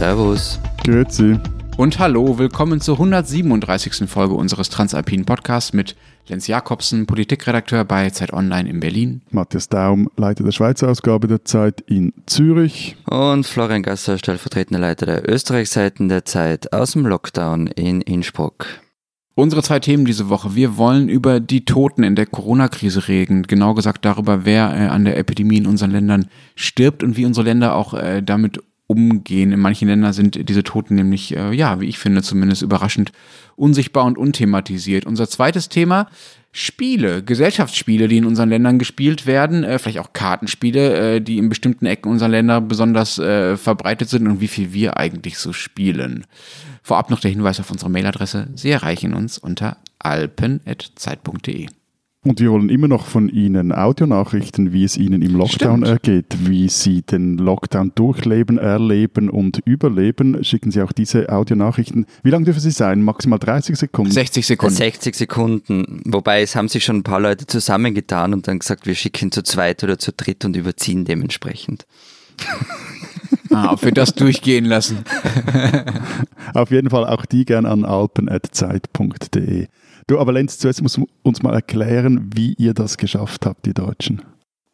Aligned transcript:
Servus. 0.00 0.58
Grüezi. 0.82 1.38
Und 1.76 1.98
hallo, 1.98 2.38
willkommen 2.38 2.80
zur 2.80 2.94
137. 2.94 4.08
Folge 4.08 4.32
unseres 4.32 4.70
Transalpinen 4.70 5.26
Podcasts 5.26 5.74
mit 5.74 5.94
Lenz 6.26 6.46
Jakobsen, 6.46 7.04
Politikredakteur 7.04 7.84
bei 7.84 8.08
Zeit 8.08 8.32
Online 8.32 8.66
in 8.70 8.80
Berlin. 8.80 9.20
Matthias 9.30 9.68
Daum, 9.68 10.08
Leiter 10.16 10.42
der 10.42 10.52
Schweizer 10.52 10.88
Ausgabe 10.88 11.28
der 11.28 11.44
Zeit 11.44 11.82
in 11.82 12.14
Zürich. 12.24 12.96
Und 13.10 13.44
Florian 13.46 13.82
Gasser, 13.82 14.16
stellvertretender 14.16 14.80
Leiter 14.80 15.04
der 15.04 15.28
Österreichseiten 15.28 16.08
der 16.08 16.24
Zeit 16.24 16.72
aus 16.72 16.92
dem 16.92 17.04
Lockdown 17.04 17.66
in 17.66 18.00
Innsbruck. 18.00 18.64
Unsere 19.34 19.62
zwei 19.62 19.80
Themen 19.80 20.06
diese 20.06 20.30
Woche. 20.30 20.54
Wir 20.54 20.78
wollen 20.78 21.10
über 21.10 21.40
die 21.40 21.66
Toten 21.66 22.04
in 22.04 22.14
der 22.14 22.24
Corona-Krise 22.24 23.06
reden. 23.06 23.42
Genau 23.42 23.74
gesagt 23.74 24.06
darüber, 24.06 24.46
wer 24.46 24.74
äh, 24.74 24.86
an 24.86 25.04
der 25.04 25.18
Epidemie 25.18 25.58
in 25.58 25.66
unseren 25.66 25.90
Ländern 25.90 26.30
stirbt 26.54 27.02
und 27.02 27.18
wie 27.18 27.26
unsere 27.26 27.44
Länder 27.44 27.74
auch 27.74 27.92
äh, 27.92 28.22
damit 28.22 28.60
umgehen. 28.90 29.52
In 29.52 29.60
manchen 29.60 29.86
Ländern 29.86 30.12
sind 30.12 30.48
diese 30.48 30.64
Toten 30.64 30.96
nämlich, 30.96 31.36
äh, 31.36 31.52
ja, 31.52 31.80
wie 31.80 31.86
ich 31.86 32.00
finde, 32.00 32.22
zumindest 32.22 32.62
überraschend 32.62 33.12
unsichtbar 33.54 34.04
und 34.04 34.18
unthematisiert. 34.18 35.06
Unser 35.06 35.28
zweites 35.28 35.68
Thema, 35.68 36.08
Spiele, 36.50 37.22
Gesellschaftsspiele, 37.22 38.08
die 38.08 38.16
in 38.16 38.24
unseren 38.24 38.48
Ländern 38.48 38.80
gespielt 38.80 39.26
werden, 39.26 39.62
äh, 39.62 39.78
vielleicht 39.78 40.00
auch 40.00 40.12
Kartenspiele, 40.12 41.16
äh, 41.16 41.20
die 41.20 41.38
in 41.38 41.48
bestimmten 41.48 41.86
Ecken 41.86 42.10
unserer 42.10 42.30
Länder 42.30 42.60
besonders 42.60 43.20
äh, 43.20 43.56
verbreitet 43.56 44.08
sind 44.08 44.26
und 44.26 44.40
wie 44.40 44.48
viel 44.48 44.72
wir 44.72 44.96
eigentlich 44.96 45.38
so 45.38 45.52
spielen. 45.52 46.26
Vorab 46.82 47.10
noch 47.10 47.20
der 47.20 47.30
Hinweis 47.30 47.60
auf 47.60 47.70
unsere 47.70 47.90
Mailadresse. 47.90 48.48
Sie 48.56 48.70
erreichen 48.70 49.14
uns 49.14 49.38
unter 49.38 49.76
alpen.zeit.de. 50.00 51.68
Und 52.22 52.38
wir 52.38 52.50
wollen 52.50 52.68
immer 52.68 52.86
noch 52.86 53.06
von 53.06 53.30
Ihnen 53.30 53.72
Audionachrichten, 53.72 54.74
wie 54.74 54.84
es 54.84 54.98
Ihnen 54.98 55.22
im 55.22 55.36
Lockdown 55.36 55.86
Stimmt. 55.86 55.86
ergeht, 55.86 56.36
wie 56.40 56.68
Sie 56.68 57.00
den 57.00 57.38
Lockdown 57.38 57.92
durchleben, 57.94 58.58
erleben 58.58 59.30
und 59.30 59.62
überleben. 59.64 60.44
Schicken 60.44 60.70
Sie 60.70 60.82
auch 60.82 60.92
diese 60.92 61.30
Audionachrichten. 61.30 62.04
Wie 62.22 62.28
lang 62.28 62.44
dürfen 62.44 62.60
sie 62.60 62.72
sein? 62.72 63.00
Maximal 63.02 63.38
30 63.38 63.74
Sekunden? 63.74 64.12
60 64.12 64.46
Sekunden. 64.46 64.74
60 64.74 65.14
Sekunden. 65.14 66.02
Wobei 66.04 66.42
es 66.42 66.54
haben 66.56 66.68
sich 66.68 66.84
schon 66.84 66.96
ein 66.96 67.04
paar 67.04 67.20
Leute 67.20 67.46
zusammengetan 67.46 68.34
und 68.34 68.46
dann 68.46 68.58
gesagt, 68.58 68.86
wir 68.86 68.94
schicken 68.94 69.32
zu 69.32 69.42
zweit 69.42 69.82
oder 69.82 69.98
zu 69.98 70.12
dritt 70.12 70.44
und 70.44 70.56
überziehen 70.56 71.06
dementsprechend. 71.06 71.86
Ah, 73.52 73.72
ob 73.72 73.84
wir 73.84 73.90
das 73.90 74.14
durchgehen 74.14 74.64
lassen. 74.64 74.98
Auf 76.54 76.70
jeden 76.70 76.88
Fall 76.88 77.04
auch 77.04 77.26
die 77.26 77.44
gern 77.44 77.66
an 77.66 77.84
alpen.zeit.de. 77.84 79.66
Du, 80.06 80.18
aber 80.18 80.32
Lenz, 80.32 80.58
zuerst 80.58 80.82
musst 80.82 80.96
du 80.96 81.06
uns 81.22 81.42
mal 81.42 81.54
erklären, 81.54 82.30
wie 82.34 82.54
ihr 82.54 82.74
das 82.74 82.96
geschafft 82.96 83.46
habt, 83.46 83.66
die 83.66 83.74
Deutschen. 83.74 84.22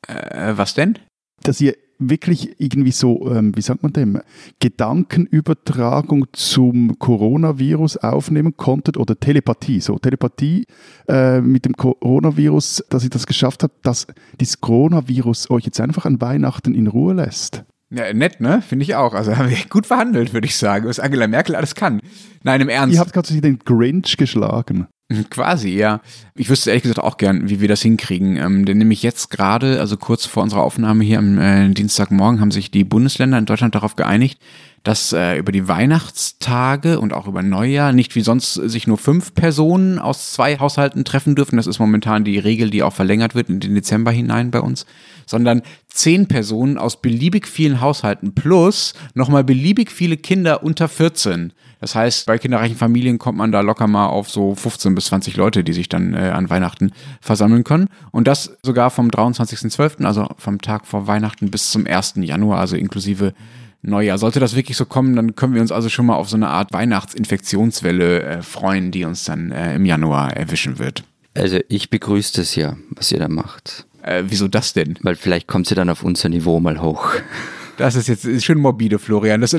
Äh, 0.07 0.53
was 0.57 0.75
denn? 0.75 0.99
dass 1.43 1.61
ihr 1.61 1.75
wirklich 1.99 2.61
irgendwie 2.61 2.93
so, 2.93 3.31
ähm, 3.33 3.57
wie 3.57 3.63
sagt 3.63 3.83
man 3.83 3.93
dem, 3.93 4.21
Gedankenübertragung 4.61 6.27
zum 6.33 6.99
Coronavirus 6.99 7.99
aufnehmen 7.99 8.57
konntet 8.57 8.99
oder 8.99 9.19
Telepathie, 9.19 9.81
so 9.81 9.99
Telepathie 9.99 10.67
äh, 11.09 11.41
mit 11.41 11.65
dem 11.65 11.75
Coronavirus, 11.75 12.85
dass 12.91 13.05
ihr 13.05 13.11
das 13.11 13.27
geschafft 13.27 13.63
habt, 13.63 13.87
dass 13.87 14.07
dieses 14.39 14.61
Coronavirus 14.61 15.51
euch 15.51 15.65
jetzt 15.65 15.81
einfach 15.81 16.05
an 16.05 16.21
Weihnachten 16.21 16.75
in 16.75 16.87
Ruhe 16.87 17.15
lässt. 17.15 17.65
Ja, 17.89 18.13
nett, 18.13 18.41
ne? 18.41 18.61
Finde 18.61 18.83
ich 18.83 18.95
auch. 18.95 19.15
Also 19.15 19.37
haben 19.37 19.49
wir 19.49 19.57
gut 19.71 19.87
verhandelt, 19.87 20.35
würde 20.35 20.47
ich 20.47 20.57
sagen, 20.57 20.87
was 20.87 21.01
Angela 21.01 21.29
Merkel 21.29 21.55
alles 21.55 21.75
kann. 21.75 22.01
Nein, 22.43 22.61
im 22.61 22.69
Ernst. 22.69 22.95
Ihr 22.95 23.01
habt 23.01 23.15
gerade 23.15 23.41
den 23.41 23.59
Grinch 23.61 24.19
geschlagen. 24.19 24.87
Quasi, 25.31 25.71
ja. 25.71 26.01
Ich 26.35 26.51
wüsste 26.51 26.71
ehrlich 26.71 26.83
gesagt 26.83 27.01
auch 27.01 27.17
gern, 27.17 27.49
wie 27.49 27.61
wir 27.61 27.69
das 27.69 27.83
hinkriegen. 27.83 28.37
Ähm, 28.37 28.65
denn 28.65 28.79
nämlich 28.79 29.03
jetzt 29.03 29.31
gerade, 29.31 29.79
also 29.79 29.97
kurz 29.97 30.27
vor 30.27 30.43
unserer 30.43 30.63
Aufnahme 30.63 31.05
hier 31.05 31.19
am 31.19 31.39
äh, 31.39 31.69
Dienstagmorgen, 31.69 32.41
haben 32.41 32.51
sich 32.51 32.71
die 32.71 32.85
Bundesländer 32.85 33.39
in 33.39 33.47
Deutschland 33.47 33.75
darauf 33.75 33.95
geeinigt, 33.95 34.41
dass 34.83 35.13
äh, 35.13 35.37
über 35.37 35.53
die 35.53 35.69
Weihnachtstage 35.69 37.01
und 37.01 37.13
auch 37.13 37.27
über 37.27 37.43
Neujahr 37.43 37.93
nicht 37.93 38.15
wie 38.15 38.21
sonst 38.21 38.55
sich 38.55 38.87
nur 38.87 38.99
fünf 38.99 39.35
Personen 39.35 39.99
aus 39.99 40.33
zwei 40.33 40.59
Haushalten 40.59 41.05
treffen 41.05 41.35
dürfen. 41.35 41.57
Das 41.57 41.67
ist 41.67 41.79
momentan 41.79 42.25
die 42.25 42.39
Regel, 42.39 42.71
die 42.71 42.83
auch 42.83 42.93
verlängert 42.93 43.35
wird 43.35 43.49
in 43.49 43.61
den 43.61 43.75
Dezember 43.75 44.11
hinein 44.11 44.51
bei 44.51 44.61
uns, 44.61 44.87
sondern 45.25 45.63
zehn 45.89 46.27
Personen 46.27 46.79
aus 46.79 47.01
beliebig 47.01 47.47
vielen 47.49 47.81
Haushalten 47.81 48.35
plus 48.35 48.95
nochmal 49.15 49.45
beliebig 49.45 49.91
viele 49.91 50.17
Kinder 50.17 50.63
unter 50.63 50.89
14. 50.89 51.53
Das 51.81 51.95
heißt, 51.95 52.27
bei 52.27 52.39
kinderreichen 52.39 52.77
Familien 52.77 53.19
kommt 53.19 53.37
man 53.37 53.53
da 53.53 53.61
locker 53.61 53.87
mal 53.87 54.07
auf 54.07 54.31
so 54.31 54.55
15 54.55 54.95
bis 54.95 55.07
20 55.07 55.37
Leute, 55.37 55.63
die 55.63 55.73
sich 55.73 55.89
dann 55.89 56.15
äh, 56.15 56.31
an 56.31 56.49
Weihnachten 56.49 56.93
versammeln 57.21 57.65
können. 57.65 57.89
Und 58.13 58.27
das 58.27 58.57
sogar 58.63 58.91
vom 58.91 59.09
23.12., 59.09 60.05
also 60.05 60.29
vom 60.39 60.61
Tag 60.61 60.87
vor 60.87 61.07
Weihnachten 61.07 61.51
bis 61.51 61.71
zum 61.71 61.87
1. 61.87 62.15
Januar, 62.17 62.61
also 62.61 62.77
inklusive 62.77 63.35
Neujahr. 63.83 64.19
Sollte 64.19 64.41
das 64.41 64.57
wirklich 64.57 64.77
so 64.77 64.87
kommen, 64.87 65.17
dann 65.17 65.37
können 65.37 65.55
wir 65.55 65.61
uns 65.61 65.73
also 65.73 65.89
schon 65.89 66.07
mal 66.07 66.17
auf 66.17 66.29
so 66.29 66.37
eine 66.37 66.49
Art 66.49 66.73
Weihnachtsinfektionswelle 66.73 68.23
äh, 68.23 68.43
freuen, 68.43 68.91
die 68.91 69.05
uns 69.05 69.25
dann 69.25 69.53
äh, 69.53 69.75
im 69.75 69.85
Januar 69.85 70.37
erwischen 70.37 70.79
wird. 70.79 71.05
Also 71.35 71.59
ich 71.69 71.91
begrüße 71.91 72.41
das 72.41 72.55
ja, 72.55 72.77
was 72.91 73.13
ihr 73.13 73.19
da 73.19 73.29
macht. 73.29 73.87
Äh, 74.03 74.25
wieso 74.29 74.49
das 74.49 74.73
denn? 74.73 74.99
Weil 75.03 75.17
vielleicht 75.17 75.47
kommt 75.47 75.67
sie 75.67 75.75
dann 75.75 75.91
auf 75.91 76.03
unser 76.03 76.29
Niveau 76.29 76.59
mal 76.59 76.81
hoch. 76.81 77.13
Das 77.77 77.95
ist 77.95 78.09
jetzt 78.09 78.25
ist 78.25 78.45
schön 78.45 78.59
morbide, 78.59 78.99
Florian. 78.99 79.41
Das 79.43 79.55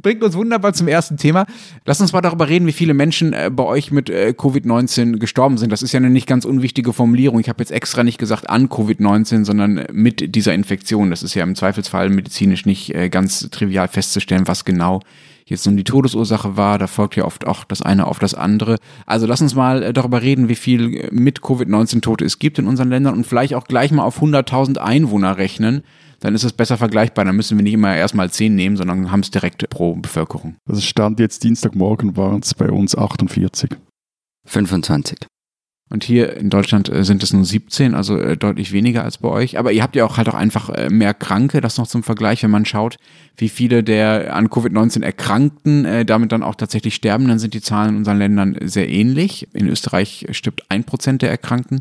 bringt 0.00 0.22
uns 0.22 0.34
wunderbar 0.34 0.72
zum 0.72 0.88
ersten 0.88 1.18
Thema. 1.18 1.44
Lass 1.84 2.00
uns 2.00 2.12
mal 2.12 2.22
darüber 2.22 2.48
reden, 2.48 2.66
wie 2.66 2.72
viele 2.72 2.94
Menschen 2.94 3.34
äh, 3.34 3.50
bei 3.52 3.64
euch 3.64 3.90
mit 3.90 4.08
äh, 4.08 4.32
Covid-19 4.36 5.18
gestorben 5.18 5.58
sind. 5.58 5.70
Das 5.70 5.82
ist 5.82 5.92
ja 5.92 5.98
eine 5.98 6.08
nicht 6.08 6.26
ganz 6.26 6.44
unwichtige 6.44 6.92
Formulierung. 6.92 7.40
Ich 7.40 7.48
habe 7.48 7.60
jetzt 7.60 7.70
extra 7.70 8.04
nicht 8.04 8.18
gesagt 8.18 8.48
an 8.48 8.68
Covid-19, 8.68 9.44
sondern 9.44 9.86
mit 9.92 10.34
dieser 10.34 10.54
Infektion. 10.54 11.10
Das 11.10 11.22
ist 11.22 11.34
ja 11.34 11.42
im 11.42 11.54
Zweifelsfall 11.54 12.08
medizinisch 12.08 12.64
nicht 12.64 12.94
äh, 12.94 13.10
ganz 13.10 13.50
trivial 13.50 13.88
festzustellen, 13.88 14.48
was 14.48 14.64
genau 14.64 15.00
jetzt 15.44 15.66
nun 15.66 15.76
die 15.76 15.84
Todesursache 15.84 16.56
war. 16.56 16.78
Da 16.78 16.86
folgt 16.86 17.16
ja 17.16 17.24
oft 17.24 17.46
auch 17.46 17.64
das 17.64 17.82
eine 17.82 18.06
auf 18.06 18.18
das 18.18 18.34
andere. 18.34 18.76
Also 19.04 19.26
lass 19.26 19.42
uns 19.42 19.54
mal 19.54 19.92
darüber 19.92 20.22
reden, 20.22 20.48
wie 20.48 20.54
viel 20.54 21.08
mit 21.10 21.40
Covid-19 21.40 22.00
Tote 22.00 22.24
es 22.24 22.38
gibt 22.38 22.58
in 22.58 22.66
unseren 22.66 22.88
Ländern 22.88 23.14
und 23.14 23.26
vielleicht 23.26 23.54
auch 23.54 23.66
gleich 23.66 23.90
mal 23.90 24.04
auf 24.04 24.22
100.000 24.22 24.78
Einwohner 24.78 25.36
rechnen 25.36 25.82
dann 26.20 26.34
ist 26.34 26.44
es 26.44 26.52
besser 26.52 26.76
vergleichbar. 26.76 27.24
Dann 27.24 27.36
müssen 27.36 27.56
wir 27.58 27.62
nicht 27.62 27.74
immer 27.74 27.94
erstmal 27.94 28.30
10 28.30 28.54
nehmen, 28.54 28.76
sondern 28.76 29.10
haben 29.10 29.20
es 29.20 29.30
direkt 29.30 29.68
pro 29.70 29.94
Bevölkerung. 29.94 30.56
Also 30.68 30.80
Stand 30.80 31.20
jetzt 31.20 31.44
Dienstagmorgen 31.44 32.16
waren 32.16 32.40
es 32.40 32.54
bei 32.54 32.70
uns 32.70 32.96
48. 32.96 33.70
25. 34.46 35.18
Und 35.90 36.04
hier 36.04 36.36
in 36.36 36.50
Deutschland 36.50 36.90
äh, 36.90 37.02
sind 37.02 37.22
es 37.22 37.32
nur 37.32 37.44
17, 37.44 37.94
also 37.94 38.18
äh, 38.18 38.36
deutlich 38.36 38.72
weniger 38.72 39.04
als 39.04 39.18
bei 39.18 39.28
euch. 39.28 39.58
Aber 39.58 39.72
ihr 39.72 39.82
habt 39.82 39.96
ja 39.96 40.04
auch 40.04 40.18
halt 40.18 40.28
auch 40.28 40.34
einfach 40.34 40.68
äh, 40.68 40.90
mehr 40.90 41.14
Kranke, 41.14 41.62
das 41.62 41.78
noch 41.78 41.86
zum 41.86 42.02
Vergleich, 42.02 42.42
wenn 42.42 42.50
man 42.50 42.66
schaut, 42.66 42.96
wie 43.36 43.48
viele 43.48 43.82
der 43.82 44.34
an 44.34 44.48
Covid-19 44.48 45.02
Erkrankten 45.02 46.06
damit 46.06 46.32
dann 46.32 46.42
auch 46.42 46.56
tatsächlich 46.56 46.94
sterben, 46.94 47.28
dann 47.28 47.38
sind 47.38 47.54
die 47.54 47.60
Zahlen 47.60 47.90
in 47.90 47.96
unseren 47.98 48.18
Ländern 48.18 48.56
sehr 48.62 48.88
ähnlich. 48.88 49.48
In 49.54 49.68
Österreich 49.68 50.26
stirbt 50.32 50.64
ein 50.70 50.84
Prozent 50.84 51.22
der 51.22 51.30
Erkrankten 51.30 51.80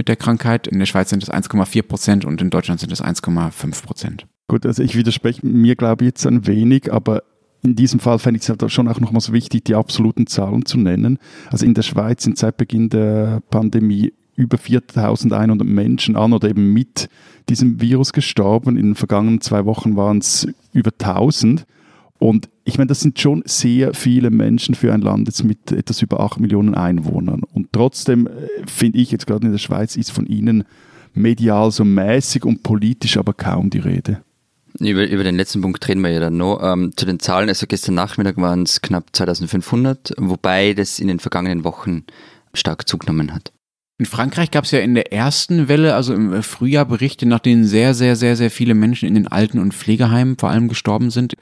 mit 0.00 0.08
der 0.08 0.16
Krankheit. 0.16 0.66
In 0.66 0.78
der 0.78 0.86
Schweiz 0.86 1.10
sind 1.10 1.22
es 1.22 1.30
1,4 1.30 1.82
Prozent 1.82 2.24
und 2.24 2.40
in 2.40 2.48
Deutschland 2.48 2.80
sind 2.80 2.90
es 2.90 3.04
1,5 3.04 3.84
Prozent. 3.84 4.26
Gut, 4.48 4.64
also 4.64 4.82
ich 4.82 4.96
widerspreche 4.96 5.44
mir, 5.46 5.76
glaube 5.76 6.04
ich, 6.04 6.08
jetzt 6.08 6.26
ein 6.26 6.46
wenig, 6.46 6.90
aber 6.90 7.22
in 7.62 7.76
diesem 7.76 8.00
Fall 8.00 8.18
fände 8.18 8.38
ich 8.38 8.44
es 8.44 8.48
halt 8.48 8.72
schon 8.72 8.88
auch 8.88 8.98
nochmals 8.98 9.30
wichtig, 9.30 9.66
die 9.66 9.74
absoluten 9.74 10.26
Zahlen 10.26 10.64
zu 10.64 10.78
nennen. 10.78 11.18
Also 11.50 11.66
in 11.66 11.74
der 11.74 11.82
Schweiz 11.82 12.22
sind 12.22 12.38
seit 12.38 12.56
Beginn 12.56 12.88
der 12.88 13.42
Pandemie 13.50 14.14
über 14.36 14.56
4100 14.56 15.68
Menschen 15.68 16.16
an 16.16 16.32
oder 16.32 16.48
eben 16.48 16.72
mit 16.72 17.10
diesem 17.50 17.82
Virus 17.82 18.14
gestorben. 18.14 18.78
In 18.78 18.86
den 18.86 18.94
vergangenen 18.94 19.42
zwei 19.42 19.66
Wochen 19.66 19.96
waren 19.96 20.16
es 20.16 20.48
über 20.72 20.92
1000. 20.98 21.66
Und 22.20 22.50
ich 22.64 22.76
meine, 22.76 22.88
das 22.88 23.00
sind 23.00 23.18
schon 23.18 23.42
sehr 23.46 23.94
viele 23.94 24.30
Menschen 24.30 24.74
für 24.74 24.92
ein 24.92 25.00
Land 25.00 25.26
jetzt 25.26 25.42
mit 25.42 25.72
etwas 25.72 26.02
über 26.02 26.20
8 26.20 26.38
Millionen 26.38 26.74
Einwohnern. 26.74 27.42
Und 27.42 27.72
trotzdem 27.72 28.26
äh, 28.26 28.30
finde 28.66 28.98
ich 28.98 29.10
jetzt 29.10 29.26
gerade 29.26 29.46
in 29.46 29.52
der 29.52 29.58
Schweiz 29.58 29.96
ist 29.96 30.12
von 30.12 30.26
ihnen 30.26 30.64
medial 31.14 31.70
so 31.70 31.84
mäßig 31.84 32.44
und 32.44 32.62
politisch 32.62 33.16
aber 33.16 33.32
kaum 33.32 33.70
die 33.70 33.78
Rede. 33.78 34.22
Über, 34.78 35.08
über 35.08 35.24
den 35.24 35.36
letzten 35.36 35.62
Punkt 35.62 35.88
reden 35.88 36.02
wir 36.02 36.10
ja 36.10 36.20
dann 36.20 36.36
noch. 36.36 36.60
Ähm, 36.62 36.92
zu 36.94 37.06
den 37.06 37.20
Zahlen, 37.20 37.48
also 37.48 37.66
gestern 37.66 37.94
Nachmittag 37.94 38.36
waren 38.36 38.64
es 38.64 38.82
knapp 38.82 39.06
2500, 39.12 40.12
wobei 40.18 40.74
das 40.74 40.98
in 40.98 41.08
den 41.08 41.20
vergangenen 41.20 41.64
Wochen 41.64 42.04
stark 42.52 42.86
zugenommen 42.86 43.34
hat. 43.34 43.52
In 43.98 44.06
Frankreich 44.06 44.50
gab 44.50 44.64
es 44.64 44.70
ja 44.70 44.78
in 44.78 44.94
der 44.94 45.12
ersten 45.12 45.68
Welle, 45.68 45.94
also 45.94 46.14
im 46.14 46.42
Frühjahr, 46.42 46.86
Berichte, 46.86 47.26
nach 47.26 47.40
denen 47.40 47.64
sehr, 47.64 47.94
sehr, 47.94 48.16
sehr, 48.16 48.36
sehr 48.36 48.50
viele 48.50 48.74
Menschen 48.74 49.08
in 49.08 49.14
den 49.14 49.26
Alten- 49.26 49.58
und 49.58 49.74
Pflegeheimen 49.74 50.38
vor 50.38 50.50
allem 50.50 50.68
gestorben 50.68 51.10
sind. 51.10 51.34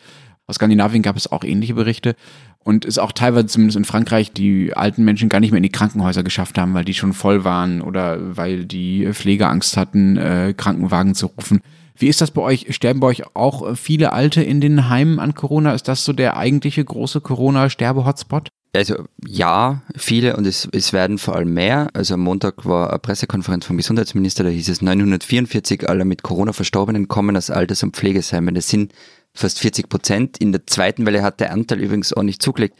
Aus 0.48 0.56
Skandinavien 0.56 1.02
gab 1.02 1.14
es 1.14 1.30
auch 1.30 1.44
ähnliche 1.44 1.74
Berichte 1.74 2.16
und 2.64 2.86
es 2.86 2.96
auch 2.96 3.12
teilweise 3.12 3.46
zumindest 3.48 3.76
in 3.76 3.84
Frankreich 3.84 4.32
die 4.32 4.74
alten 4.74 5.04
Menschen 5.04 5.28
gar 5.28 5.40
nicht 5.40 5.50
mehr 5.50 5.58
in 5.58 5.62
die 5.62 5.68
Krankenhäuser 5.68 6.22
geschafft 6.22 6.56
haben, 6.56 6.72
weil 6.72 6.86
die 6.86 6.94
schon 6.94 7.12
voll 7.12 7.44
waren 7.44 7.82
oder 7.82 8.36
weil 8.36 8.64
die 8.64 9.06
Pfleger 9.12 9.50
Angst 9.50 9.76
hatten, 9.76 10.16
äh, 10.16 10.54
Krankenwagen 10.56 11.14
zu 11.14 11.26
rufen. 11.26 11.60
Wie 11.98 12.08
ist 12.08 12.22
das 12.22 12.30
bei 12.30 12.40
euch? 12.40 12.74
Sterben 12.74 13.00
bei 13.00 13.08
euch 13.08 13.36
auch 13.36 13.76
viele 13.76 14.14
Alte 14.14 14.42
in 14.42 14.62
den 14.62 14.88
Heimen 14.88 15.18
an 15.18 15.34
Corona? 15.34 15.74
Ist 15.74 15.86
das 15.86 16.04
so 16.04 16.14
der 16.14 16.38
eigentliche 16.38 16.82
große 16.82 17.20
Corona-Sterbe-Hotspot? 17.20 18.48
Also 18.74 19.04
ja, 19.26 19.82
viele 19.96 20.36
und 20.36 20.46
es, 20.46 20.68
es 20.72 20.92
werden 20.92 21.18
vor 21.18 21.36
allem 21.36 21.52
mehr. 21.52 21.88
Also 21.94 22.14
am 22.14 22.20
Montag 22.20 22.64
war 22.64 22.90
eine 22.90 22.98
Pressekonferenz 22.98 23.64
vom 23.66 23.76
Gesundheitsminister, 23.76 24.44
da 24.44 24.50
hieß 24.50 24.68
es 24.68 24.82
944 24.82 25.88
aller 25.88 26.04
mit 26.04 26.22
Corona 26.22 26.52
Verstorbenen 26.52 27.08
kommen 27.08 27.36
aus 27.36 27.50
Alters- 27.50 27.82
und 27.82 27.96
Pflegesheimen. 27.96 28.54
Das 28.54 28.68
sind 28.68 28.92
fast 29.38 29.60
40 29.60 29.88
Prozent. 29.88 30.38
In 30.38 30.52
der 30.52 30.66
zweiten 30.66 31.06
Welle 31.06 31.22
hat 31.22 31.40
der 31.40 31.52
Anteil 31.52 31.80
übrigens 31.80 32.12
auch 32.12 32.22
nicht 32.22 32.42
zugelegt. 32.42 32.76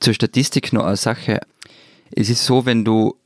Zur 0.00 0.14
Statistik 0.14 0.72
nur 0.72 0.86
eine 0.86 0.96
Sache. 0.96 1.40
Es 2.10 2.28
ist 2.28 2.44
so, 2.44 2.66
wenn 2.66 2.84
du 2.84 3.16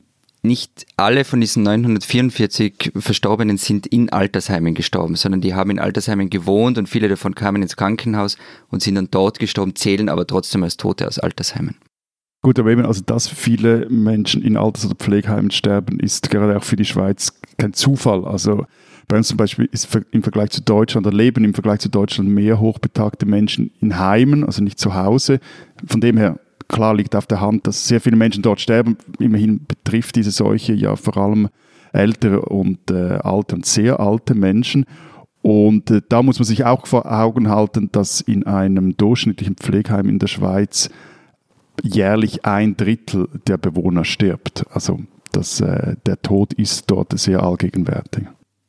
nicht 0.43 0.85
alle 0.95 1.25
von 1.25 1.41
diesen 1.41 1.63
944 1.63 2.93
Verstorbenen 2.95 3.57
sind 3.57 3.87
in 3.87 4.09
Altersheimen 4.09 4.75
gestorben, 4.75 5.15
sondern 5.15 5.41
die 5.41 5.55
haben 5.55 5.71
in 5.71 5.79
Altersheimen 5.79 6.29
gewohnt 6.29 6.77
und 6.77 6.87
viele 6.87 7.09
davon 7.09 7.35
kamen 7.35 7.61
ins 7.61 7.75
Krankenhaus 7.75 8.37
und 8.69 8.81
sind 8.81 8.95
dann 8.95 9.09
dort 9.11 9.39
gestorben, 9.39 9.75
zählen 9.75 10.09
aber 10.09 10.25
trotzdem 10.25 10.63
als 10.63 10.77
Tote 10.77 11.07
aus 11.07 11.19
Altersheimen. 11.19 11.75
Gut, 12.43 12.59
aber 12.59 12.69
eben, 12.69 12.85
also 12.85 13.01
dass 13.01 13.27
viele 13.27 13.89
Menschen 13.89 14.41
in 14.41 14.57
Alters- 14.57 14.85
oder 14.85 14.95
Pflegeheimen 14.95 15.51
sterben, 15.51 15.99
ist 15.99 16.29
gerade 16.29 16.55
auch 16.55 16.63
für 16.63 16.75
die 16.75 16.85
Schweiz 16.85 17.33
kein 17.57 17.73
Zufall. 17.73 18.25
Also 18.25 18.65
bei 19.07 19.17
uns 19.17 19.29
zum 19.29 19.37
Beispiel 19.37 19.69
ist 19.71 19.87
im 20.11 20.21
Vergleich 20.21 20.49
zu 20.49 20.61
Deutschland, 20.61 21.07
oder 21.07 21.15
leben 21.15 21.45
im 21.45 21.53
Vergleich 21.53 21.79
zu 21.79 21.89
Deutschland 21.89 22.29
mehr 22.29 22.59
hochbetagte 22.59 23.25
Menschen 23.25 23.71
in 23.79 23.97
Heimen, 23.97 24.43
also 24.43 24.61
nicht 24.61 24.79
zu 24.79 24.95
Hause. 24.95 25.39
Von 25.85 26.01
dem 26.01 26.17
her 26.17 26.39
klar 26.67 26.93
liegt 26.93 27.15
auf 27.15 27.25
der 27.25 27.39
Hand, 27.39 27.67
dass 27.67 27.87
sehr 27.87 28.01
viele 28.01 28.17
Menschen 28.17 28.43
dort 28.43 28.59
sterben. 28.59 28.97
Immerhin 29.19 29.65
betrifft 29.65 30.17
diese 30.17 30.31
Seuche 30.31 30.73
ja 30.73 30.95
vor 30.95 31.15
allem 31.17 31.47
ältere 31.93 32.41
und 32.41 32.91
äh, 32.91 33.19
alte 33.23 33.55
und 33.55 33.65
sehr 33.65 33.99
alte 33.99 34.35
Menschen. 34.35 34.85
Und 35.41 35.89
äh, 35.89 36.01
da 36.09 36.21
muss 36.21 36.39
man 36.39 36.45
sich 36.45 36.65
auch 36.65 36.85
vor 36.85 37.09
Augen 37.09 37.49
halten, 37.49 37.89
dass 37.93 38.19
in 38.19 38.45
einem 38.45 38.97
durchschnittlichen 38.97 39.55
Pflegeheim 39.55 40.09
in 40.09 40.19
der 40.19 40.27
Schweiz 40.27 40.89
jährlich 41.81 42.45
ein 42.45 42.75
Drittel 42.75 43.29
der 43.47 43.57
Bewohner 43.57 44.03
stirbt. 44.03 44.65
Also 44.71 44.99
das, 45.31 45.61
äh, 45.61 45.95
der 46.05 46.21
Tod 46.21 46.53
ist 46.53 46.91
dort 46.91 47.17
sehr 47.17 47.43
allgegenwärtig. 47.43 48.25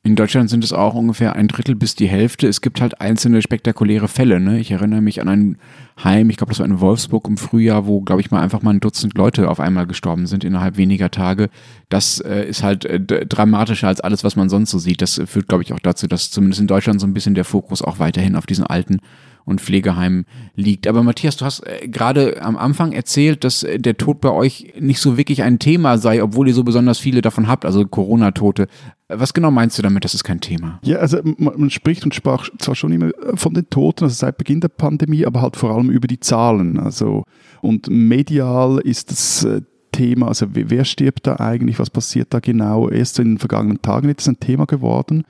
In 0.09 0.17
Deutschland 0.17 0.49
sind 0.49 0.65
es 0.65 0.73
auch 0.73 0.95
ungefähr 0.95 1.37
ein 1.37 1.49
Drittel 1.49 1.75
bis 1.75 1.95
die 1.95 2.09
Hälfte. 2.09 2.49
Es 2.49 2.63
gibt 2.63 2.81
halt 2.81 2.99
einzelne 2.99 3.43
spektakuläre 3.43 4.09
Fälle. 4.09 4.41
Ne? 4.41 4.59
Ich 4.59 4.71
erinnere 4.71 5.03
mich 5.03 5.21
an 5.21 5.29
ein 5.29 5.59
Heim, 6.03 6.31
ich 6.31 6.39
glaube, 6.39 6.51
das 6.51 6.61
war 6.61 6.67
in 6.67 6.81
Wolfsburg 6.81 7.29
im 7.29 7.37
Frühjahr, 7.37 7.85
wo, 7.85 8.01
glaube 8.01 8.23
ich 8.23 8.31
mal, 8.31 8.41
einfach 8.41 8.63
mal 8.63 8.71
ein 8.71 8.81
Dutzend 8.81 9.19
Leute 9.19 9.51
auf 9.51 9.61
einmal 9.61 9.87
gestorben 9.87 10.27
sind 10.27 10.45
innerhalb 10.45 10.79
weniger 10.79 11.11
Tage. 11.11 11.51
Das 11.91 12.21
äh, 12.21 12.49
ist 12.49 12.63
halt 12.63 12.87
äh, 12.87 12.99
dramatischer 12.99 13.89
als 13.89 14.01
alles, 14.01 14.25
was 14.25 14.35
man 14.35 14.49
sonst 14.49 14.71
so 14.71 14.79
sieht. 14.79 15.03
Das 15.03 15.21
führt, 15.27 15.47
glaube 15.47 15.63
ich, 15.63 15.75
auch 15.75 15.79
dazu, 15.79 16.07
dass 16.07 16.31
zumindest 16.31 16.63
in 16.63 16.69
Deutschland 16.69 17.03
so 17.03 17.07
ein 17.07 17.13
bisschen 17.13 17.35
der 17.35 17.45
Fokus 17.45 17.83
auch 17.83 17.99
weiterhin 17.99 18.35
auf 18.35 18.47
diesen 18.47 18.65
alten 18.65 19.01
und 19.49 19.61
Pflegeheimen 19.61 20.27
liegt. 20.55 20.87
Aber 20.87 21.03
Matthias, 21.03 21.37
du 21.37 21.45
hast 21.45 21.61
äh, 21.61 21.89
gerade 21.89 22.43
am 22.43 22.57
Anfang 22.57 22.93
erzählt, 22.93 23.45
dass 23.45 23.63
äh, 23.63 23.79
der 23.79 23.97
Tod 23.97 24.21
bei 24.21 24.31
euch 24.31 24.75
nicht 24.79 25.01
so 25.01 25.17
wirklich 25.17 25.43
ein 25.43 25.59
Thema 25.59 25.97
sei, 25.97 26.23
obwohl 26.23 26.49
ihr 26.49 26.55
so 26.55 26.65
besonders 26.65 26.99
viele 26.99 27.23
davon 27.23 27.49
habt, 27.49 27.65
also 27.65 27.85
Corona-Tote. 27.87 28.69
Was 29.09 29.33
genau 29.33 29.51
meinst 29.51 29.79
du 29.79 29.83
damit, 29.83 30.05
das 30.05 30.13
ist 30.13 30.25
kein 30.25 30.41
Thema? 30.41 30.79
Ja, 30.85 30.99
also 30.99 31.19
man, 31.39 31.71
spricht 31.71 32.05
und 32.05 32.15
sprach 32.15 32.51
zwar 32.59 32.75
schon 32.75 32.93
immer 32.93 33.11
von 33.35 33.55
den 33.55 33.71
Toten, 33.71 34.05
also 34.05 34.15
seit 34.15 34.37
Beginn 34.37 34.61
der 34.61 34.69
Pandemie, 34.69 35.25
aber 35.25 35.41
halt 35.41 35.57
vor 35.57 35.75
allem 35.75 35.89
über 35.89 36.07
die 36.07 36.21
Zahlen. 36.21 36.79
Also 36.79 37.25
und 37.63 37.89
medial 37.89 38.79
ist 38.79 39.11
das 39.11 39.45
äh, 39.45 39.63
Thema, 39.93 40.29
also 40.29 40.47
wer 40.53 40.85
stirbt 40.85 41.27
da 41.27 41.37
eigentlich, 41.41 41.79
was 41.79 41.89
passiert 41.89 42.35
da 42.35 42.41
genau? 42.41 42.91
Erst 42.91 43.19
in 43.19 43.33
den 43.33 43.39
vergangenen 43.39 43.81
Tagen 43.81 44.11
ist 44.11 44.21
es 44.21 44.29
ein 44.29 44.39
Thema 44.39 44.67
geworden. 44.67 45.25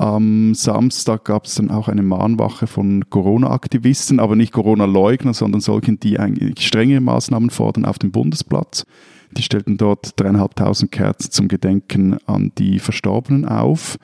Am 0.00 0.54
Samstag 0.54 1.26
gab 1.26 1.44
es 1.44 1.56
dann 1.56 1.70
auch 1.70 1.86
eine 1.86 2.00
Mahnwache 2.00 2.66
von 2.66 3.10
Corona-Aktivisten, 3.10 4.18
aber 4.18 4.34
nicht 4.34 4.50
Corona-Leugner, 4.50 5.34
sondern 5.34 5.60
solchen, 5.60 6.00
die 6.00 6.18
eigentlich 6.18 6.66
strengere 6.66 7.02
Maßnahmen 7.02 7.50
fordern 7.50 7.84
auf 7.84 7.98
dem 7.98 8.10
Bundesplatz. 8.10 8.86
Die 9.32 9.42
stellten 9.42 9.76
dort 9.76 10.18
dreieinhalbtausend 10.18 10.90
Kerzen 10.90 11.30
zum 11.30 11.48
Gedenken 11.48 12.16
an 12.24 12.50
die 12.56 12.78
Verstorbenen 12.78 13.44
auf. 13.44 13.98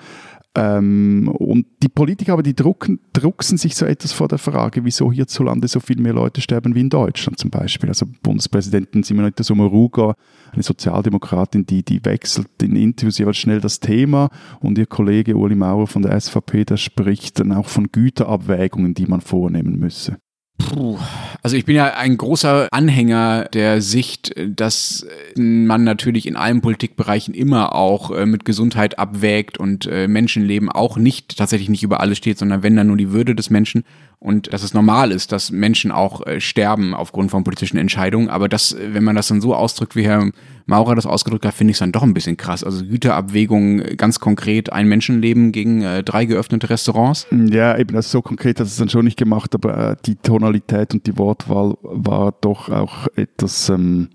Ähm, 0.56 1.28
und 1.28 1.66
die 1.82 1.88
Politiker 1.90 2.32
aber, 2.32 2.42
die 2.42 2.56
drucken, 2.56 2.98
drucksen 3.12 3.58
sich 3.58 3.76
so 3.76 3.84
etwas 3.84 4.12
vor 4.12 4.26
der 4.26 4.38
Frage, 4.38 4.84
wieso 4.84 5.12
hierzulande 5.12 5.68
so 5.68 5.80
viel 5.80 6.00
mehr 6.00 6.14
Leute 6.14 6.40
sterben 6.40 6.74
wie 6.74 6.80
in 6.80 6.88
Deutschland 6.88 7.38
zum 7.38 7.50
Beispiel. 7.50 7.90
Also 7.90 8.06
Bundespräsidentin 8.22 9.02
Simonetta 9.02 9.44
Sommaruga, 9.44 10.14
eine 10.52 10.62
Sozialdemokratin, 10.62 11.66
die, 11.66 11.82
die 11.82 12.02
wechselt 12.06 12.48
in 12.62 12.74
Interviews 12.74 13.18
jeweils 13.18 13.36
schnell 13.36 13.60
das 13.60 13.80
Thema 13.80 14.30
und 14.60 14.78
ihr 14.78 14.86
Kollege 14.86 15.36
Uli 15.36 15.54
Maurer 15.54 15.86
von 15.86 16.00
der 16.00 16.18
SVP, 16.18 16.64
der 16.64 16.78
spricht 16.78 17.38
dann 17.38 17.52
auch 17.52 17.68
von 17.68 17.92
Güterabwägungen, 17.92 18.94
die 18.94 19.06
man 19.06 19.20
vornehmen 19.20 19.78
müsse. 19.78 20.16
Puh. 20.58 20.98
Also 21.42 21.56
ich 21.56 21.64
bin 21.64 21.76
ja 21.76 21.94
ein 21.94 22.16
großer 22.16 22.68
Anhänger 22.70 23.44
der 23.52 23.82
Sicht, 23.82 24.34
dass 24.46 25.06
man 25.36 25.84
natürlich 25.84 26.26
in 26.26 26.36
allen 26.36 26.60
Politikbereichen 26.60 27.34
immer 27.34 27.74
auch 27.74 28.10
äh, 28.10 28.26
mit 28.26 28.44
Gesundheit 28.44 28.98
abwägt 28.98 29.58
und 29.58 29.86
äh, 29.86 30.08
Menschenleben 30.08 30.70
auch 30.70 30.96
nicht 30.96 31.36
tatsächlich 31.36 31.68
nicht 31.68 31.82
über 31.82 32.00
alles 32.00 32.18
steht, 32.18 32.38
sondern 32.38 32.62
wenn 32.62 32.74
dann 32.74 32.86
nur 32.86 32.96
die 32.96 33.12
Würde 33.12 33.34
des 33.34 33.50
Menschen 33.50 33.84
und 34.26 34.52
dass 34.52 34.64
es 34.64 34.74
normal 34.74 35.12
ist, 35.12 35.30
dass 35.30 35.52
Menschen 35.52 35.92
auch 35.92 36.26
äh, 36.26 36.40
sterben 36.40 36.94
aufgrund 36.94 37.30
von 37.30 37.44
politischen 37.44 37.76
Entscheidungen. 37.76 38.28
Aber 38.28 38.48
das, 38.48 38.76
wenn 38.76 39.04
man 39.04 39.14
das 39.14 39.28
dann 39.28 39.40
so 39.40 39.54
ausdrückt, 39.54 39.94
wie 39.94 40.04
Herr 40.04 40.32
Maurer 40.64 40.96
das 40.96 41.06
ausgedrückt 41.06 41.46
hat, 41.46 41.54
finde 41.54 41.70
ich 41.70 41.76
es 41.76 41.78
dann 41.78 41.92
doch 41.92 42.02
ein 42.02 42.12
bisschen 42.12 42.36
krass. 42.36 42.64
Also 42.64 42.84
Güterabwägung 42.84 43.78
ganz 43.96 44.18
konkret, 44.18 44.72
ein 44.72 44.88
Menschenleben 44.88 45.52
gegen 45.52 45.82
äh, 45.82 46.02
drei 46.02 46.24
geöffnete 46.24 46.68
Restaurants. 46.68 47.28
Ja, 47.30 47.78
eben, 47.78 47.94
also 47.94 48.08
so 48.08 48.20
konkret 48.20 48.58
hat 48.58 48.66
es 48.66 48.74
dann 48.74 48.88
schon 48.88 49.04
nicht 49.04 49.16
gemacht, 49.16 49.54
aber 49.54 49.92
äh, 49.92 49.96
die 50.04 50.16
Tonalität 50.16 50.92
und 50.92 51.06
die 51.06 51.16
Wortwahl 51.16 51.76
war 51.82 52.34
doch 52.40 52.68
auch 52.68 53.06
etwas 53.14 53.68
ähm, 53.68 54.08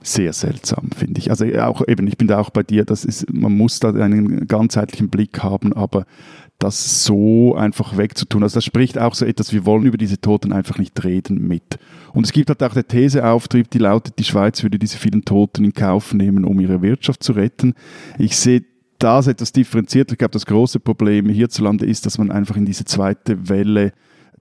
sehr 0.00 0.32
seltsam, 0.32 0.90
finde 0.96 1.20
ich. 1.20 1.30
Also 1.30 1.44
auch 1.60 1.82
eben, 1.86 2.08
ich 2.08 2.18
bin 2.18 2.26
da 2.26 2.38
auch 2.38 2.50
bei 2.50 2.64
dir, 2.64 2.84
das 2.84 3.04
ist, 3.04 3.32
man 3.32 3.56
muss 3.56 3.78
da 3.78 3.90
einen 3.90 4.48
ganzheitlichen 4.48 5.10
Blick 5.10 5.44
haben, 5.44 5.72
aber 5.72 6.06
das 6.58 7.04
so 7.04 7.54
einfach 7.54 7.96
wegzutun. 7.96 8.42
Also 8.42 8.54
das 8.54 8.64
spricht 8.64 8.98
auch 8.98 9.14
so 9.14 9.24
etwas, 9.26 9.52
wir 9.52 9.66
wollen 9.66 9.84
über 9.84 9.98
diese 9.98 10.20
Toten 10.20 10.52
einfach 10.52 10.78
nicht 10.78 11.02
reden 11.04 11.46
mit. 11.46 11.78
Und 12.12 12.24
es 12.24 12.32
gibt 12.32 12.48
halt 12.48 12.62
auch 12.62 12.72
der 12.72 12.88
Theseauftrieb, 12.88 13.70
die 13.70 13.78
lautet, 13.78 14.18
die 14.18 14.24
Schweiz 14.24 14.62
würde 14.62 14.78
diese 14.78 14.96
vielen 14.96 15.24
Toten 15.24 15.64
in 15.64 15.74
Kauf 15.74 16.14
nehmen, 16.14 16.44
um 16.44 16.58
ihre 16.60 16.80
Wirtschaft 16.80 17.22
zu 17.22 17.32
retten. 17.32 17.74
Ich 18.18 18.36
sehe 18.36 18.62
das 18.98 19.26
etwas 19.26 19.52
differenziert. 19.52 20.10
Ich 20.12 20.18
glaube, 20.18 20.32
das 20.32 20.46
große 20.46 20.80
Problem 20.80 21.28
hierzulande 21.28 21.84
ist, 21.84 22.06
dass 22.06 22.16
man 22.16 22.30
einfach 22.30 22.56
in 22.56 22.64
diese 22.64 22.86
zweite 22.86 23.48
Welle 23.48 23.92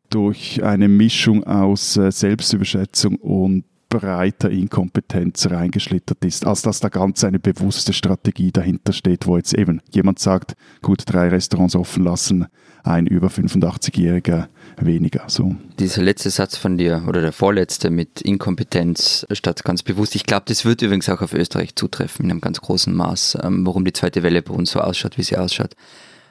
durch 0.09 0.63
eine 0.63 0.87
Mischung 0.87 1.43
aus 1.43 1.97
äh, 1.97 2.11
Selbstüberschätzung 2.11 3.15
und 3.17 3.65
breiter 3.99 4.49
Inkompetenz 4.49 5.49
reingeschlittert 5.49 6.23
ist, 6.25 6.45
als 6.45 6.61
dass 6.61 6.79
da 6.79 6.89
ganz 6.89 7.23
eine 7.23 7.39
bewusste 7.39 7.93
Strategie 7.93 8.51
dahinter 8.51 8.91
steht, 8.91 9.25
wo 9.25 9.37
jetzt 9.37 9.53
eben 9.53 9.81
jemand 9.91 10.19
sagt, 10.19 10.55
gut, 10.81 11.03
drei 11.05 11.29
Restaurants 11.29 11.75
offen 11.75 12.03
lassen, 12.03 12.47
ein 12.83 13.07
über 13.07 13.27
85-Jähriger 13.27 14.47
weniger. 14.77 15.23
So. 15.27 15.55
Dieser 15.79 16.01
letzte 16.01 16.29
Satz 16.29 16.57
von 16.57 16.77
dir 16.77 17.05
oder 17.07 17.21
der 17.21 17.31
vorletzte 17.31 17.89
mit 17.89 18.21
Inkompetenz 18.21 19.25
statt 19.31 19.63
ganz 19.63 19.81
bewusst, 19.81 20.15
ich 20.15 20.25
glaube, 20.25 20.43
das 20.47 20.65
wird 20.65 20.81
übrigens 20.81 21.09
auch 21.09 21.21
auf 21.21 21.33
Österreich 21.33 21.75
zutreffen 21.75 22.25
in 22.25 22.31
einem 22.31 22.41
ganz 22.41 22.59
großen 22.59 22.93
Maß, 22.93 23.37
ähm, 23.43 23.65
warum 23.65 23.85
die 23.85 23.93
zweite 23.93 24.23
Welle 24.23 24.41
bei 24.41 24.53
uns 24.53 24.71
so 24.71 24.81
ausschaut, 24.81 25.17
wie 25.17 25.23
sie 25.23 25.37
ausschaut. 25.37 25.75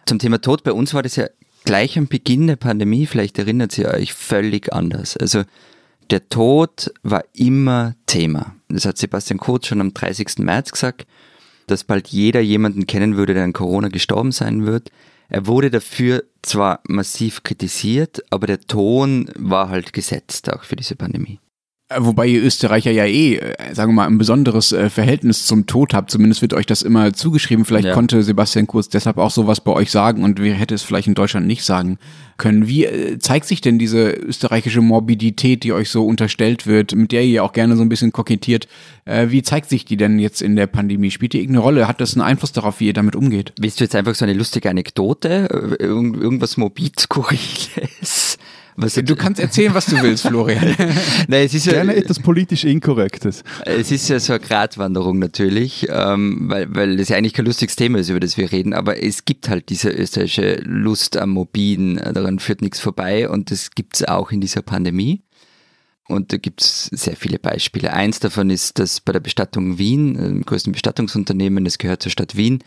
Zum 0.06 0.18
Thema 0.18 0.40
Tod, 0.40 0.64
bei 0.64 0.72
uns 0.72 0.92
war 0.92 1.02
das 1.02 1.16
ja 1.16 1.26
gleich 1.64 1.96
am 1.96 2.08
Beginn 2.08 2.46
der 2.46 2.56
Pandemie, 2.56 3.06
vielleicht 3.06 3.38
erinnert 3.38 3.76
ihr 3.78 3.88
euch, 3.88 4.12
völlig 4.12 4.72
anders. 4.72 5.16
Also 5.16 5.44
der 6.10 6.28
Tod 6.28 6.92
war 7.02 7.24
immer 7.34 7.94
Thema. 8.06 8.54
Das 8.68 8.84
hat 8.84 8.98
Sebastian 8.98 9.38
Kurz 9.38 9.66
schon 9.66 9.80
am 9.80 9.94
30. 9.94 10.38
März 10.38 10.72
gesagt, 10.72 11.06
dass 11.66 11.84
bald 11.84 12.08
jeder 12.08 12.40
jemanden 12.40 12.86
kennen 12.86 13.16
würde, 13.16 13.34
der 13.34 13.44
an 13.44 13.52
Corona 13.52 13.88
gestorben 13.88 14.32
sein 14.32 14.66
wird. 14.66 14.90
Er 15.28 15.46
wurde 15.46 15.70
dafür 15.70 16.24
zwar 16.42 16.80
massiv 16.86 17.42
kritisiert, 17.42 18.22
aber 18.30 18.46
der 18.46 18.60
Ton 18.60 19.30
war 19.36 19.68
halt 19.68 19.92
gesetzt 19.92 20.52
auch 20.52 20.64
für 20.64 20.76
diese 20.76 20.96
Pandemie. 20.96 21.40
Äh, 21.88 21.98
wobei 22.00 22.26
ihr 22.26 22.42
Österreicher 22.42 22.90
ja 22.90 23.04
eh, 23.04 23.36
äh, 23.36 23.74
sagen 23.74 23.92
wir 23.92 23.96
mal, 23.96 24.06
ein 24.06 24.18
besonderes 24.18 24.72
äh, 24.72 24.88
Verhältnis 24.90 25.46
zum 25.46 25.66
Tod 25.66 25.92
habt. 25.94 26.10
Zumindest 26.10 26.42
wird 26.42 26.54
euch 26.54 26.66
das 26.66 26.82
immer 26.82 27.12
zugeschrieben. 27.12 27.64
Vielleicht 27.64 27.88
ja. 27.88 27.94
konnte 27.94 28.22
Sebastian 28.22 28.66
Kurz 28.66 28.88
deshalb 28.88 29.18
auch 29.18 29.30
sowas 29.30 29.60
bei 29.60 29.72
euch 29.72 29.90
sagen 29.90 30.24
und 30.24 30.40
wer 30.40 30.54
hätte 30.54 30.74
es 30.74 30.82
vielleicht 30.82 31.08
in 31.08 31.14
Deutschland 31.14 31.46
nicht 31.46 31.64
sagen 31.64 31.98
können. 32.36 32.68
Wie 32.68 33.18
zeigt 33.18 33.46
sich 33.46 33.60
denn 33.60 33.78
diese 33.78 34.10
österreichische 34.10 34.80
Morbidität, 34.80 35.64
die 35.64 35.72
euch 35.72 35.90
so 35.90 36.06
unterstellt 36.06 36.66
wird, 36.66 36.94
mit 36.94 37.12
der 37.12 37.24
ihr 37.24 37.44
auch 37.44 37.52
gerne 37.52 37.76
so 37.76 37.82
ein 37.82 37.88
bisschen 37.88 38.12
kokettiert? 38.12 38.68
Wie 39.06 39.42
zeigt 39.42 39.68
sich 39.68 39.84
die 39.84 39.96
denn 39.96 40.18
jetzt 40.18 40.40
in 40.40 40.56
der 40.56 40.66
Pandemie? 40.66 41.10
Spielt 41.10 41.34
die 41.34 41.40
irgendeine 41.40 41.62
Rolle? 41.62 41.88
Hat 41.88 42.00
das 42.00 42.14
einen 42.14 42.22
Einfluss 42.22 42.52
darauf, 42.52 42.80
wie 42.80 42.86
ihr 42.86 42.92
damit 42.94 43.16
umgeht? 43.16 43.52
Willst 43.60 43.80
du 43.80 43.84
jetzt 43.84 43.94
einfach 43.94 44.14
so 44.14 44.24
eine 44.24 44.34
lustige 44.34 44.70
Anekdote? 44.70 45.76
Irgendwas 45.78 46.56
morbid-skurriles? 46.56 48.38
Was 48.76 48.94
du 48.94 49.14
kannst 49.14 49.40
erzählen, 49.40 49.72
was 49.72 49.86
du 49.86 50.02
willst, 50.02 50.26
Florian. 50.26 50.74
Nein, 51.28 51.46
es 51.46 51.54
ist 51.54 51.68
Gerne 51.68 51.92
ja, 51.92 51.98
etwas 51.98 52.18
politisch 52.18 52.64
Inkorrektes. 52.64 53.44
Es 53.64 53.92
ist 53.92 54.08
ja 54.08 54.18
so 54.18 54.32
eine 54.32 54.40
Gratwanderung 54.40 55.20
natürlich, 55.20 55.86
ähm, 55.90 56.48
weil, 56.48 56.74
weil 56.74 56.96
das 56.96 57.08
ja 57.08 57.16
eigentlich 57.16 57.34
kein 57.34 57.46
lustiges 57.46 57.76
Thema 57.76 57.98
ist, 57.98 58.08
über 58.08 58.18
das 58.18 58.36
wir 58.36 58.50
reden, 58.50 58.74
aber 58.74 59.00
es 59.00 59.24
gibt 59.24 59.48
halt 59.48 59.68
diese 59.68 59.90
österreichische 59.90 60.56
Lust 60.64 61.16
am 61.16 61.30
Mobilen, 61.30 61.98
daran 62.24 62.38
führt 62.38 62.62
nichts 62.62 62.80
vorbei 62.80 63.28
und 63.28 63.50
das 63.50 63.70
gibt 63.70 63.96
es 63.96 64.04
auch 64.04 64.32
in 64.32 64.40
dieser 64.40 64.62
Pandemie. 64.62 65.22
Und 66.06 66.32
da 66.32 66.36
gibt 66.36 66.60
es 66.60 66.86
sehr 66.86 67.16
viele 67.16 67.38
Beispiele. 67.38 67.92
Eins 67.92 68.20
davon 68.20 68.50
ist, 68.50 68.78
dass 68.78 69.00
bei 69.00 69.12
der 69.12 69.20
Bestattung 69.20 69.78
Wien, 69.78 70.14
dem 70.14 70.42
größten 70.42 70.72
Bestattungsunternehmen, 70.72 71.64
das 71.64 71.78
gehört 71.78 72.02
zur 72.02 72.12
Stadt 72.12 72.36
Wien, 72.36 72.62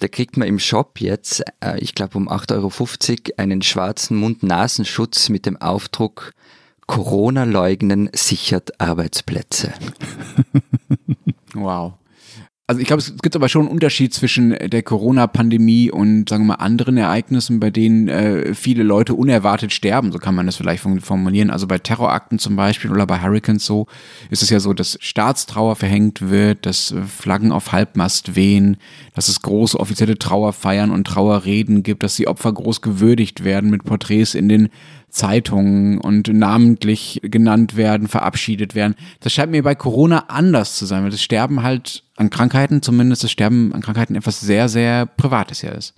Da 0.00 0.08
kriegt 0.08 0.36
man 0.36 0.48
im 0.48 0.58
Shop 0.58 1.00
jetzt, 1.00 1.44
äh, 1.60 1.78
ich 1.78 1.94
glaube 1.94 2.18
um 2.18 2.28
8,50 2.28 2.50
Euro, 2.56 3.34
einen 3.36 3.62
schwarzen 3.62 4.16
Mund-Nasenschutz 4.16 5.28
mit 5.28 5.46
dem 5.46 5.58
Aufdruck 5.58 6.32
Corona 6.88 7.44
leugnen 7.44 8.10
sichert 8.12 8.80
Arbeitsplätze. 8.80 9.72
wow. 11.54 11.94
Also 12.72 12.80
ich 12.80 12.86
glaube, 12.86 13.02
es 13.02 13.14
gibt 13.20 13.36
aber 13.36 13.50
schon 13.50 13.66
einen 13.66 13.70
Unterschied 13.70 14.14
zwischen 14.14 14.56
der 14.58 14.82
Corona-Pandemie 14.82 15.90
und, 15.90 16.30
sagen 16.30 16.44
wir 16.44 16.56
mal, 16.56 16.64
anderen 16.64 16.96
Ereignissen, 16.96 17.60
bei 17.60 17.68
denen 17.68 18.08
äh, 18.08 18.54
viele 18.54 18.82
Leute 18.82 19.12
unerwartet 19.12 19.74
sterben, 19.74 20.10
so 20.10 20.18
kann 20.18 20.34
man 20.34 20.46
das 20.46 20.56
vielleicht 20.56 20.82
formulieren. 20.82 21.50
Also 21.50 21.66
bei 21.66 21.76
Terrorakten 21.76 22.38
zum 22.38 22.56
Beispiel 22.56 22.90
oder 22.90 23.06
bei 23.06 23.20
Hurricanes 23.20 23.66
so 23.66 23.88
ist 24.30 24.42
es 24.42 24.48
ja 24.48 24.58
so, 24.58 24.72
dass 24.72 24.96
Staatstrauer 25.02 25.76
verhängt 25.76 26.30
wird, 26.30 26.64
dass 26.64 26.94
Flaggen 27.06 27.52
auf 27.52 27.72
Halbmast 27.72 28.36
wehen, 28.36 28.78
dass 29.14 29.28
es 29.28 29.42
große 29.42 29.78
offizielle 29.78 30.18
Trauerfeiern 30.18 30.92
und 30.92 31.06
Trauerreden 31.06 31.82
gibt, 31.82 32.02
dass 32.02 32.16
die 32.16 32.26
Opfer 32.26 32.54
groß 32.54 32.80
gewürdigt 32.80 33.44
werden 33.44 33.68
mit 33.68 33.84
Porträts 33.84 34.34
in 34.34 34.48
den 34.48 34.70
Zeitungen 35.12 35.98
und 35.98 36.28
namentlich 36.28 37.20
genannt 37.22 37.76
werden, 37.76 38.08
verabschiedet 38.08 38.74
werden. 38.74 38.96
Das 39.20 39.32
scheint 39.32 39.52
mir 39.52 39.62
bei 39.62 39.74
Corona 39.74 40.24
anders 40.28 40.76
zu 40.76 40.86
sein, 40.86 41.04
weil 41.04 41.10
das 41.10 41.22
Sterben 41.22 41.62
halt 41.62 42.02
an 42.16 42.30
Krankheiten, 42.30 42.80
zumindest 42.82 43.22
das 43.22 43.30
Sterben 43.30 43.72
an 43.74 43.82
Krankheiten 43.82 44.16
etwas 44.16 44.40
sehr, 44.40 44.68
sehr 44.68 45.06
Privates 45.06 45.62
ja 45.62 45.72
ist. 45.72 45.94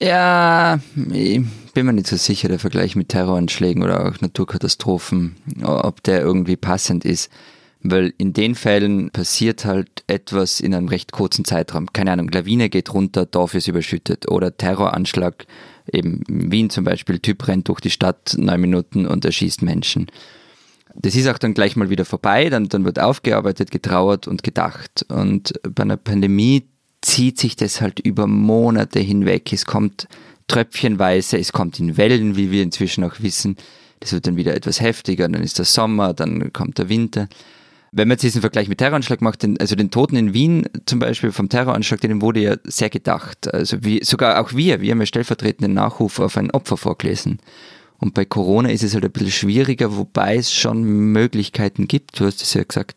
Ja, 0.00 0.78
ich 1.12 1.42
bin 1.74 1.86
mir 1.86 1.92
nicht 1.94 2.06
so 2.06 2.16
sicher, 2.16 2.48
der 2.48 2.58
Vergleich 2.58 2.94
mit 2.94 3.08
Terroranschlägen 3.08 3.82
oder 3.82 4.06
auch 4.06 4.20
Naturkatastrophen, 4.20 5.36
ob 5.62 6.02
der 6.02 6.20
irgendwie 6.20 6.56
passend 6.56 7.04
ist. 7.04 7.32
Weil 7.80 8.12
in 8.18 8.32
den 8.32 8.54
Fällen 8.54 9.10
passiert 9.10 9.64
halt 9.64 10.02
etwas 10.08 10.60
in 10.60 10.74
einem 10.74 10.88
recht 10.88 11.12
kurzen 11.12 11.44
Zeitraum. 11.44 11.92
Keine 11.92 12.12
Ahnung, 12.12 12.28
Lawine 12.28 12.70
geht 12.70 12.92
runter, 12.92 13.24
Dorf 13.24 13.54
ist 13.54 13.68
überschüttet 13.68 14.28
oder 14.28 14.56
Terroranschlag 14.56 15.46
eben 15.92 16.22
Wien 16.28 16.70
zum 16.70 16.84
Beispiel, 16.84 17.18
Typ 17.18 17.46
rennt 17.48 17.68
durch 17.68 17.80
die 17.80 17.90
Stadt 17.90 18.34
neun 18.36 18.60
Minuten 18.60 19.06
und 19.06 19.24
erschießt 19.24 19.62
Menschen. 19.62 20.06
Das 20.94 21.14
ist 21.14 21.28
auch 21.28 21.38
dann 21.38 21.54
gleich 21.54 21.76
mal 21.76 21.90
wieder 21.90 22.04
vorbei, 22.04 22.50
dann, 22.50 22.68
dann 22.68 22.84
wird 22.84 22.98
aufgearbeitet, 22.98 23.70
getrauert 23.70 24.26
und 24.26 24.42
gedacht. 24.42 25.04
Und 25.08 25.52
bei 25.62 25.82
einer 25.82 25.96
Pandemie 25.96 26.64
zieht 27.02 27.38
sich 27.38 27.56
das 27.56 27.80
halt 27.80 28.00
über 28.00 28.26
Monate 28.26 28.98
hinweg. 28.98 29.52
Es 29.52 29.64
kommt 29.64 30.08
tröpfchenweise, 30.48 31.38
es 31.38 31.52
kommt 31.52 31.78
in 31.78 31.96
Wellen, 31.96 32.36
wie 32.36 32.50
wir 32.50 32.62
inzwischen 32.62 33.04
auch 33.04 33.20
wissen. 33.20 33.56
Das 34.00 34.12
wird 34.12 34.26
dann 34.26 34.36
wieder 34.36 34.54
etwas 34.54 34.80
heftiger, 34.80 35.28
dann 35.28 35.42
ist 35.42 35.58
der 35.58 35.64
Sommer, 35.64 36.14
dann 36.14 36.52
kommt 36.52 36.78
der 36.78 36.88
Winter. 36.88 37.28
Wenn 37.90 38.08
man 38.08 38.14
jetzt 38.14 38.22
diesen 38.22 38.40
Vergleich 38.40 38.68
mit 38.68 38.78
Terroranschlag 38.78 39.22
macht, 39.22 39.42
den, 39.42 39.58
also 39.58 39.74
den 39.74 39.90
Toten 39.90 40.16
in 40.16 40.34
Wien 40.34 40.66
zum 40.86 40.98
Beispiel 40.98 41.32
vom 41.32 41.48
Terroranschlag, 41.48 42.00
denen 42.00 42.20
wurde 42.20 42.40
ja 42.40 42.56
sehr 42.64 42.90
gedacht. 42.90 43.52
Also 43.52 43.78
wie, 43.82 44.04
sogar 44.04 44.40
auch 44.40 44.52
wir, 44.52 44.80
wir 44.80 44.90
haben 44.90 45.00
ja 45.00 45.06
stellvertretenden 45.06 45.74
Nachruf 45.74 46.18
auf 46.20 46.36
ein 46.36 46.50
Opfer 46.50 46.76
vorgelesen. 46.76 47.38
Und 47.98 48.14
bei 48.14 48.24
Corona 48.24 48.70
ist 48.70 48.84
es 48.84 48.94
halt 48.94 49.04
ein 49.04 49.10
bisschen 49.10 49.30
schwieriger, 49.30 49.96
wobei 49.96 50.36
es 50.36 50.52
schon 50.52 50.82
Möglichkeiten 50.82 51.88
gibt. 51.88 52.20
Du 52.20 52.26
hast 52.26 52.42
es 52.42 52.54
ja 52.54 52.62
gesagt, 52.62 52.96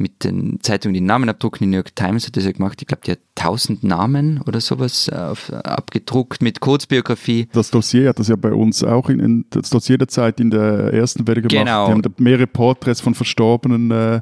mit 0.00 0.24
den 0.24 0.58
Zeitungen, 0.62 0.94
die 0.94 1.00
Namen 1.00 1.28
abdrucken. 1.28 1.64
Die 1.64 1.66
New 1.66 1.76
York 1.76 1.94
Times 1.94 2.26
hat 2.26 2.36
das 2.36 2.44
ja 2.44 2.52
gemacht. 2.52 2.80
Ich 2.80 2.88
glaube, 2.88 3.02
die 3.04 3.12
hat 3.12 3.20
tausend 3.34 3.84
Namen 3.84 4.40
oder 4.46 4.60
sowas 4.60 5.08
äh, 5.08 5.14
auf, 5.14 5.52
abgedruckt 5.52 6.42
mit 6.42 6.60
Kurzbiografie. 6.60 7.48
Das 7.52 7.70
Dossier 7.70 8.08
hat 8.08 8.18
das 8.18 8.28
ja 8.28 8.36
bei 8.36 8.52
uns 8.52 8.82
auch 8.82 9.08
in, 9.08 9.20
in 9.20 9.44
das 9.50 9.70
Dossier 9.70 9.98
der 9.98 10.08
Zeit 10.08 10.40
in 10.40 10.50
der 10.50 10.92
ersten 10.92 11.26
Welle 11.26 11.42
gemacht. 11.42 11.52
Genau. 11.52 11.86
Die 11.86 11.92
haben 11.92 12.14
mehrere 12.18 12.46
Porträts 12.46 13.00
von 13.00 13.14
Verstorbenen 13.14 13.90
äh, 13.90 14.20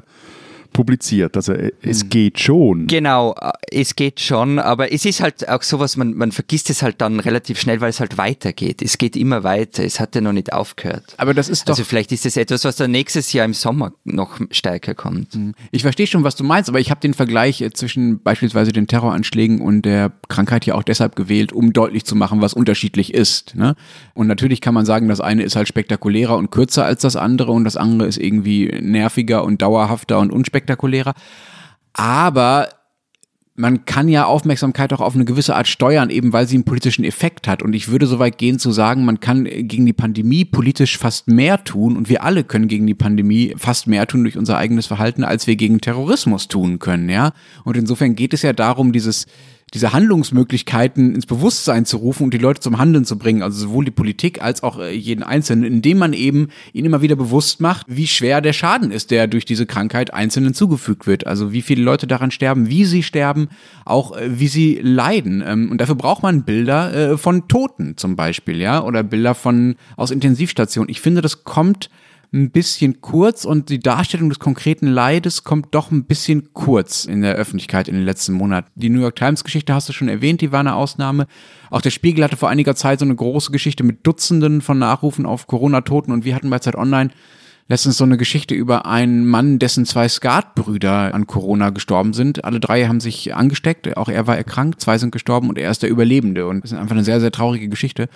publiziert. 0.73 1.35
Also 1.35 1.53
äh, 1.53 1.71
es 1.81 2.01
hm. 2.01 2.09
geht 2.09 2.39
schon. 2.39 2.87
Genau, 2.87 3.35
äh, 3.39 3.51
es 3.71 3.95
geht 3.95 4.19
schon, 4.19 4.59
aber 4.59 4.91
es 4.91 5.05
ist 5.05 5.21
halt 5.21 5.47
auch 5.49 5.63
sowas, 5.63 5.97
man, 5.97 6.13
man 6.13 6.31
vergisst 6.31 6.69
es 6.69 6.81
halt 6.81 7.01
dann 7.01 7.19
relativ 7.19 7.59
schnell, 7.59 7.81
weil 7.81 7.89
es 7.89 7.99
halt 7.99 8.17
weitergeht. 8.17 8.81
Es 8.81 8.97
geht 8.97 9.15
immer 9.15 9.43
weiter, 9.43 9.83
es 9.83 9.99
hat 9.99 10.15
ja 10.15 10.21
noch 10.21 10.33
nicht 10.33 10.53
aufgehört. 10.53 11.15
Aber 11.17 11.33
das 11.33 11.49
ist 11.49 11.67
doch... 11.67 11.73
Also 11.73 11.83
vielleicht 11.83 12.11
ist 12.11 12.25
es 12.25 12.37
etwas, 12.37 12.65
was 12.65 12.75
dann 12.75 12.91
nächstes 12.91 13.33
Jahr 13.33 13.45
im 13.45 13.53
Sommer 13.53 13.93
noch 14.03 14.39
stärker 14.51 14.95
kommt. 14.95 15.33
Hm. 15.33 15.53
Ich 15.71 15.81
verstehe 15.81 16.07
schon, 16.07 16.23
was 16.23 16.35
du 16.35 16.43
meinst, 16.43 16.69
aber 16.69 16.79
ich 16.79 16.91
habe 16.91 17.01
den 17.01 17.13
Vergleich 17.13 17.61
äh, 17.61 17.71
zwischen 17.71 18.21
beispielsweise 18.21 18.71
den 18.71 18.87
Terroranschlägen 18.87 19.61
und 19.61 19.83
der 19.83 20.11
Krankheit 20.27 20.65
ja 20.65 20.75
auch 20.75 20.83
deshalb 20.83 21.15
gewählt, 21.15 21.51
um 21.51 21.73
deutlich 21.73 22.05
zu 22.05 22.15
machen, 22.15 22.41
was 22.41 22.53
unterschiedlich 22.53 23.13
ist. 23.13 23.55
Ne? 23.55 23.75
Und 24.13 24.27
natürlich 24.27 24.61
kann 24.61 24.73
man 24.73 24.85
sagen, 24.85 25.07
das 25.07 25.21
eine 25.21 25.43
ist 25.43 25.55
halt 25.55 25.67
spektakulärer 25.67 26.37
und 26.37 26.51
kürzer 26.51 26.85
als 26.85 27.01
das 27.01 27.15
andere 27.15 27.51
und 27.51 27.63
das 27.63 27.77
andere 27.77 28.07
ist 28.07 28.17
irgendwie 28.17 28.67
nerviger 28.81 29.43
und 29.43 29.61
dauerhafter 29.61 30.19
und 30.19 30.31
unspektakulärer 30.31 30.58
spektakulärer. 30.59 31.13
Aber 31.93 32.69
man 33.55 33.83
kann 33.83 34.07
ja 34.07 34.23
Aufmerksamkeit 34.25 34.93
auch 34.93 35.01
auf 35.01 35.15
eine 35.15 35.25
gewisse 35.25 35.53
Art 35.53 35.67
steuern, 35.67 36.09
eben 36.09 36.31
weil 36.31 36.47
sie 36.47 36.55
einen 36.55 36.63
politischen 36.63 37.03
Effekt 37.03 37.45
hat. 37.45 37.61
Und 37.61 37.73
ich 37.73 37.89
würde 37.89 38.07
so 38.07 38.17
weit 38.17 38.37
gehen 38.37 38.57
zu 38.57 38.71
sagen, 38.71 39.03
man 39.03 39.19
kann 39.19 39.43
gegen 39.43 39.85
die 39.85 39.91
Pandemie 39.91 40.45
politisch 40.45 40.97
fast 40.97 41.27
mehr 41.27 41.61
tun 41.65 41.97
und 41.97 42.07
wir 42.07 42.23
alle 42.23 42.45
können 42.45 42.69
gegen 42.69 42.87
die 42.87 42.95
Pandemie 42.95 43.53
fast 43.57 43.87
mehr 43.87 44.07
tun 44.07 44.23
durch 44.23 44.37
unser 44.37 44.57
eigenes 44.57 44.87
Verhalten, 44.87 45.25
als 45.25 45.45
wir 45.45 45.57
gegen 45.57 45.81
Terrorismus 45.81 46.47
tun 46.47 46.79
können, 46.79 47.09
ja. 47.09 47.33
Und 47.65 47.75
insofern 47.75 48.15
geht 48.15 48.33
es 48.33 48.43
ja 48.43 48.53
darum, 48.53 48.93
dieses 48.93 49.25
diese 49.73 49.93
Handlungsmöglichkeiten 49.93 51.15
ins 51.15 51.25
Bewusstsein 51.25 51.85
zu 51.85 51.97
rufen 51.97 52.23
und 52.23 52.33
die 52.33 52.37
Leute 52.37 52.59
zum 52.59 52.77
Handeln 52.77 53.05
zu 53.05 53.17
bringen, 53.17 53.43
also 53.43 53.59
sowohl 53.59 53.85
die 53.85 53.91
Politik 53.91 54.41
als 54.41 54.63
auch 54.63 54.79
äh, 54.79 54.93
jeden 54.93 55.23
Einzelnen, 55.23 55.63
indem 55.63 55.97
man 55.97 56.13
eben 56.13 56.49
ihnen 56.73 56.87
immer 56.87 57.01
wieder 57.01 57.15
bewusst 57.15 57.61
macht, 57.61 57.85
wie 57.89 58.07
schwer 58.07 58.41
der 58.41 58.53
Schaden 58.53 58.91
ist, 58.91 59.11
der 59.11 59.27
durch 59.27 59.45
diese 59.45 59.65
Krankheit 59.65 60.13
Einzelnen 60.13 60.53
zugefügt 60.53 61.07
wird. 61.07 61.27
Also 61.27 61.51
wie 61.51 61.61
viele 61.61 61.83
Leute 61.83 62.07
daran 62.07 62.31
sterben, 62.31 62.69
wie 62.69 62.85
sie 62.85 63.03
sterben, 63.03 63.49
auch 63.85 64.15
äh, 64.15 64.39
wie 64.39 64.47
sie 64.47 64.79
leiden. 64.81 65.43
Ähm, 65.45 65.71
und 65.71 65.79
dafür 65.79 65.95
braucht 65.95 66.23
man 66.23 66.43
Bilder 66.43 66.93
äh, 66.93 67.17
von 67.17 67.47
Toten 67.47 67.97
zum 67.97 68.15
Beispiel, 68.15 68.59
ja, 68.59 68.83
oder 68.83 69.03
Bilder 69.03 69.35
von 69.35 69.75
aus 69.97 70.11
Intensivstationen. 70.11 70.89
Ich 70.89 71.01
finde, 71.01 71.21
das 71.21 71.43
kommt 71.43 71.89
ein 72.31 72.51
bisschen 72.51 73.01
kurz 73.01 73.43
und 73.43 73.69
die 73.69 73.79
Darstellung 73.79 74.29
des 74.29 74.39
konkreten 74.39 74.87
Leides 74.87 75.43
kommt 75.43 75.73
doch 75.73 75.89
ein 75.89 76.05
bisschen 76.05 76.53
kurz 76.53 77.05
in 77.05 77.21
der 77.21 77.35
Öffentlichkeit 77.35 77.87
in 77.87 77.95
den 77.95 78.05
letzten 78.05 78.33
Monaten. 78.33 78.69
Die 78.75 78.89
New 78.89 79.01
York 79.01 79.15
Times 79.15 79.43
Geschichte 79.43 79.73
hast 79.73 79.89
du 79.89 79.93
schon 79.93 80.09
erwähnt, 80.09 80.41
die 80.41 80.51
war 80.51 80.59
eine 80.59 80.75
Ausnahme. 80.75 81.25
Auch 81.71 81.81
der 81.81 81.89
Spiegel 81.89 82.23
hatte 82.23 82.37
vor 82.37 82.49
einiger 82.49 82.75
Zeit 82.75 82.99
so 82.99 83.05
eine 83.05 83.15
große 83.15 83.51
Geschichte 83.51 83.83
mit 83.83 84.05
Dutzenden 84.05 84.61
von 84.61 84.77
Nachrufen 84.77 85.25
auf 85.25 85.47
Corona-Toten 85.47 86.11
und 86.11 86.23
wir 86.23 86.35
hatten 86.35 86.49
bei 86.49 86.59
Zeit 86.59 86.75
Online 86.75 87.09
letztens 87.69 87.97
so 87.97 88.03
eine 88.03 88.17
Geschichte 88.17 88.55
über 88.55 88.87
einen 88.87 89.25
Mann, 89.25 89.59
dessen 89.59 89.85
zwei 89.85 90.09
Skatbrüder 90.09 91.13
an 91.13 91.27
Corona 91.27 91.69
gestorben 91.69 92.13
sind. 92.13 92.43
Alle 92.43 92.59
drei 92.59 92.87
haben 92.87 92.99
sich 92.99 93.35
angesteckt, 93.35 93.95
auch 93.95 94.09
er 94.09 94.27
war 94.27 94.35
erkrankt, 94.35 94.81
zwei 94.81 94.97
sind 94.97 95.11
gestorben 95.11 95.49
und 95.49 95.57
er 95.57 95.69
ist 95.69 95.83
der 95.83 95.89
Überlebende. 95.89 96.47
Und 96.47 96.63
das 96.63 96.71
ist 96.71 96.77
einfach 96.77 96.95
eine 96.95 97.03
sehr, 97.03 97.21
sehr 97.21 97.31
traurige 97.31 97.69
Geschichte. 97.69 98.09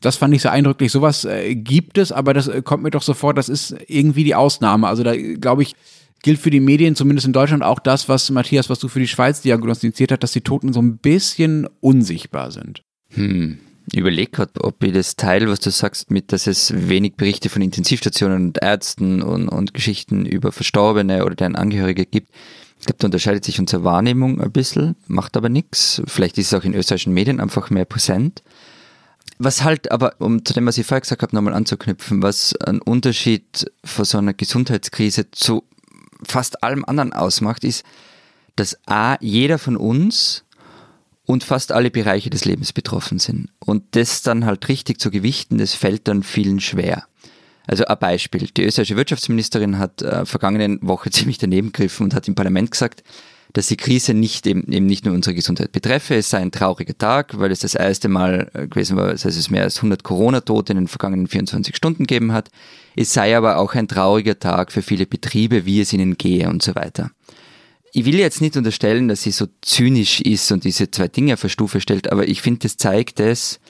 Das 0.00 0.16
fand 0.16 0.34
ich 0.34 0.42
sehr 0.42 0.52
eindrücklich. 0.52 0.92
Sowas 0.92 1.24
äh, 1.24 1.54
gibt 1.54 1.98
es, 1.98 2.12
aber 2.12 2.34
das 2.34 2.48
äh, 2.48 2.62
kommt 2.62 2.82
mir 2.82 2.90
doch 2.90 3.02
so 3.02 3.14
vor, 3.14 3.34
das 3.34 3.48
ist 3.48 3.74
irgendwie 3.86 4.24
die 4.24 4.34
Ausnahme. 4.34 4.86
Also 4.86 5.02
da 5.02 5.16
glaube 5.16 5.62
ich, 5.62 5.74
gilt 6.22 6.38
für 6.38 6.50
die 6.50 6.60
Medien, 6.60 6.94
zumindest 6.96 7.26
in 7.26 7.32
Deutschland, 7.32 7.62
auch 7.62 7.78
das, 7.78 8.08
was 8.08 8.30
Matthias, 8.30 8.70
was 8.70 8.78
du 8.78 8.88
für 8.88 9.00
die 9.00 9.08
Schweiz 9.08 9.40
diagnostiziert 9.40 10.12
hast, 10.12 10.22
dass 10.22 10.32
die 10.32 10.40
Toten 10.40 10.72
so 10.72 10.80
ein 10.80 10.98
bisschen 10.98 11.68
unsichtbar 11.80 12.50
sind. 12.50 12.82
Hm 13.10 13.58
überlege 13.94 14.30
gerade, 14.30 14.52
ob 14.60 14.82
ich 14.82 14.92
das 14.92 15.16
Teil, 15.16 15.48
was 15.48 15.60
du 15.60 15.70
sagst, 15.70 16.10
mit, 16.10 16.32
dass 16.32 16.46
es 16.46 16.72
wenig 16.88 17.14
Berichte 17.16 17.48
von 17.48 17.62
Intensivstationen 17.62 18.48
und 18.48 18.62
Ärzten 18.62 19.22
und, 19.22 19.48
und 19.48 19.74
Geschichten 19.74 20.26
über 20.26 20.52
Verstorbene 20.52 21.24
oder 21.24 21.34
deren 21.34 21.56
Angehörige 21.56 22.04
gibt. 22.04 22.30
Ich 22.80 22.86
glaube, 22.86 22.98
da 22.98 23.06
unterscheidet 23.06 23.44
sich 23.44 23.58
unsere 23.58 23.84
Wahrnehmung 23.84 24.40
ein 24.40 24.52
bisschen, 24.52 24.94
macht 25.06 25.36
aber 25.36 25.48
nichts. 25.48 26.02
Vielleicht 26.06 26.38
ist 26.38 26.52
es 26.52 26.54
auch 26.54 26.64
in 26.64 26.74
österreichischen 26.74 27.14
Medien 27.14 27.40
einfach 27.40 27.70
mehr 27.70 27.84
präsent. 27.84 28.42
Was 29.38 29.62
halt 29.62 29.90
aber, 29.92 30.14
um 30.18 30.44
zu 30.44 30.52
dem, 30.52 30.66
was 30.66 30.78
ich 30.78 30.86
vorher 30.86 31.00
gesagt 31.00 31.22
habe, 31.22 31.34
nochmal 31.34 31.54
anzuknüpfen, 31.54 32.22
was 32.22 32.54
ein 32.56 32.80
Unterschied 32.80 33.70
von 33.84 34.04
so 34.04 34.18
einer 34.18 34.34
Gesundheitskrise 34.34 35.30
zu 35.30 35.64
fast 36.24 36.64
allem 36.64 36.84
anderen 36.84 37.12
ausmacht, 37.12 37.62
ist, 37.62 37.84
dass 38.56 38.76
A, 38.86 39.16
jeder 39.20 39.58
von 39.58 39.76
uns 39.76 40.44
und 41.24 41.44
fast 41.44 41.72
alle 41.72 41.90
Bereiche 41.90 42.30
des 42.30 42.44
Lebens 42.44 42.72
betroffen 42.72 43.18
sind. 43.18 43.50
Und 43.60 43.84
das 43.92 44.22
dann 44.22 44.44
halt 44.44 44.68
richtig 44.68 44.98
zu 44.98 45.10
gewichten, 45.10 45.58
das 45.58 45.74
fällt 45.74 46.08
dann 46.08 46.22
vielen 46.22 46.58
schwer. 46.58 47.04
Also 47.66 47.84
ein 47.84 47.98
Beispiel. 47.98 48.48
Die 48.56 48.64
österreichische 48.64 48.96
Wirtschaftsministerin 48.96 49.78
hat 49.78 50.02
äh, 50.02 50.24
vergangenen 50.24 50.78
Woche 50.82 51.10
ziemlich 51.12 51.38
daneben 51.38 51.70
gegriffen 51.70 52.04
und 52.04 52.14
hat 52.14 52.26
im 52.26 52.34
Parlament 52.34 52.70
gesagt, 52.70 53.04
dass 53.52 53.68
die 53.68 53.76
Krise 53.76 54.14
nicht 54.14 54.46
eben, 54.46 54.70
eben 54.70 54.86
nicht 54.86 55.04
nur 55.04 55.14
unsere 55.14 55.34
Gesundheit 55.34 55.72
betreffe. 55.72 56.16
Es 56.16 56.30
sei 56.30 56.38
ein 56.38 56.50
trauriger 56.50 56.96
Tag, 56.96 57.38
weil 57.38 57.50
es 57.50 57.60
das 57.60 57.74
erste 57.74 58.08
Mal 58.08 58.50
äh, 58.54 58.66
gewesen 58.66 58.96
war, 58.96 59.10
dass 59.10 59.24
es 59.24 59.50
mehr 59.50 59.62
als 59.62 59.76
100 59.76 60.02
Corona-Tote 60.04 60.72
in 60.72 60.78
den 60.78 60.88
vergangenen 60.88 61.26
24 61.26 61.74
Stunden 61.76 62.04
gegeben 62.04 62.32
hat. 62.32 62.50
Es 62.96 63.12
sei 63.12 63.36
aber 63.36 63.58
auch 63.58 63.74
ein 63.74 63.88
trauriger 63.88 64.38
Tag 64.38 64.72
für 64.72 64.82
viele 64.82 65.06
Betriebe, 65.06 65.64
wie 65.64 65.80
es 65.80 65.92
ihnen 65.92 66.18
gehe 66.18 66.48
und 66.48 66.62
so 66.62 66.74
weiter 66.74 67.10
ich 67.92 68.04
will 68.04 68.18
jetzt 68.18 68.40
nicht 68.40 68.56
unterstellen, 68.56 69.08
dass 69.08 69.22
sie 69.22 69.30
so 69.30 69.46
zynisch 69.62 70.20
ist 70.20 70.52
und 70.52 70.64
diese 70.64 70.90
zwei 70.90 71.08
Dinge 71.08 71.34
auf 71.34 71.42
eine 71.42 71.50
Stufe 71.50 71.80
stellt, 71.80 72.12
aber 72.12 72.28
ich 72.28 72.42
finde, 72.42 72.60
das 72.60 72.76
zeigt 72.76 73.20
es, 73.20 73.60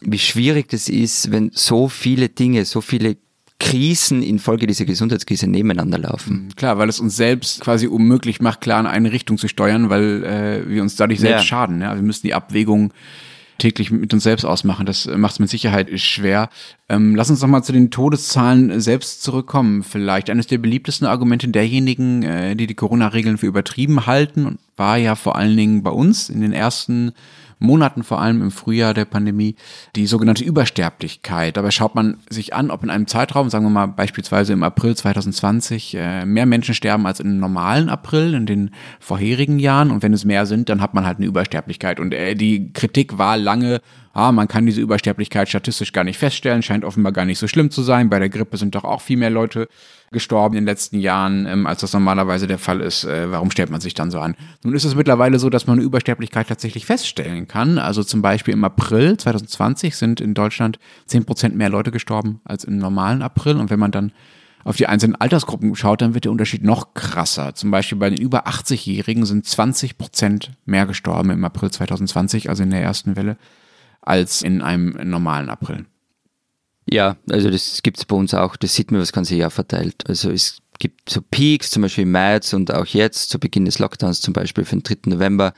wie 0.00 0.18
schwierig 0.18 0.68
das 0.68 0.88
ist, 0.88 1.30
wenn 1.30 1.50
so 1.52 1.88
viele 1.88 2.28
Dinge, 2.28 2.64
so 2.64 2.80
viele 2.80 3.16
Krisen 3.60 4.22
infolge 4.22 4.66
dieser 4.66 4.84
Gesundheitskrise 4.84 5.48
nebeneinander 5.48 5.98
laufen. 5.98 6.44
Mhm, 6.44 6.56
klar, 6.56 6.78
weil 6.78 6.88
es 6.88 7.00
uns 7.00 7.16
selbst 7.16 7.60
quasi 7.60 7.86
unmöglich 7.86 8.40
macht, 8.40 8.60
klar 8.60 8.80
in 8.80 8.86
eine 8.86 9.12
Richtung 9.12 9.36
zu 9.36 9.48
steuern, 9.48 9.90
weil 9.90 10.24
äh, 10.24 10.68
wir 10.68 10.82
uns 10.82 10.96
dadurch 10.96 11.20
selbst 11.20 11.42
ja. 11.42 11.46
schaden. 11.46 11.80
Ja? 11.80 11.94
Wir 11.94 12.02
müssen 12.02 12.26
die 12.26 12.34
Abwägung 12.34 12.92
täglich 13.58 13.90
mit 13.90 14.14
uns 14.14 14.22
selbst 14.22 14.44
ausmachen. 14.44 14.86
Das 14.86 15.06
macht 15.06 15.32
es 15.32 15.38
mit 15.40 15.50
Sicherheit 15.50 15.90
schwer. 16.00 16.48
Ähm, 16.88 17.16
lass 17.16 17.30
uns 17.30 17.42
noch 17.42 17.48
mal 17.48 17.62
zu 17.62 17.72
den 17.72 17.90
Todeszahlen 17.90 18.80
selbst 18.80 19.22
zurückkommen. 19.22 19.82
Vielleicht 19.82 20.30
eines 20.30 20.46
der 20.46 20.58
beliebtesten 20.58 21.08
Argumente 21.08 21.48
derjenigen, 21.48 22.22
äh, 22.22 22.54
die 22.54 22.68
die 22.68 22.74
Corona-Regeln 22.74 23.38
für 23.38 23.46
übertrieben 23.46 24.06
halten, 24.06 24.58
war 24.78 24.96
ja 24.96 25.14
vor 25.14 25.36
allen 25.36 25.56
Dingen 25.56 25.82
bei 25.82 25.90
uns 25.90 26.28
in 26.28 26.40
den 26.40 26.52
ersten 26.52 27.12
Monaten, 27.58 28.04
vor 28.04 28.20
allem 28.20 28.40
im 28.42 28.50
Frühjahr 28.50 28.94
der 28.94 29.04
Pandemie, 29.04 29.56
die 29.96 30.06
sogenannte 30.06 30.44
Übersterblichkeit. 30.44 31.56
Dabei 31.56 31.70
schaut 31.70 31.94
man 31.94 32.18
sich 32.28 32.54
an, 32.54 32.70
ob 32.70 32.84
in 32.84 32.90
einem 32.90 33.06
Zeitraum, 33.06 33.50
sagen 33.50 33.64
wir 33.64 33.70
mal 33.70 33.86
beispielsweise 33.86 34.52
im 34.52 34.62
April 34.62 34.96
2020, 34.96 35.94
äh, 35.94 36.24
mehr 36.24 36.46
Menschen 36.46 36.74
sterben 36.74 37.06
als 37.06 37.20
im 37.20 37.38
normalen 37.38 37.88
April 37.88 38.34
in 38.34 38.46
den 38.46 38.70
vorherigen 39.00 39.58
Jahren. 39.58 39.90
Und 39.90 40.02
wenn 40.02 40.12
es 40.12 40.24
mehr 40.24 40.46
sind, 40.46 40.68
dann 40.68 40.80
hat 40.80 40.94
man 40.94 41.04
halt 41.04 41.18
eine 41.18 41.26
Übersterblichkeit. 41.26 42.00
Und 42.00 42.14
äh, 42.14 42.34
die 42.34 42.72
Kritik 42.72 43.18
war 43.18 43.36
lange, 43.36 43.80
ah, 44.18 44.32
man 44.32 44.48
kann 44.48 44.66
diese 44.66 44.80
Übersterblichkeit 44.80 45.48
statistisch 45.48 45.92
gar 45.92 46.04
nicht 46.04 46.18
feststellen, 46.18 46.62
scheint 46.62 46.84
offenbar 46.84 47.12
gar 47.12 47.24
nicht 47.24 47.38
so 47.38 47.46
schlimm 47.46 47.70
zu 47.70 47.82
sein. 47.82 48.10
Bei 48.10 48.18
der 48.18 48.28
Grippe 48.28 48.56
sind 48.56 48.74
doch 48.74 48.84
auch 48.84 49.00
viel 49.00 49.16
mehr 49.16 49.30
Leute 49.30 49.68
gestorben 50.10 50.56
in 50.56 50.64
den 50.64 50.68
letzten 50.68 50.98
Jahren, 50.98 51.46
ähm, 51.46 51.66
als 51.66 51.82
das 51.82 51.92
normalerweise 51.92 52.46
der 52.46 52.58
Fall 52.58 52.80
ist. 52.80 53.04
Äh, 53.04 53.30
warum 53.30 53.50
stellt 53.50 53.70
man 53.70 53.80
sich 53.80 53.94
dann 53.94 54.10
so 54.10 54.18
an? 54.18 54.34
Nun 54.64 54.74
ist 54.74 54.84
es 54.84 54.94
mittlerweile 54.94 55.38
so, 55.38 55.50
dass 55.50 55.66
man 55.66 55.78
eine 55.78 55.84
Übersterblichkeit 55.84 56.48
tatsächlich 56.48 56.84
feststellen 56.86 57.46
kann. 57.46 57.78
Also 57.78 58.02
zum 58.02 58.20
Beispiel 58.20 58.54
im 58.54 58.64
April 58.64 59.16
2020 59.16 59.96
sind 59.96 60.20
in 60.20 60.34
Deutschland 60.34 60.78
10 61.06 61.24
Prozent 61.24 61.56
mehr 61.56 61.68
Leute 61.68 61.90
gestorben 61.90 62.40
als 62.44 62.64
im 62.64 62.78
normalen 62.78 63.22
April. 63.22 63.56
Und 63.56 63.70
wenn 63.70 63.78
man 63.78 63.92
dann 63.92 64.12
auf 64.64 64.76
die 64.76 64.86
einzelnen 64.86 65.14
Altersgruppen 65.14 65.76
schaut, 65.76 66.02
dann 66.02 66.14
wird 66.14 66.24
der 66.24 66.32
Unterschied 66.32 66.64
noch 66.64 66.94
krasser. 66.94 67.54
Zum 67.54 67.70
Beispiel 67.70 67.98
bei 67.98 68.10
den 68.10 68.20
über 68.20 68.48
80-Jährigen 68.48 69.24
sind 69.26 69.46
20 69.46 69.96
Prozent 69.96 70.52
mehr 70.64 70.86
gestorben 70.86 71.30
im 71.30 71.44
April 71.44 71.70
2020, 71.70 72.48
also 72.48 72.64
in 72.64 72.70
der 72.70 72.82
ersten 72.82 73.14
Welle, 73.14 73.36
als 74.00 74.42
in 74.42 74.62
einem 74.62 74.96
normalen 75.08 75.48
April. 75.48 75.86
Ja, 76.90 77.16
also 77.30 77.50
das 77.50 77.82
gibt 77.82 77.98
es 77.98 78.04
bei 78.04 78.16
uns 78.16 78.32
auch, 78.32 78.56
das 78.56 78.74
sieht 78.74 78.90
man 78.90 79.00
das 79.00 79.12
ganze 79.12 79.36
Jahr 79.36 79.50
verteilt. 79.50 80.04
Also 80.08 80.30
es 80.30 80.60
gibt 80.78 81.10
so 81.10 81.20
Peaks, 81.20 81.70
zum 81.70 81.82
Beispiel 81.82 82.02
im 82.02 82.12
März 82.12 82.52
und 82.54 82.72
auch 82.72 82.86
jetzt, 82.86 83.30
zu 83.30 83.38
Beginn 83.38 83.66
des 83.66 83.78
Lockdowns 83.78 84.20
zum 84.20 84.32
Beispiel 84.32 84.64
für 84.64 84.76
den 84.76 84.82
3. 84.82 85.10
November, 85.10 85.52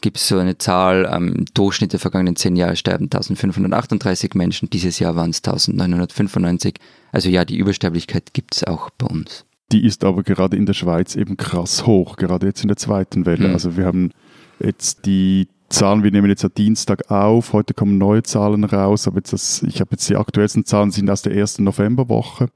gibt 0.00 0.18
es 0.18 0.28
so 0.28 0.38
eine 0.38 0.58
Zahl, 0.58 1.10
ähm, 1.10 1.32
im 1.32 1.44
Durchschnitt 1.54 1.92
der 1.92 2.00
vergangenen 2.00 2.36
zehn 2.36 2.54
Jahre 2.54 2.76
sterben 2.76 3.04
1538 3.06 4.34
Menschen, 4.34 4.70
dieses 4.70 4.98
Jahr 4.98 5.16
waren 5.16 5.30
es 5.30 5.38
1995. 5.38 6.74
Also 7.12 7.30
ja, 7.30 7.44
die 7.44 7.56
Übersterblichkeit 7.56 8.34
gibt 8.34 8.54
es 8.54 8.64
auch 8.64 8.90
bei 8.90 9.06
uns. 9.06 9.44
Die 9.72 9.84
ist 9.84 10.04
aber 10.04 10.22
gerade 10.22 10.56
in 10.56 10.66
der 10.66 10.74
Schweiz 10.74 11.16
eben 11.16 11.36
krass 11.36 11.86
hoch, 11.86 12.16
gerade 12.16 12.46
jetzt 12.46 12.62
in 12.62 12.68
der 12.68 12.76
zweiten 12.76 13.26
Welle. 13.26 13.48
Mhm. 13.48 13.54
Also 13.54 13.76
wir 13.76 13.86
haben 13.86 14.12
jetzt 14.60 15.06
die 15.06 15.48
Zahlen, 15.68 16.04
wir 16.04 16.12
nehmen 16.12 16.28
jetzt 16.28 16.44
am 16.44 16.54
Dienstag 16.56 17.10
auf, 17.10 17.52
heute 17.52 17.74
kommen 17.74 17.98
neue 17.98 18.22
Zahlen 18.22 18.64
raus, 18.64 19.08
aber 19.08 19.18
jetzt 19.18 19.32
das, 19.32 19.62
ich 19.64 19.80
habe 19.80 19.90
jetzt 19.92 20.08
die 20.08 20.16
aktuellsten 20.16 20.64
Zahlen 20.64 20.90
sind 20.90 21.10
aus 21.10 21.22
der 21.22 21.34
ersten 21.34 21.64
Novemberwoche. 21.64 22.48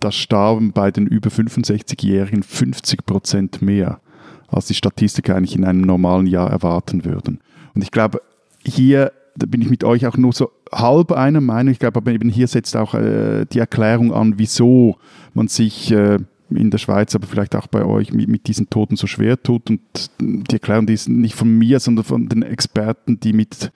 Da 0.00 0.12
starben 0.12 0.72
bei 0.72 0.92
den 0.92 1.08
über 1.08 1.30
65-Jährigen 1.30 2.44
50 2.44 3.04
Prozent 3.04 3.60
mehr, 3.60 4.00
als 4.46 4.66
die 4.66 4.74
Statistiker 4.74 5.34
eigentlich 5.34 5.56
in 5.56 5.64
einem 5.64 5.80
normalen 5.80 6.26
Jahr 6.26 6.50
erwarten 6.50 7.04
würden. 7.04 7.40
Und 7.74 7.82
ich 7.82 7.90
glaube, 7.90 8.22
hier 8.64 9.12
bin 9.34 9.60
ich 9.60 9.70
mit 9.70 9.84
euch 9.84 10.06
auch 10.06 10.16
nur 10.16 10.32
so 10.32 10.50
halb 10.72 11.12
einer 11.12 11.40
Meinung. 11.40 11.72
Ich 11.72 11.78
glaube, 11.78 11.98
aber 11.98 12.12
eben 12.12 12.28
hier 12.28 12.46
setzt 12.46 12.76
auch 12.76 12.94
äh, 12.94 13.46
die 13.46 13.58
Erklärung 13.58 14.12
an, 14.12 14.34
wieso 14.38 14.96
man 15.34 15.48
sich 15.48 15.90
äh, 15.90 16.18
in 16.50 16.70
der 16.70 16.78
Schweiz, 16.78 17.14
aber 17.14 17.26
vielleicht 17.26 17.54
auch 17.54 17.66
bei 17.66 17.84
euch 17.84 18.12
mit, 18.12 18.28
mit 18.28 18.46
diesen 18.46 18.70
Toten 18.70 18.96
so 18.96 19.06
schwer 19.06 19.42
tut. 19.42 19.70
Und 19.70 19.80
die 20.20 20.52
Erklärung 20.52 20.86
die 20.86 20.94
ist 20.94 21.08
nicht 21.08 21.34
von 21.34 21.56
mir, 21.56 21.80
sondern 21.80 22.04
von 22.04 22.28
den 22.28 22.42
Experten, 22.42 23.20
die 23.20 23.32
mit 23.32 23.70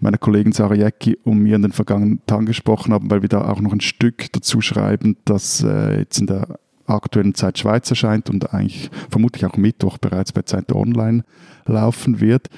meiner 0.00 0.18
Kollegin 0.18 0.52
Sarah 0.52 0.74
Jäcki 0.74 1.18
und 1.24 1.38
mir 1.38 1.56
in 1.56 1.62
den 1.62 1.72
vergangenen 1.72 2.20
Tagen 2.26 2.46
gesprochen 2.46 2.92
haben, 2.92 3.10
weil 3.10 3.22
wir 3.22 3.28
da 3.28 3.50
auch 3.50 3.60
noch 3.60 3.72
ein 3.72 3.80
Stück 3.80 4.32
dazu 4.32 4.60
schreiben, 4.60 5.16
das 5.24 5.62
äh, 5.62 5.98
jetzt 5.98 6.18
in 6.18 6.26
der 6.26 6.58
aktuellen 6.86 7.34
Zeit 7.34 7.58
Schweiz 7.58 7.90
erscheint 7.90 8.30
und 8.30 8.54
eigentlich 8.54 8.90
vermutlich 9.10 9.44
auch 9.44 9.56
Mittwoch 9.56 9.98
bereits 9.98 10.32
bei 10.32 10.42
Zeit 10.42 10.72
Online 10.72 11.24
laufen 11.66 12.20
wird. 12.20 12.48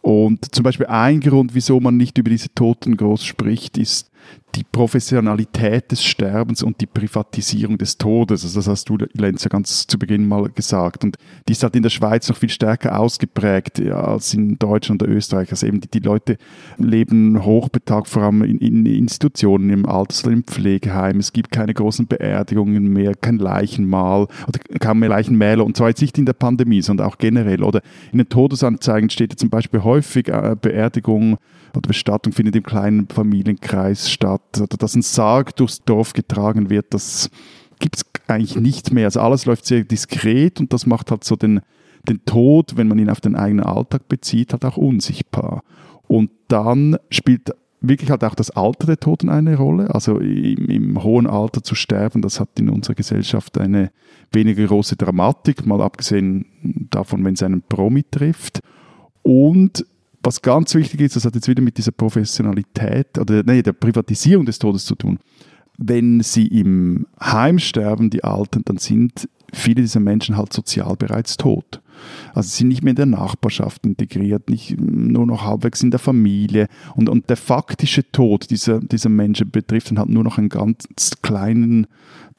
Und 0.00 0.54
zum 0.54 0.62
Beispiel 0.62 0.86
ein 0.86 1.20
Grund, 1.20 1.54
wieso 1.54 1.80
man 1.80 1.96
nicht 1.96 2.18
über 2.18 2.30
diese 2.30 2.52
Toten 2.54 2.96
groß 2.96 3.24
spricht, 3.24 3.78
ist 3.78 4.10
die 4.54 4.64
Professionalität 4.64 5.90
des 5.90 6.04
Sterbens 6.04 6.62
und 6.62 6.80
die 6.80 6.86
Privatisierung 6.86 7.76
des 7.76 7.98
Todes. 7.98 8.44
Also 8.44 8.60
das 8.60 8.68
hast 8.68 8.88
du, 8.88 8.98
Lenz, 9.14 9.44
ja 9.44 9.48
ganz 9.48 9.86
zu 9.86 9.98
Beginn 9.98 10.28
mal 10.28 10.48
gesagt. 10.48 11.02
Und 11.04 11.16
die 11.48 11.52
ist 11.52 11.62
halt 11.62 11.74
in 11.74 11.82
der 11.82 11.90
Schweiz 11.90 12.28
noch 12.28 12.36
viel 12.36 12.50
stärker 12.50 12.98
ausgeprägt 12.98 13.80
ja, 13.80 14.00
als 14.00 14.32
in 14.32 14.58
Deutschland 14.58 15.02
oder 15.02 15.10
Österreich. 15.10 15.50
Also 15.50 15.66
eben 15.66 15.80
die, 15.80 15.88
die 15.88 15.98
Leute 15.98 16.36
leben 16.78 17.44
hochbetagt, 17.44 18.08
vor 18.08 18.22
allem 18.22 18.42
in, 18.42 18.58
in 18.58 18.86
Institutionen, 18.86 19.70
im 19.70 19.86
Alters- 19.86 20.24
oder 20.24 20.32
im 20.32 20.44
Pflegeheim. 20.44 21.18
Es 21.18 21.32
gibt 21.32 21.50
keine 21.50 21.74
großen 21.74 22.06
Beerdigungen 22.06 22.86
mehr, 22.86 23.14
kein 23.14 23.38
Leichenmahl 23.38 24.28
oder 24.46 24.60
kaum 24.78 25.00
mehr 25.00 25.08
Leichenmäler. 25.08 25.64
Und 25.64 25.76
zwar 25.76 25.88
jetzt 25.88 26.00
nicht 26.00 26.16
in 26.16 26.26
der 26.26 26.32
Pandemie, 26.32 26.82
sondern 26.82 27.08
auch 27.08 27.18
generell. 27.18 27.64
Oder 27.64 27.80
in 28.12 28.18
den 28.18 28.28
Todesanzeigen 28.28 29.10
steht 29.10 29.32
ja 29.32 29.36
zum 29.36 29.50
Beispiel 29.50 29.82
häufig 29.82 30.28
äh, 30.28 30.54
Beerdigung 30.60 31.38
oder 31.76 31.88
Bestattung 31.88 32.32
findet 32.32 32.56
im 32.56 32.62
kleinen 32.62 33.08
Familienkreis 33.08 34.10
statt. 34.10 34.60
Oder 34.60 34.76
dass 34.76 34.94
ein 34.94 35.02
Sarg 35.02 35.56
durchs 35.56 35.84
Dorf 35.84 36.12
getragen 36.12 36.70
wird, 36.70 36.86
das 36.94 37.30
gibt 37.78 37.96
es 37.96 38.04
eigentlich 38.28 38.56
nicht 38.56 38.92
mehr. 38.92 39.06
Also 39.06 39.20
alles 39.20 39.46
läuft 39.46 39.66
sehr 39.66 39.84
diskret 39.84 40.60
und 40.60 40.72
das 40.72 40.86
macht 40.86 41.10
halt 41.10 41.24
so 41.24 41.36
den, 41.36 41.60
den 42.08 42.24
Tod, 42.24 42.76
wenn 42.76 42.88
man 42.88 42.98
ihn 42.98 43.10
auf 43.10 43.20
den 43.20 43.36
eigenen 43.36 43.64
Alltag 43.64 44.08
bezieht, 44.08 44.52
halt 44.52 44.64
auch 44.64 44.76
unsichtbar. 44.76 45.62
Und 46.06 46.30
dann 46.48 46.96
spielt 47.10 47.52
wirklich 47.88 48.10
halt 48.10 48.24
auch 48.24 48.34
das 48.34 48.50
Alter 48.50 48.86
der 48.86 49.00
Toten 49.00 49.28
eine 49.28 49.56
Rolle. 49.56 49.94
Also 49.94 50.18
im, 50.18 50.68
im, 50.68 51.02
hohen 51.02 51.26
Alter 51.26 51.62
zu 51.62 51.74
sterben, 51.74 52.22
das 52.22 52.40
hat 52.40 52.48
in 52.58 52.68
unserer 52.68 52.94
Gesellschaft 52.94 53.58
eine 53.58 53.90
weniger 54.32 54.66
große 54.66 54.96
Dramatik, 54.96 55.66
mal 55.66 55.80
abgesehen 55.80 56.46
davon, 56.90 57.24
wenn 57.24 57.34
es 57.34 57.42
einen 57.42 57.62
Promi 57.62 58.04
trifft. 58.10 58.60
Und 59.22 59.86
was 60.24 60.42
ganz 60.42 60.74
wichtig 60.74 61.00
ist, 61.00 61.16
das 61.16 61.24
hat 61.24 61.34
jetzt 61.34 61.48
wieder 61.48 61.62
mit 61.62 61.78
dieser 61.78 61.92
Professionalität 61.92 63.18
oder 63.18 63.42
nee, 63.44 63.62
der 63.62 63.72
Privatisierung 63.72 64.46
des 64.46 64.58
Todes 64.58 64.84
zu 64.84 64.94
tun. 64.94 65.18
Wenn 65.76 66.20
sie 66.20 66.46
im 66.46 67.06
Heim 67.20 67.58
sterben, 67.58 68.10
die 68.10 68.24
Alten, 68.24 68.62
dann 68.64 68.78
sind 68.78 69.28
viele 69.52 69.82
dieser 69.82 70.00
Menschen 70.00 70.36
halt 70.36 70.52
sozial 70.52 70.96
bereits 70.96 71.36
tot. 71.36 71.80
Also 72.32 72.48
sie 72.48 72.58
sind 72.58 72.68
nicht 72.68 72.82
mehr 72.82 72.90
in 72.90 72.96
der 72.96 73.06
Nachbarschaft 73.06 73.84
integriert, 73.86 74.50
nicht 74.50 74.78
nur 74.78 75.26
noch 75.26 75.44
halbwegs 75.44 75.82
in 75.82 75.90
der 75.90 76.00
Familie. 76.00 76.68
Und, 76.94 77.08
und 77.08 77.28
der 77.30 77.36
faktische 77.36 78.10
Tod 78.10 78.50
dieser, 78.50 78.80
dieser 78.80 79.08
Menschen 79.08 79.50
betrifft 79.50 79.90
dann 79.90 79.98
halt 79.98 80.10
nur 80.10 80.24
noch 80.24 80.38
einen 80.38 80.48
ganz 80.48 80.86
kleinen 81.22 81.86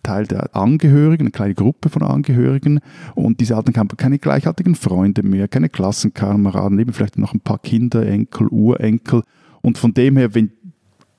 Teil 0.06 0.28
der 0.28 0.56
Angehörigen, 0.56 1.24
eine 1.24 1.32
kleine 1.32 1.56
Gruppe 1.56 1.90
von 1.90 2.04
Angehörigen 2.04 2.80
und 3.16 3.40
diese 3.40 3.56
Alten 3.58 3.76
haben 3.76 3.90
keine 3.98 4.20
gleichartigen 4.20 4.76
Freunde 4.76 5.24
mehr, 5.24 5.48
keine 5.48 5.70
Klassenkameraden, 5.70 6.78
leben 6.78 6.94
vielleicht 6.94 7.18
noch 7.18 7.34
ein 7.34 7.40
paar 7.40 7.60
Kinder, 7.60 8.06
Enkel, 8.06 8.48
Urenkel 8.48 9.24
und 9.62 9.78
von 9.78 9.94
dem 9.94 10.18
her, 10.18 10.36
wenn 10.36 10.52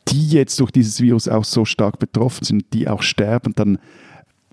die 0.09 0.29
jetzt 0.29 0.61
durch 0.61 0.70
dieses 0.70 1.01
Virus 1.01 1.27
auch 1.27 1.44
so 1.44 1.64
stark 1.64 1.99
betroffen 1.99 2.44
sind, 2.44 2.72
die 2.72 2.88
auch 2.88 3.03
sterben, 3.03 3.55
dann 3.57 3.79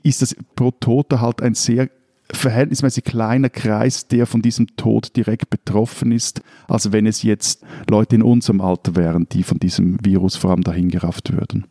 ist 0.01 0.21
das 0.21 0.35
pro 0.55 0.71
Toter 0.71 1.21
halt 1.21 1.41
ein 1.41 1.53
sehr 1.53 1.89
verhältnismäßig 2.31 3.03
kleiner 3.03 3.49
Kreis, 3.49 4.07
der 4.07 4.25
von 4.25 4.41
diesem 4.41 4.75
Tod 4.75 5.15
direkt 5.15 5.49
betroffen 5.49 6.11
ist, 6.11 6.41
als 6.67 6.91
wenn 6.91 7.05
es 7.05 7.21
jetzt 7.21 7.63
Leute 7.89 8.15
in 8.15 8.23
unserem 8.23 8.61
Alter 8.61 8.95
wären, 8.95 9.27
die 9.31 9.43
von 9.43 9.59
diesem 9.59 9.97
Virus 10.03 10.35
vor 10.35 10.51
allem 10.51 10.63
dahingerafft 10.63 11.31
würden. 11.31 11.65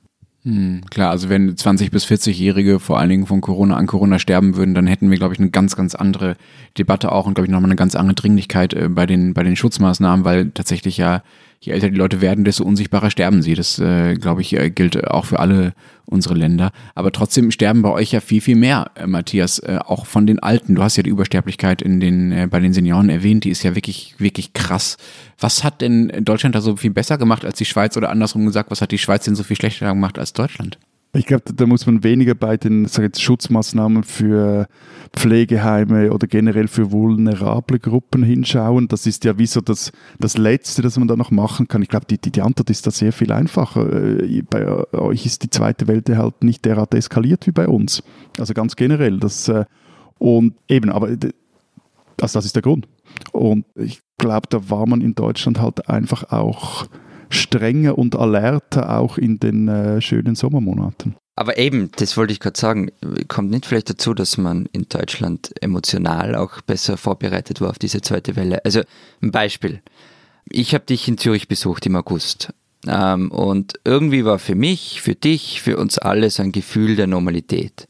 Hm, 0.45 0.81
klar, 0.91 1.11
also 1.11 1.29
wenn 1.29 1.57
20 1.57 1.93
bis 1.93 2.05
40-Jährige 2.05 2.81
vor 2.81 2.99
allen 2.99 3.11
Dingen 3.11 3.27
von 3.27 3.41
Corona 3.41 3.77
an 3.77 3.87
Corona 3.87 4.19
sterben 4.19 4.57
würden, 4.57 4.75
dann 4.75 4.89
hätten 4.89 5.09
wir, 5.09 5.17
glaube 5.17 5.35
ich, 5.35 5.41
eine 5.41 5.51
ganz, 5.51 5.77
ganz 5.77 5.95
andere 5.95 6.37
Debatte 6.77 7.13
auch 7.13 7.27
und, 7.27 7.35
glaube 7.35 7.47
ich, 7.47 7.53
nochmal 7.53 7.69
eine 7.69 7.77
ganz 7.77 7.95
andere 7.95 8.15
Dringlichkeit 8.15 8.75
äh, 8.75 8.89
bei, 8.89 9.07
den, 9.07 9.35
bei 9.35 9.45
den 9.45 9.55
Schutzmaßnahmen, 9.55 10.25
weil 10.25 10.51
tatsächlich 10.51 10.97
ja 10.97 11.23
je 11.63 11.73
älter 11.73 11.91
die 11.91 11.97
Leute 11.97 12.21
werden, 12.21 12.45
desto 12.45 12.65
unsichtbarer 12.65 13.11
sterben 13.11 13.41
sie. 13.41 13.55
Das, 13.55 13.79
äh, 13.79 14.15
glaube 14.15 14.41
ich, 14.41 14.57
äh, 14.57 14.71
gilt 14.71 15.09
auch 15.09 15.27
für 15.27 15.39
alle 15.39 15.75
unsere 16.07 16.35
Länder. 16.35 16.73
Aber 16.97 17.13
trotzdem 17.13 17.53
sterben 17.53 17.83
bei 17.83 17.91
euch 17.91 18.11
ja 18.11 18.21
viel, 18.21 18.41
viel 18.41 18.57
mehr, 18.57 18.91
äh, 18.97 19.07
Matthias, 19.07 19.61
äh, 19.61 19.79
auch 19.85 20.07
von 20.07 20.27
den 20.27 20.41
Alten. 20.41 20.75
Du 20.75 20.83
hast 20.83 20.97
ja 20.97 21.05
die 21.05 21.11
Übersterblichkeit 21.11 21.81
in 21.81 22.01
den, 22.01 22.33
äh, 22.33 22.49
bei 22.51 22.59
den 22.59 22.73
Senioren 22.73 23.09
erwähnt, 23.09 23.45
die 23.45 23.51
ist 23.51 23.63
ja 23.63 23.77
wirklich, 23.77 24.17
wirklich 24.19 24.53
krass. 24.53 24.97
Was 25.39 25.63
hat 25.63 25.81
denn 25.81 26.13
Deutschland 26.21 26.57
da 26.57 26.61
so 26.61 26.77
viel 26.77 26.91
besser 26.91 27.17
gemacht 27.17 27.45
als 27.45 27.59
die 27.59 27.65
Schweiz 27.65 27.97
oder 27.97 28.11
andersrum 28.11 28.45
gesagt, 28.45 28.73
was 28.73 28.83
hat 28.83 28.91
die 28.91 28.99
Schweiz 28.99 29.25
denn 29.25 29.37
so 29.37 29.45
viel 29.45 29.57
schlechter 29.57 29.87
gemacht 29.87 30.19
als 30.19 30.33
Deutschland? 30.33 30.79
Ich 31.15 31.27
glaube, 31.27 31.45
da 31.55 31.67
muss 31.67 31.85
man 31.85 32.03
weniger 32.03 32.35
bei 32.35 32.57
den 32.57 32.87
jetzt, 32.87 33.21
Schutzmaßnahmen 33.21 34.03
für 34.03 34.67
Pflegeheime 35.13 36.11
oder 36.11 36.27
generell 36.27 36.69
für 36.69 36.91
vulnerable 36.91 37.79
Gruppen 37.79 38.23
hinschauen. 38.23 38.89
Das 38.89 39.07
ist 39.07 39.25
ja 39.25 39.37
wie 39.37 39.45
so 39.45 39.61
das, 39.61 39.93
das 40.19 40.39
Letzte, 40.39 40.81
das 40.81 40.99
man 40.99 41.09
da 41.09 41.17
noch 41.17 41.31
machen 41.31 41.69
kann. 41.69 41.83
Ich 41.83 41.91
glaube, 41.91 42.07
die, 42.07 42.17
die, 42.17 42.31
die 42.31 42.41
Antwort 42.41 42.71
ist 42.71 42.87
da 42.87 42.91
sehr 42.91 43.13
viel 43.13 43.31
einfacher. 43.31 44.23
Äh, 44.23 44.43
bei 44.49 44.67
euch 44.93 45.27
ist 45.27 45.43
die 45.43 45.51
zweite 45.51 45.87
Welt 45.87 46.09
halt 46.09 46.43
nicht 46.43 46.65
derart 46.65 46.95
eskaliert 46.95 47.47
wie 47.47 47.53
bei 47.53 47.69
uns. 47.69 48.03
Also 48.39 48.55
ganz 48.55 48.75
generell. 48.75 49.19
Das, 49.19 49.49
äh, 49.49 49.67
und 50.19 50.55
eben, 50.67 50.91
aber 50.91 51.09
also 51.09 51.29
das 52.39 52.47
ist 52.47 52.55
der 52.55 52.63
Grund. 52.63 52.89
Und 53.33 53.67
ich 53.75 54.01
glaube, 54.17 54.47
da 54.49 54.71
war 54.71 54.87
man 54.87 55.03
in 55.03 55.15
Deutschland 55.15 55.61
halt 55.61 55.91
einfach 55.91 56.33
auch 56.33 56.87
strenger 57.33 57.99
und 57.99 58.17
alerter 58.17 58.99
auch 58.99 59.19
in 59.19 59.39
den 59.39 59.69
äh, 59.69 60.01
schönen 60.01 60.35
Sommermonaten. 60.35 61.17
Aber 61.35 61.57
eben, 61.57 61.91
das 61.97 62.17
wollte 62.17 62.33
ich 62.33 62.41
gerade 62.41 62.61
sagen, 62.61 62.91
kommt 63.29 63.51
nicht 63.51 63.65
vielleicht 63.65 63.89
dazu, 63.89 64.13
dass 64.13 64.37
man 64.37 64.67
in 64.73 64.87
Deutschland 64.89 65.53
emotional 65.63 66.35
auch 66.35 66.61
besser 66.61 66.97
vorbereitet 66.97 67.61
war 67.61 67.71
auf 67.71 67.79
diese 67.79 68.03
zweite 68.03 68.37
Welle. 68.37 68.65
Also 68.65 68.83
ein 69.23 69.31
Beispiel. 69.31 69.81
Ich 70.51 70.75
habe 70.75 70.85
dich 70.85 71.09
in 71.09 71.17
Zürich 71.17 71.49
besucht 71.49 71.87
im 71.87 71.97
August. 71.97 72.53
Ähm, 72.87 73.31
und 73.31 73.75
irgendwie 73.85 74.25
war 74.25 74.39
für 74.39 74.55
mich, 74.55 75.01
für 75.01 75.15
dich, 75.15 75.63
für 75.63 75.79
uns 75.79 75.99
alle 75.99 76.29
so 76.29 76.43
ein 76.43 76.53
Gefühl 76.53 76.97
der 76.97 77.07
Normalität. 77.07 77.89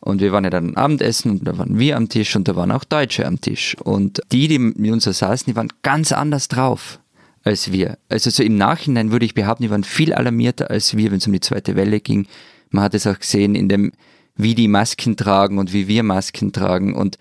Und 0.00 0.20
wir 0.20 0.32
waren 0.32 0.44
ja 0.44 0.50
dann 0.50 0.76
Abendessen 0.76 1.30
und 1.30 1.46
da 1.46 1.56
waren 1.56 1.78
wir 1.78 1.96
am 1.96 2.08
Tisch 2.08 2.34
und 2.36 2.48
da 2.48 2.56
waren 2.56 2.72
auch 2.72 2.84
Deutsche 2.84 3.24
am 3.24 3.40
Tisch. 3.40 3.76
Und 3.82 4.20
die, 4.32 4.48
die 4.48 4.58
mit 4.58 4.90
uns 4.90 5.04
da 5.04 5.12
saßen, 5.12 5.46
die 5.46 5.56
waren 5.56 5.72
ganz 5.82 6.12
anders 6.12 6.48
drauf 6.48 6.98
als 7.44 7.70
wir. 7.70 7.98
Also 8.08 8.30
so 8.30 8.42
im 8.42 8.56
Nachhinein 8.56 9.12
würde 9.12 9.26
ich 9.26 9.34
behaupten, 9.34 9.64
die 9.64 9.70
waren 9.70 9.84
viel 9.84 10.12
alarmierter 10.12 10.70
als 10.70 10.96
wir, 10.96 11.10
wenn 11.10 11.18
es 11.18 11.26
um 11.26 11.32
die 11.32 11.40
zweite 11.40 11.76
Welle 11.76 12.00
ging. 12.00 12.26
Man 12.70 12.82
hat 12.82 12.94
es 12.94 13.06
auch 13.06 13.18
gesehen 13.18 13.54
in 13.54 13.68
dem, 13.68 13.92
wie 14.36 14.54
die 14.54 14.68
Masken 14.68 15.16
tragen 15.16 15.58
und 15.58 15.72
wie 15.72 15.86
wir 15.86 16.02
Masken 16.02 16.52
tragen. 16.52 16.94
Und 16.94 17.18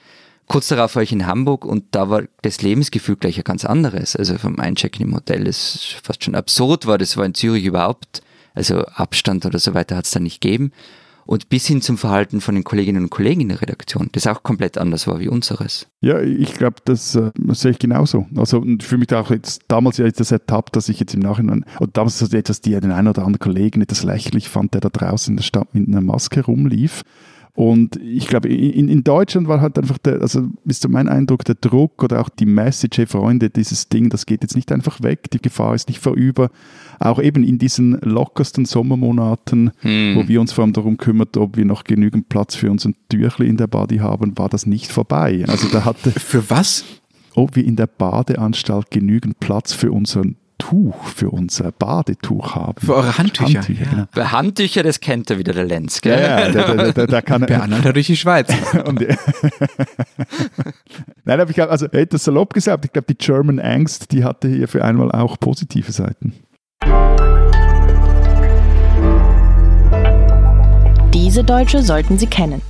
kurz 0.47 0.69
darauf 0.69 0.95
war 0.95 1.03
ich 1.03 1.12
in 1.12 1.27
Hamburg 1.27 1.65
und 1.65 1.83
da 1.91 2.09
war 2.09 2.23
das 2.41 2.62
Lebensgefühl 2.62 3.17
gleich 3.17 3.38
ein 3.38 3.43
ganz 3.43 3.65
anderes. 3.65 4.15
Also 4.15 4.38
vom 4.38 4.59
Einchecken 4.59 5.05
im 5.05 5.15
Hotel, 5.15 5.43
das 5.43 5.95
fast 6.01 6.23
schon 6.23 6.36
absurd 6.36 6.88
war. 6.88 6.97
Das 6.97 7.17
war 7.17 7.25
in 7.25 7.36
Zürich 7.36 7.65
überhaupt. 7.65 8.21
Also 8.55 8.86
Abstand 8.86 9.45
oder 9.45 9.59
so 9.59 9.73
weiter 9.73 9.97
hat 9.97 10.05
es 10.05 10.12
da 10.12 10.19
nicht 10.19 10.41
gegeben 10.41 10.71
und 11.25 11.49
bis 11.49 11.65
hin 11.67 11.81
zum 11.81 11.97
Verhalten 11.97 12.41
von 12.41 12.55
den 12.55 12.63
Kolleginnen 12.63 13.03
und 13.03 13.09
Kollegen 13.09 13.41
in 13.41 13.49
der 13.49 13.62
Redaktion, 13.62 14.09
das 14.12 14.27
auch 14.27 14.43
komplett 14.43 14.77
anders 14.77 15.07
war 15.07 15.19
wie 15.19 15.27
unseres. 15.27 15.88
Ja, 16.01 16.19
ich 16.19 16.53
glaube, 16.53 16.77
das, 16.86 17.15
äh, 17.15 17.31
sehe 17.49 17.71
ich 17.71 17.79
genauso. 17.79 18.27
Also 18.36 18.63
für 18.81 18.97
mich 18.97 19.13
auch 19.13 19.31
jetzt 19.31 19.63
damals 19.67 19.97
ja 19.97 20.09
das 20.09 20.31
ertappt, 20.31 20.75
dass 20.75 20.89
ich 20.89 20.99
jetzt 20.99 21.13
im 21.13 21.21
Nachhinein, 21.21 21.65
und 21.79 21.97
damals 21.97 22.19
so 22.19 22.25
etwas, 22.36 22.62
die 22.62 22.71
den 22.71 22.91
einen 22.91 23.07
oder 23.07 23.23
anderen 23.23 23.39
Kollegen 23.39 23.81
etwas 23.81 24.03
lächerlich 24.03 24.49
fand, 24.49 24.73
der 24.73 24.81
da 24.81 24.89
draußen 24.89 25.33
in 25.33 25.38
der 25.38 25.43
Stadt 25.43 25.73
mit 25.73 25.88
einer 25.88 26.01
Maske 26.01 26.43
rumlief. 26.43 27.03
Und 27.56 27.98
ich 27.98 28.28
glaube, 28.28 28.50
in, 28.50 28.88
in 28.88 29.04
Deutschland 29.04 29.48
war 29.48 29.62
halt 29.62 29.78
einfach 29.78 30.00
der, 30.00 30.22
also 30.22 30.48
ist 30.66 30.82
so 30.82 30.89
mein 30.89 31.08
Eindruck, 31.08 31.46
der 31.46 31.54
Druck 31.54 32.04
oder 32.04 32.20
auch 32.20 32.30
die 32.30 32.48
Message, 32.48 32.98
hey 32.98 33.06
Freunde, 33.06 33.52
dieses 33.52 33.89
Ding, 33.89 34.10
das 34.10 34.26
geht 34.26 34.42
jetzt 34.42 34.56
nicht 34.56 34.72
einfach 34.72 35.04
weg, 35.04 35.30
die 35.30 35.42
Gefahr 35.42 35.76
ist 35.76 35.88
nicht 35.88 36.00
vorüber. 36.00 36.50
Auch 37.00 37.22
eben 37.22 37.44
in 37.44 37.60
diesen 37.60 38.00
lockersten 38.02 38.66
Sommermonaten, 38.66 39.72
hm. 39.82 40.16
wo 40.16 40.28
wir 40.28 40.42
uns 40.42 40.52
vor 40.52 40.63
allem 40.63 40.74
darum 40.74 40.98
kümmern, 40.98 41.28
ob 41.38 41.56
wir 41.56 41.66
noch 41.66 41.84
genügend 41.84 42.28
Platz 42.28 42.56
für 42.56 42.72
unseren 42.72 42.96
Türchen 43.10 43.46
in 43.46 43.58
der 43.58 43.68
Body 43.68 43.98
haben, 43.98 44.36
war 44.36 44.50
das 44.50 44.66
nicht 44.66 44.92
vorbei. 44.92 45.46
Also 45.48 45.68
da 45.70 45.86
hatte. 45.86 46.12
Für 46.20 46.50
was? 46.50 46.84
Ob 47.36 47.56
wir 47.56 47.66
in 47.66 47.76
der 47.76 47.88
Badeanstalt 47.88 48.92
genügend 48.92 49.39
Platz 49.39 49.74
für 49.74 49.92
unseren 49.92 50.38
Tuch, 50.58 51.04
für 51.06 51.30
unser 51.30 51.72
Badetuch 51.72 52.56
haben. 52.56 52.80
Für 52.80 52.96
eure 52.96 53.18
Handtücher. 53.18 53.60
Handtücher, 53.60 53.84
ja. 53.84 53.89
genau. 53.89 54.06
Bei 54.13 54.26
Handtücher, 54.26 54.84
das 54.84 55.00
kennt 55.00 55.30
er 55.30 55.38
wieder, 55.38 55.54
der 55.54 55.66
Lenz. 55.66 56.02
Gell? 56.02 56.20
Ja, 56.20 56.48
ja, 56.48 56.52
da, 56.52 56.74
da, 56.74 56.92
da, 56.92 57.06
da 57.06 57.22
kann 57.22 57.42
Per 57.46 57.63
Anhalter 57.63 57.94
durch 57.94 58.08
die 58.08 58.18
Schweiz. 58.18 58.48
Nein, 61.26 61.39
aber 61.39 61.50
ich 61.50 61.56
glaube, 61.56 61.72
also 61.72 61.86
etwas 61.88 62.24
salopp 62.24 62.54
gesagt, 62.54 62.86
ich 62.86 62.92
glaube, 62.94 63.08
die 63.08 63.18
German 63.18 63.60
Angst, 63.60 64.12
die 64.12 64.24
hatte 64.24 64.48
hier 64.48 64.68
für 64.68 64.84
einmal 64.84 65.12
auch 65.12 65.39
positive 65.39 65.92
Seiten. 65.92 66.34
Diese 71.13 71.44
Deutsche 71.44 71.82
sollten 71.82 72.18
Sie 72.18 72.28
kennen. 72.28 72.62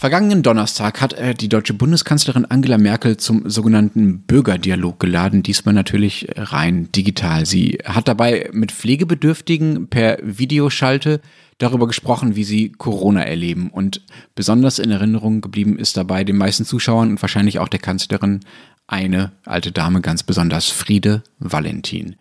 Vergangenen 0.00 0.42
Donnerstag 0.42 1.02
hat 1.02 1.12
äh, 1.12 1.34
die 1.34 1.50
deutsche 1.50 1.74
Bundeskanzlerin 1.74 2.46
Angela 2.46 2.78
Merkel 2.78 3.18
zum 3.18 3.50
sogenannten 3.50 4.20
Bürgerdialog 4.20 4.98
geladen, 4.98 5.42
diesmal 5.42 5.74
natürlich 5.74 6.26
rein 6.36 6.90
digital. 6.90 7.44
Sie 7.44 7.80
hat 7.84 8.08
dabei 8.08 8.48
mit 8.50 8.72
Pflegebedürftigen 8.72 9.88
per 9.88 10.16
Videoschalte 10.22 11.20
darüber 11.58 11.86
gesprochen, 11.86 12.34
wie 12.34 12.44
sie 12.44 12.72
Corona 12.72 13.24
erleben. 13.24 13.68
Und 13.68 14.00
besonders 14.34 14.78
in 14.78 14.90
Erinnerung 14.90 15.42
geblieben 15.42 15.78
ist 15.78 15.98
dabei 15.98 16.24
den 16.24 16.38
meisten 16.38 16.64
Zuschauern 16.64 17.10
und 17.10 17.20
wahrscheinlich 17.20 17.58
auch 17.58 17.68
der 17.68 17.80
Kanzlerin 17.80 18.40
eine 18.86 19.32
alte 19.44 19.70
Dame 19.70 20.00
ganz 20.00 20.22
besonders, 20.22 20.68
Friede 20.68 21.24
Valentin. 21.40 22.16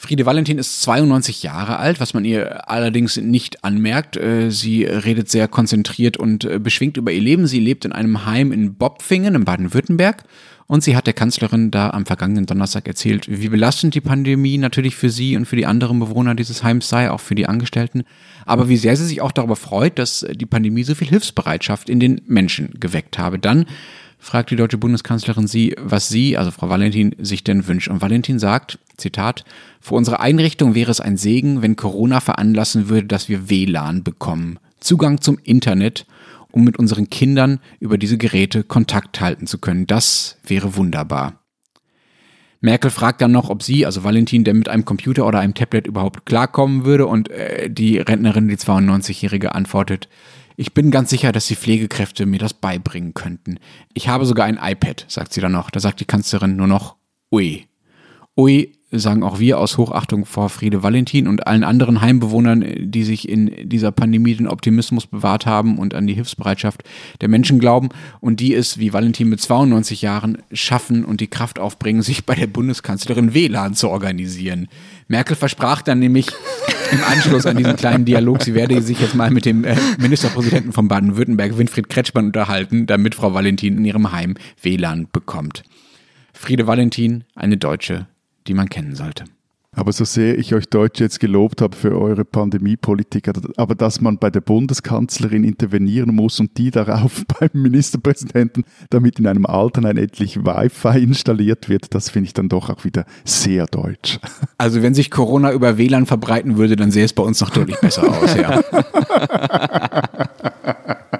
Friede 0.00 0.26
Valentin 0.26 0.58
ist 0.58 0.80
92 0.82 1.42
Jahre 1.42 1.78
alt, 1.78 1.98
was 1.98 2.14
man 2.14 2.24
ihr 2.24 2.70
allerdings 2.70 3.16
nicht 3.16 3.64
anmerkt. 3.64 4.16
Äh, 4.16 4.50
sie 4.50 4.84
redet 4.84 5.28
sehr 5.28 5.48
konzentriert 5.48 6.16
und 6.16 6.44
äh, 6.44 6.60
beschwingt 6.60 6.96
über 6.96 7.10
ihr 7.10 7.20
Leben. 7.20 7.48
Sie 7.48 7.58
lebt 7.58 7.84
in 7.84 7.90
einem 7.90 8.24
Heim 8.24 8.52
in 8.52 8.74
Bobfingen 8.74 9.34
in 9.34 9.44
Baden-Württemberg. 9.44 10.22
Und 10.68 10.84
sie 10.84 10.94
hat 10.94 11.06
der 11.06 11.14
Kanzlerin 11.14 11.70
da 11.70 11.90
am 11.90 12.06
vergangenen 12.06 12.46
Donnerstag 12.46 12.86
erzählt, 12.86 13.26
wie 13.28 13.48
belastend 13.48 13.94
die 13.94 14.02
Pandemie 14.02 14.58
natürlich 14.58 14.94
für 14.94 15.10
sie 15.10 15.34
und 15.34 15.46
für 15.46 15.56
die 15.56 15.66
anderen 15.66 15.98
Bewohner 15.98 16.34
dieses 16.34 16.62
Heims 16.62 16.88
sei, 16.88 17.10
auch 17.10 17.20
für 17.20 17.34
die 17.34 17.46
Angestellten. 17.46 18.04
Aber 18.44 18.68
wie 18.68 18.76
sehr 18.76 18.94
sie 18.94 19.06
sich 19.06 19.22
auch 19.22 19.32
darüber 19.32 19.56
freut, 19.56 19.98
dass 19.98 20.26
die 20.30 20.46
Pandemie 20.46 20.84
so 20.84 20.94
viel 20.94 21.08
Hilfsbereitschaft 21.08 21.88
in 21.88 22.00
den 22.00 22.20
Menschen 22.26 22.78
geweckt 22.78 23.18
habe. 23.18 23.38
Dann 23.38 23.64
fragt 24.18 24.50
die 24.50 24.56
deutsche 24.56 24.78
Bundeskanzlerin 24.78 25.46
sie, 25.46 25.74
was 25.80 26.08
sie, 26.08 26.36
also 26.36 26.50
Frau 26.50 26.68
Valentin, 26.68 27.14
sich 27.18 27.44
denn 27.44 27.66
wünscht. 27.66 27.88
Und 27.88 28.02
Valentin 28.02 28.38
sagt, 28.38 28.78
Zitat, 28.96 29.44
für 29.80 29.94
unsere 29.94 30.20
Einrichtung 30.20 30.74
wäre 30.74 30.90
es 30.90 31.00
ein 31.00 31.16
Segen, 31.16 31.62
wenn 31.62 31.76
Corona 31.76 32.20
veranlassen 32.20 32.88
würde, 32.88 33.06
dass 33.06 33.28
wir 33.28 33.48
WLAN 33.48 34.02
bekommen. 34.02 34.58
Zugang 34.80 35.20
zum 35.20 35.38
Internet, 35.44 36.06
um 36.50 36.64
mit 36.64 36.78
unseren 36.78 37.10
Kindern 37.10 37.60
über 37.80 37.98
diese 37.98 38.18
Geräte 38.18 38.64
Kontakt 38.64 39.20
halten 39.20 39.46
zu 39.46 39.58
können. 39.58 39.86
Das 39.86 40.38
wäre 40.44 40.76
wunderbar. 40.76 41.40
Merkel 42.60 42.90
fragt 42.90 43.20
dann 43.20 43.30
noch, 43.30 43.50
ob 43.50 43.62
sie, 43.62 43.86
also 43.86 44.02
Valentin, 44.02 44.42
der 44.42 44.54
mit 44.54 44.68
einem 44.68 44.84
Computer 44.84 45.26
oder 45.26 45.38
einem 45.38 45.54
Tablet 45.54 45.86
überhaupt 45.86 46.26
klarkommen 46.26 46.84
würde 46.84 47.06
und 47.06 47.30
äh, 47.30 47.70
die 47.70 47.98
Rentnerin, 47.98 48.48
die 48.48 48.56
92-Jährige, 48.56 49.54
antwortet, 49.54 50.08
ich 50.60 50.74
bin 50.74 50.90
ganz 50.90 51.10
sicher, 51.10 51.30
dass 51.30 51.46
die 51.46 51.54
Pflegekräfte 51.54 52.26
mir 52.26 52.40
das 52.40 52.52
beibringen 52.52 53.14
könnten. 53.14 53.60
Ich 53.94 54.08
habe 54.08 54.26
sogar 54.26 54.44
ein 54.46 54.58
iPad, 54.60 55.04
sagt 55.06 55.32
sie 55.32 55.40
dann 55.40 55.52
noch. 55.52 55.70
Da 55.70 55.78
sagt 55.78 56.00
die 56.00 56.04
Kanzlerin 56.04 56.56
nur 56.56 56.66
noch, 56.66 56.96
ui. 57.30 57.68
Ui, 58.36 58.72
sagen 58.90 59.22
auch 59.22 59.38
wir 59.38 59.58
aus 59.58 59.76
Hochachtung 59.76 60.24
vor 60.24 60.48
Friede 60.48 60.82
Valentin 60.82 61.28
und 61.28 61.46
allen 61.46 61.62
anderen 61.62 62.00
Heimbewohnern, 62.00 62.64
die 62.78 63.04
sich 63.04 63.28
in 63.28 63.68
dieser 63.68 63.92
Pandemie 63.92 64.34
den 64.34 64.48
Optimismus 64.48 65.06
bewahrt 65.06 65.44
haben 65.44 65.78
und 65.78 65.94
an 65.94 66.06
die 66.06 66.14
Hilfsbereitschaft 66.14 66.84
der 67.20 67.28
Menschen 67.28 67.58
glauben 67.58 67.90
und 68.20 68.40
die 68.40 68.54
es, 68.54 68.78
wie 68.78 68.92
Valentin 68.92 69.28
mit 69.28 69.40
92 69.40 70.00
Jahren, 70.00 70.38
schaffen 70.52 71.04
und 71.04 71.20
die 71.20 71.26
Kraft 71.26 71.58
aufbringen, 71.58 72.00
sich 72.00 72.24
bei 72.24 72.34
der 72.34 72.46
Bundeskanzlerin 72.46 73.34
WLAN 73.34 73.74
zu 73.74 73.90
organisieren. 73.90 74.68
Merkel 75.06 75.36
versprach 75.36 75.82
dann 75.82 75.98
nämlich 75.98 76.28
im 76.90 77.04
Anschluss 77.04 77.44
an 77.44 77.58
diesen 77.58 77.76
kleinen 77.76 78.06
Dialog, 78.06 78.42
sie 78.42 78.54
werde 78.54 78.80
sich 78.80 79.00
jetzt 79.00 79.14
mal 79.14 79.30
mit 79.30 79.44
dem 79.44 79.64
äh, 79.64 79.76
Ministerpräsidenten 79.98 80.72
von 80.72 80.88
Baden-Württemberg, 80.88 81.58
Winfried 81.58 81.90
Kretschmann, 81.90 82.26
unterhalten, 82.26 82.86
damit 82.86 83.14
Frau 83.14 83.34
Valentin 83.34 83.76
in 83.76 83.84
ihrem 83.84 84.12
Heim 84.12 84.36
WLAN 84.62 85.08
bekommt. 85.12 85.62
Friede 86.32 86.66
Valentin, 86.66 87.24
eine 87.34 87.56
Deutsche, 87.56 88.06
die 88.48 88.54
man 88.54 88.68
kennen 88.68 88.94
sollte. 88.94 89.24
Aber 89.78 89.92
so 89.92 90.04
sehr 90.04 90.38
ich 90.38 90.54
euch 90.54 90.68
Deutsche 90.68 91.04
jetzt 91.04 91.20
gelobt 91.20 91.62
habe 91.62 91.76
für 91.76 91.96
eure 91.96 92.24
Pandemiepolitik, 92.24 93.30
aber 93.56 93.76
dass 93.76 94.00
man 94.00 94.18
bei 94.18 94.30
der 94.30 94.40
Bundeskanzlerin 94.40 95.44
intervenieren 95.44 96.12
muss 96.14 96.40
und 96.40 96.58
die 96.58 96.72
darauf 96.72 97.24
beim 97.38 97.50
Ministerpräsidenten, 97.52 98.64
damit 98.90 99.20
in 99.20 99.26
einem 99.26 99.46
Altenheim 99.46 99.98
endlich 99.98 100.38
Wi-Fi 100.38 101.00
installiert 101.00 101.68
wird, 101.68 101.94
das 101.94 102.10
finde 102.10 102.26
ich 102.26 102.34
dann 102.34 102.48
doch 102.48 102.70
auch 102.70 102.84
wieder 102.84 103.04
sehr 103.24 103.66
deutsch. 103.66 104.18
Also 104.60 104.82
wenn 104.82 104.92
sich 104.92 105.12
Corona 105.12 105.52
über 105.52 105.78
WLAN 105.78 106.06
verbreiten 106.06 106.56
würde, 106.56 106.74
dann 106.74 106.90
sähe 106.90 107.04
es 107.04 107.12
bei 107.12 107.22
uns 107.22 107.40
noch 107.40 107.50
deutlich 107.50 107.78
besser 107.78 108.10
aus, 108.10 108.34
ja. 108.34 108.60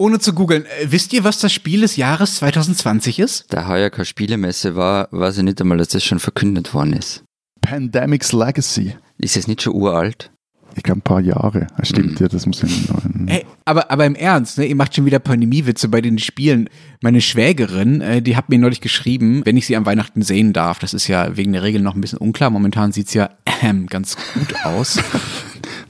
Ohne 0.00 0.20
zu 0.20 0.32
googeln, 0.32 0.64
äh, 0.64 0.86
wisst 0.92 1.12
ihr, 1.12 1.24
was 1.24 1.40
das 1.40 1.52
Spiel 1.52 1.80
des 1.80 1.96
Jahres 1.96 2.36
2020 2.36 3.18
ist? 3.18 3.46
Da 3.48 3.66
heuer 3.66 3.90
keine 3.90 4.04
Spielemesse 4.04 4.76
war, 4.76 5.08
weiß 5.10 5.38
ich 5.38 5.42
nicht 5.42 5.60
einmal, 5.60 5.78
dass 5.78 5.88
das 5.88 6.04
schon 6.04 6.20
verkündet 6.20 6.72
worden 6.72 6.92
ist. 6.92 7.24
Pandemic's 7.60 8.32
Legacy. 8.32 8.94
Ist 9.18 9.36
es 9.36 9.48
nicht 9.48 9.60
schon 9.60 9.74
uralt? 9.74 10.30
Ich 10.76 10.84
glaube, 10.84 11.00
ein 11.00 11.02
paar 11.02 11.20
Jahre. 11.20 11.66
Das 11.76 11.88
stimmt, 11.88 12.12
mhm. 12.12 12.16
ja, 12.20 12.28
das 12.28 12.46
muss 12.46 12.62
ich 12.62 12.88
Hey, 13.26 13.44
Aber, 13.64 13.90
aber 13.90 14.06
im 14.06 14.14
Ernst, 14.14 14.58
ne, 14.58 14.66
ihr 14.66 14.76
macht 14.76 14.94
schon 14.94 15.04
wieder 15.04 15.18
Pandemiewitze 15.18 15.88
bei 15.88 16.00
den 16.00 16.20
Spielen. 16.20 16.70
Meine 17.02 17.20
Schwägerin, 17.20 18.00
äh, 18.00 18.22
die 18.22 18.36
hat 18.36 18.48
mir 18.50 18.60
neulich 18.60 18.80
geschrieben, 18.80 19.42
wenn 19.44 19.56
ich 19.56 19.66
sie 19.66 19.74
am 19.74 19.84
Weihnachten 19.84 20.22
sehen 20.22 20.52
darf, 20.52 20.78
das 20.78 20.94
ist 20.94 21.08
ja 21.08 21.36
wegen 21.36 21.52
der 21.52 21.64
Regel 21.64 21.82
noch 21.82 21.96
ein 21.96 22.00
bisschen 22.00 22.18
unklar, 22.18 22.50
momentan 22.50 22.92
sieht's 22.92 23.14
ja 23.14 23.30
äh, 23.44 23.74
ganz 23.88 24.16
gut 24.34 24.54
aus. 24.64 25.00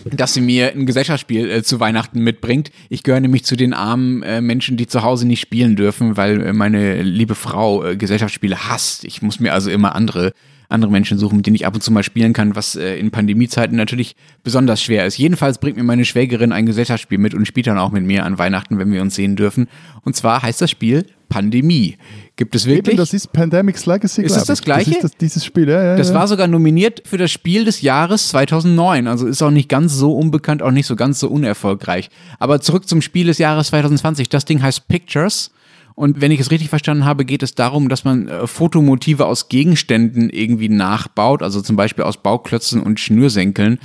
Dass 0.05 0.35
sie 0.35 0.41
mir 0.41 0.73
ein 0.73 0.87
Gesellschaftsspiel 0.87 1.51
äh, 1.51 1.63
zu 1.63 1.81
Weihnachten 1.81 2.21
mitbringt. 2.21 2.71
Ich 2.89 3.03
gehöre 3.03 3.21
nämlich 3.21 3.45
zu 3.45 3.57
den 3.57 3.75
armen 3.75 4.23
äh, 4.23 4.41
Menschen, 4.41 4.77
die 4.77 4.87
zu 4.87 5.03
Hause 5.03 5.27
nicht 5.27 5.41
spielen 5.41 5.77
dürfen, 5.77 6.17
weil 6.17 6.41
äh, 6.43 6.53
meine 6.53 7.03
liebe 7.03 7.35
Frau 7.35 7.85
äh, 7.85 7.97
Gesellschaftsspiele 7.97 8.69
hasst. 8.69 9.05
Ich 9.05 9.23
muss 9.23 9.41
mir 9.41 9.53
also 9.53 9.71
immer 9.71 9.95
andere 9.95 10.33
andere 10.69 10.91
Menschen 10.91 11.19
suchen, 11.19 11.37
mit 11.37 11.47
denen 11.47 11.57
ich 11.57 11.67
ab 11.67 11.75
und 11.75 11.83
zu 11.83 11.91
mal 11.91 12.03
spielen 12.03 12.33
kann, 12.33 12.55
was 12.55 12.77
äh, 12.77 12.97
in 12.97 13.11
Pandemiezeiten 13.11 13.77
natürlich 13.77 14.17
besonders 14.45 14.83
schwer 14.83 15.07
ist. 15.07 15.17
Jedenfalls 15.17 15.59
bringt 15.59 15.77
mir 15.77 15.83
meine 15.83 16.05
Schwägerin 16.05 16.53
ein 16.53 16.67
Gesellschaftsspiel 16.67 17.19
mit 17.19 17.35
und 17.35 17.47
spielt 17.47 17.67
dann 17.67 17.79
auch 17.79 17.91
mit 17.91 18.05
mir 18.05 18.25
an 18.25 18.39
Weihnachten, 18.39 18.79
wenn 18.79 18.93
wir 18.93 19.01
uns 19.01 19.15
sehen 19.15 19.35
dürfen. 19.35 19.69
Und 20.03 20.15
zwar 20.15 20.43
heißt 20.43 20.61
das 20.61 20.71
Spiel 20.71 21.07
Pandemie. 21.29 21.97
Gibt 22.37 22.55
es 22.55 22.67
wirklich? 22.67 22.95
Eben, 22.95 22.97
das 22.97 23.13
ist 23.13 23.33
Pandemic's 23.33 23.87
Legacy. 23.87 24.23
Ist 24.23 24.37
das 24.37 24.45
das 24.45 24.63
gleiche? 24.63 24.91
Das 24.91 24.97
ist 24.97 25.05
das, 25.05 25.17
dieses 25.17 25.45
Spiel, 25.45 25.69
ja, 25.69 25.83
ja, 25.83 25.97
Das 25.97 26.15
war 26.15 26.29
sogar 26.29 26.47
nominiert 26.47 27.03
für 27.07 27.19
das 27.19 27.31
Spiel 27.31 27.65
des 27.65 27.83
Jahres 27.83 28.29
2009. 28.29 29.07
Also 29.07 29.27
ist 29.27 29.43
auch 29.43 29.51
nicht 29.51 29.69
ganz 29.69 29.95
so 29.95 30.13
unbekannt, 30.17 30.63
auch 30.63 30.71
nicht 30.71 30.87
so 30.87 30.97
ganz 30.97 31.19
so 31.19 31.29
unerfolgreich. 31.29 32.11
Aber 32.39 32.61
zurück 32.61 32.89
zum 32.89 33.03
Spiel 33.03 33.27
des 33.27 33.39
Jahres 33.39 33.69
2020. 33.69 34.29
Das 34.29 34.45
Ding 34.45 34.63
heißt 34.63 34.89
Pictures. 34.89 35.51
Und 35.99 36.21
wenn 36.21 36.31
ich 36.31 36.39
es 36.39 36.53
richtig 36.53 36.69
verstanden 36.69 37.05
habe, 37.05 37.25
geht 37.25 37.43
es 37.43 37.57
darum, 37.57 37.89
dass 37.89 38.05
man 38.05 38.29
äh, 38.29 38.47
Fotomotive 38.47 39.27
aus 39.27 39.49
Gegenständen 39.49 40.31
irgendwie 40.31 40.69
nachbaut, 40.69 41.43
also 41.43 41.61
zum 41.61 41.75
Beispiel 41.75 42.05
aus 42.05 42.19
Bauklötzen 42.19 42.81
und 42.81 43.01
Schnürsenkeln, 43.01 43.81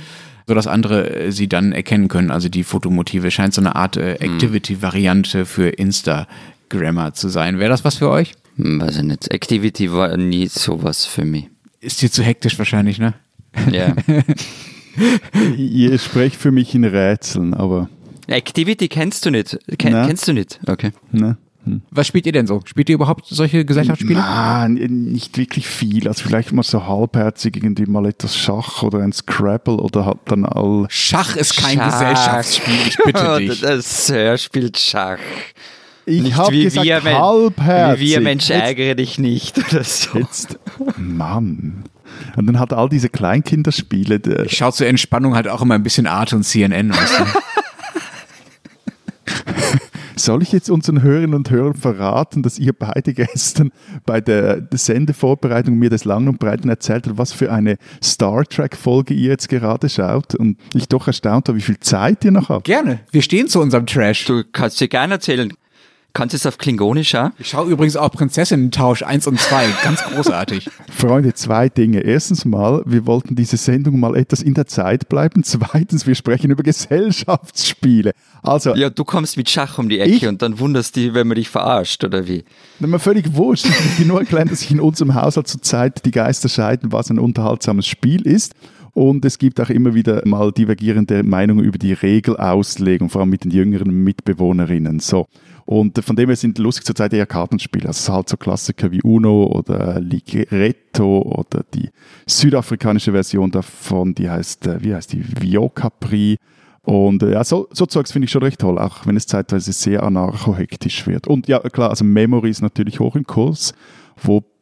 sodass 0.46 0.68
andere 0.68 1.12
äh, 1.12 1.32
sie 1.32 1.48
dann 1.48 1.72
erkennen 1.72 2.06
können. 2.06 2.30
Also 2.30 2.48
die 2.48 2.62
Fotomotive 2.62 3.32
scheint 3.32 3.52
so 3.52 3.60
eine 3.60 3.74
Art 3.74 3.96
äh, 3.96 4.16
hm. 4.16 4.30
Activity-Variante 4.30 5.44
für 5.44 5.70
Instagrammer 5.70 7.14
zu 7.14 7.30
sein. 7.30 7.58
Wäre 7.58 7.70
das 7.70 7.84
was 7.84 7.96
für 7.96 8.10
euch? 8.10 8.30
Hm, 8.58 8.80
weiß 8.80 8.98
ich 8.98 9.02
nicht. 9.02 9.32
Activity 9.32 9.90
war 9.90 10.16
nie 10.16 10.46
sowas 10.46 11.06
für 11.06 11.24
mich. 11.24 11.48
Ist 11.80 12.00
dir 12.00 12.12
zu 12.12 12.22
hektisch 12.22 12.56
wahrscheinlich, 12.60 13.00
ne? 13.00 13.14
Ja. 13.72 13.92
Ihr 15.56 15.98
sprecht 15.98 16.36
für 16.36 16.52
mich 16.52 16.76
in 16.76 16.84
Rätseln, 16.84 17.54
aber. 17.54 17.88
Activity 18.28 18.86
kennst 18.86 19.26
du 19.26 19.32
nicht. 19.32 19.58
Ken, 19.78 19.92
kennst 20.06 20.28
du 20.28 20.32
nicht? 20.32 20.60
Okay. 20.68 20.92
Ne? 21.10 21.38
Hm. 21.64 21.82
Was 21.90 22.06
spielt 22.06 22.26
ihr 22.26 22.32
denn 22.32 22.46
so? 22.46 22.60
Spielt 22.64 22.88
ihr 22.88 22.94
überhaupt 22.94 23.26
solche 23.26 23.64
Gesellschaftsspiele? 23.64 24.18
Nein, 24.18 24.74
nicht 24.74 25.36
wirklich 25.38 25.66
viel. 25.66 26.06
Also 26.08 26.24
vielleicht 26.24 26.52
mal 26.52 26.62
so 26.62 26.86
halbherzig 26.86 27.56
irgendwie 27.56 27.86
mal 27.86 28.06
etwas 28.06 28.36
Schach 28.36 28.82
oder 28.82 28.98
ein 29.00 29.12
Scrabble 29.12 29.76
oder 29.76 30.04
halt 30.04 30.18
dann 30.26 30.44
all. 30.44 30.86
Schach 30.88 31.36
ist 31.36 31.56
kein 31.56 31.78
Schach. 31.78 31.92
Gesellschaftsspiel, 31.92 32.74
ich 32.86 32.96
bitte 32.98 33.36
dich. 33.38 33.60
Das 33.60 34.06
Sir 34.06 34.36
spielt 34.36 34.78
Schach. 34.78 35.18
Ich 36.06 36.36
habe 36.36 36.56
gesagt 36.56 36.86
wir, 36.86 37.02
halbherzig. 37.02 38.00
Wie 38.00 38.10
wir 38.10 38.20
Mensch 38.20 38.50
ärgere 38.50 38.94
dich 38.94 39.18
nicht 39.18 39.56
oder 39.58 39.82
so. 39.84 40.18
Jetzt, 40.18 40.58
Mann. 40.98 41.84
Und 42.36 42.46
dann 42.46 42.58
hat 42.58 42.72
all 42.72 42.88
diese 42.88 43.08
Kleinkinderspiele. 43.08 44.44
Ich 44.44 44.56
schaue 44.56 44.72
zur 44.72 44.86
Entspannung 44.86 45.34
halt 45.34 45.48
auch 45.48 45.62
immer 45.62 45.74
ein 45.74 45.82
bisschen 45.82 46.06
Art 46.06 46.32
und 46.32 46.42
CNN. 46.42 46.90
Weißt 46.90 47.20
du? 47.20 47.24
Soll 50.16 50.42
ich 50.42 50.52
jetzt 50.52 50.70
unseren 50.70 51.02
Hörerinnen 51.02 51.34
und 51.34 51.50
Hörern 51.50 51.74
verraten, 51.74 52.42
dass 52.42 52.58
ihr 52.58 52.72
beide 52.72 53.14
gestern 53.14 53.72
bei 54.06 54.20
der 54.20 54.66
Sendevorbereitung 54.72 55.76
mir 55.76 55.90
das 55.90 56.04
Lang 56.04 56.28
und 56.28 56.38
Breiten 56.38 56.68
erzählt 56.68 57.06
habt, 57.06 57.18
was 57.18 57.32
für 57.32 57.52
eine 57.52 57.76
Star 58.02 58.44
Trek-Folge 58.44 59.14
ihr 59.14 59.30
jetzt 59.30 59.48
gerade 59.48 59.88
schaut 59.88 60.34
und 60.34 60.58
ich 60.74 60.88
doch 60.88 61.06
erstaunt 61.06 61.48
war, 61.48 61.56
wie 61.56 61.60
viel 61.60 61.80
Zeit 61.80 62.24
ihr 62.24 62.30
noch 62.30 62.48
habt? 62.48 62.64
Gerne. 62.64 63.00
Wir 63.10 63.22
stehen 63.22 63.48
zu 63.48 63.60
unserem 63.60 63.86
Trash. 63.86 64.24
Du 64.26 64.44
kannst 64.52 64.80
dir 64.80 64.88
gerne 64.88 65.14
erzählen. 65.14 65.52
Kannst 66.16 66.32
du 66.32 66.36
es 66.36 66.46
auf 66.46 66.58
Klingonisch 66.58 67.12
ja? 67.12 67.32
Ich 67.40 67.48
schaue 67.48 67.68
übrigens 67.68 67.96
auch 67.96 68.12
Prinzessinnen-Tausch 68.12 69.02
1 69.02 69.26
und 69.26 69.40
2. 69.40 69.66
Ganz 69.82 70.00
großartig. 70.04 70.70
Freunde, 70.88 71.34
zwei 71.34 71.68
Dinge. 71.68 72.02
Erstens 72.02 72.44
mal, 72.44 72.84
wir 72.86 73.04
wollten 73.04 73.34
diese 73.34 73.56
Sendung 73.56 73.98
mal 73.98 74.16
etwas 74.16 74.40
in 74.40 74.54
der 74.54 74.68
Zeit 74.68 75.08
bleiben. 75.08 75.42
Zweitens, 75.42 76.06
wir 76.06 76.14
sprechen 76.14 76.52
über 76.52 76.62
Gesellschaftsspiele. 76.62 78.12
Also, 78.44 78.76
ja, 78.76 78.90
du 78.90 79.02
kommst 79.02 79.36
mit 79.36 79.50
Schach 79.50 79.76
um 79.78 79.88
die 79.88 79.98
Ecke 79.98 80.12
ich, 80.12 80.26
und 80.28 80.40
dann 80.40 80.60
wunderst 80.60 80.94
dich, 80.94 81.14
wenn 81.14 81.26
man 81.26 81.34
dich 81.34 81.48
verarscht, 81.48 82.04
oder 82.04 82.28
wie? 82.28 82.44
Na, 82.78 82.86
mir 82.86 83.00
völlig 83.00 83.34
wurscht. 83.34 83.66
Ich 83.66 83.98
will 83.98 84.06
nur 84.06 84.20
erklären, 84.20 84.46
dass 84.46 84.60
sich 84.60 84.70
in 84.70 84.78
unserem 84.78 85.16
Haushalt 85.16 85.48
zurzeit 85.48 86.04
die 86.04 86.12
Geister 86.12 86.48
scheiden, 86.48 86.92
was 86.92 87.10
ein 87.10 87.18
unterhaltsames 87.18 87.88
Spiel 87.88 88.24
ist. 88.24 88.54
Und 88.94 89.24
es 89.24 89.38
gibt 89.38 89.60
auch 89.60 89.70
immer 89.70 89.94
wieder 89.94 90.22
mal 90.24 90.52
divergierende 90.52 91.24
Meinungen 91.24 91.64
über 91.64 91.78
die 91.78 91.92
Regelauslegung, 91.92 93.10
vor 93.10 93.20
allem 93.20 93.30
mit 93.30 93.44
den 93.44 93.50
jüngeren 93.50 93.90
Mitbewohnerinnen. 94.04 95.00
So. 95.00 95.26
Und 95.66 95.98
von 96.04 96.14
dem 96.14 96.28
her 96.28 96.36
sind 96.36 96.58
lustig 96.58 96.84
zurzeit 96.84 97.12
eher 97.12 97.26
Kartenspiele. 97.26 97.88
Also 97.88 98.12
halt 98.12 98.28
so 98.28 98.36
Klassiker 98.36 98.92
wie 98.92 99.02
Uno 99.02 99.46
oder 99.46 100.00
Ligretto 100.00 101.22
oder 101.22 101.64
die 101.74 101.90
südafrikanische 102.26 103.10
Version 103.10 103.50
davon, 103.50 104.14
die 104.14 104.30
heißt, 104.30 104.68
äh, 104.68 104.84
wie 104.84 104.94
heißt 104.94 105.12
die, 105.12 105.24
Vio 105.40 105.68
Capri. 105.70 106.36
Und 106.82 107.24
äh, 107.24 107.32
ja, 107.32 107.42
so, 107.42 107.66
so 107.72 107.86
Zeugs 107.86 108.12
finde 108.12 108.26
ich 108.26 108.30
schon 108.30 108.42
recht 108.44 108.60
toll, 108.60 108.78
auch 108.78 109.06
wenn 109.06 109.16
es 109.16 109.26
zeitweise 109.26 109.72
sehr 109.72 110.04
anarcho-hektisch 110.04 111.08
wird. 111.08 111.26
Und 111.26 111.48
ja, 111.48 111.58
klar, 111.58 111.90
also 111.90 112.04
Memory 112.04 112.50
ist 112.50 112.62
natürlich 112.62 113.00
hoch 113.00 113.16
im 113.16 113.24
Kurs, 113.24 113.74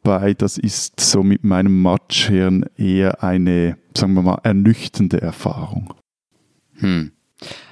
wobei 0.03 0.33
das 0.33 0.57
ist 0.57 0.99
so 0.99 1.23
mit 1.23 1.43
meinem 1.43 1.81
Matschhirn 1.81 2.65
eher 2.77 3.23
eine, 3.23 3.77
sagen 3.97 4.13
wir 4.13 4.21
mal, 4.21 4.39
ernüchternde 4.43 5.21
Erfahrung. 5.21 5.93
Hm. 6.75 7.11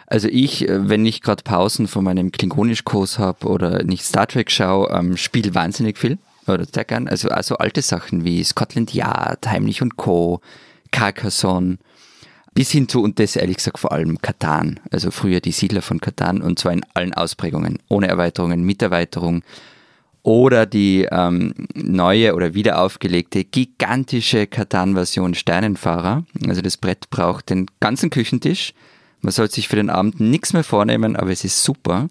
Also 0.08 0.28
ich, 0.28 0.68
äh, 0.68 0.90
wenn 0.90 1.06
ich 1.06 1.22
gerade 1.22 1.44
Pausen 1.44 1.88
von 1.88 2.04
meinem 2.04 2.32
Klingonisch-Kurs 2.32 3.20
habe 3.20 3.48
oder 3.48 3.84
nicht 3.84 4.04
Star 4.04 4.28
Trek 4.28 4.52
schaue, 4.52 4.90
ähm, 4.92 5.18
spiele 5.18 5.56
wahnsinnig 5.56 5.98
viel 5.98 6.18
oder 6.48 6.66
sehr 6.66 6.84
gern. 6.86 7.08
Also, 7.08 7.30
also 7.30 7.58
alte 7.58 7.82
Sachen 7.82 8.24
wie 8.26 8.44
Scotland 8.44 8.94
Yard, 8.94 9.48
Heimlich 9.48 9.82
und 9.82 9.98
Co., 9.98 10.42
Carcassonne, 10.92 11.78
bis 12.54 12.72
hin 12.72 12.90
zu, 12.90 13.02
und 13.02 13.20
das 13.20 13.38
ehrlich 13.38 13.58
gesagt 13.58 13.80
vor 13.80 13.94
allem 13.94 14.22
Katan, 14.22 14.82
also 14.92 15.12
früher 15.12 15.40
die 15.40 15.54
Siedler 15.54 15.82
von 15.82 16.02
Katan 16.02 16.42
und 16.42 16.60
zwar 16.60 16.74
in 16.74 16.86
allen 16.94 17.14
Ausprägungen, 17.14 17.80
ohne 17.88 18.08
Erweiterungen, 18.08 18.64
mit 18.64 18.82
Erweiterung. 18.82 19.44
Oder 20.24 20.66
die 20.66 21.08
ähm, 21.12 21.54
neue 21.74 22.36
oder 22.36 22.54
wieder 22.54 22.80
aufgelegte 22.80 23.44
gigantische 23.44 24.46
Katan-Version 24.46 25.34
Sternenfahrer. 25.34 26.26
Also 26.48 26.62
das 26.62 26.78
Brett 26.78 27.10
braucht 27.10 27.50
den 27.50 27.66
ganzen 27.80 28.12
Küchentisch, 28.12 28.74
man 29.22 29.32
sollte 29.32 29.56
sich 29.56 29.68
für 29.68 29.76
den 29.76 29.90
Abend 29.90 30.20
nichts 30.20 30.54
mehr 30.54 30.64
vornehmen, 30.64 31.16
aber 31.16 31.32
es 31.32 31.44
ist 31.44 31.64
super. 31.64 32.10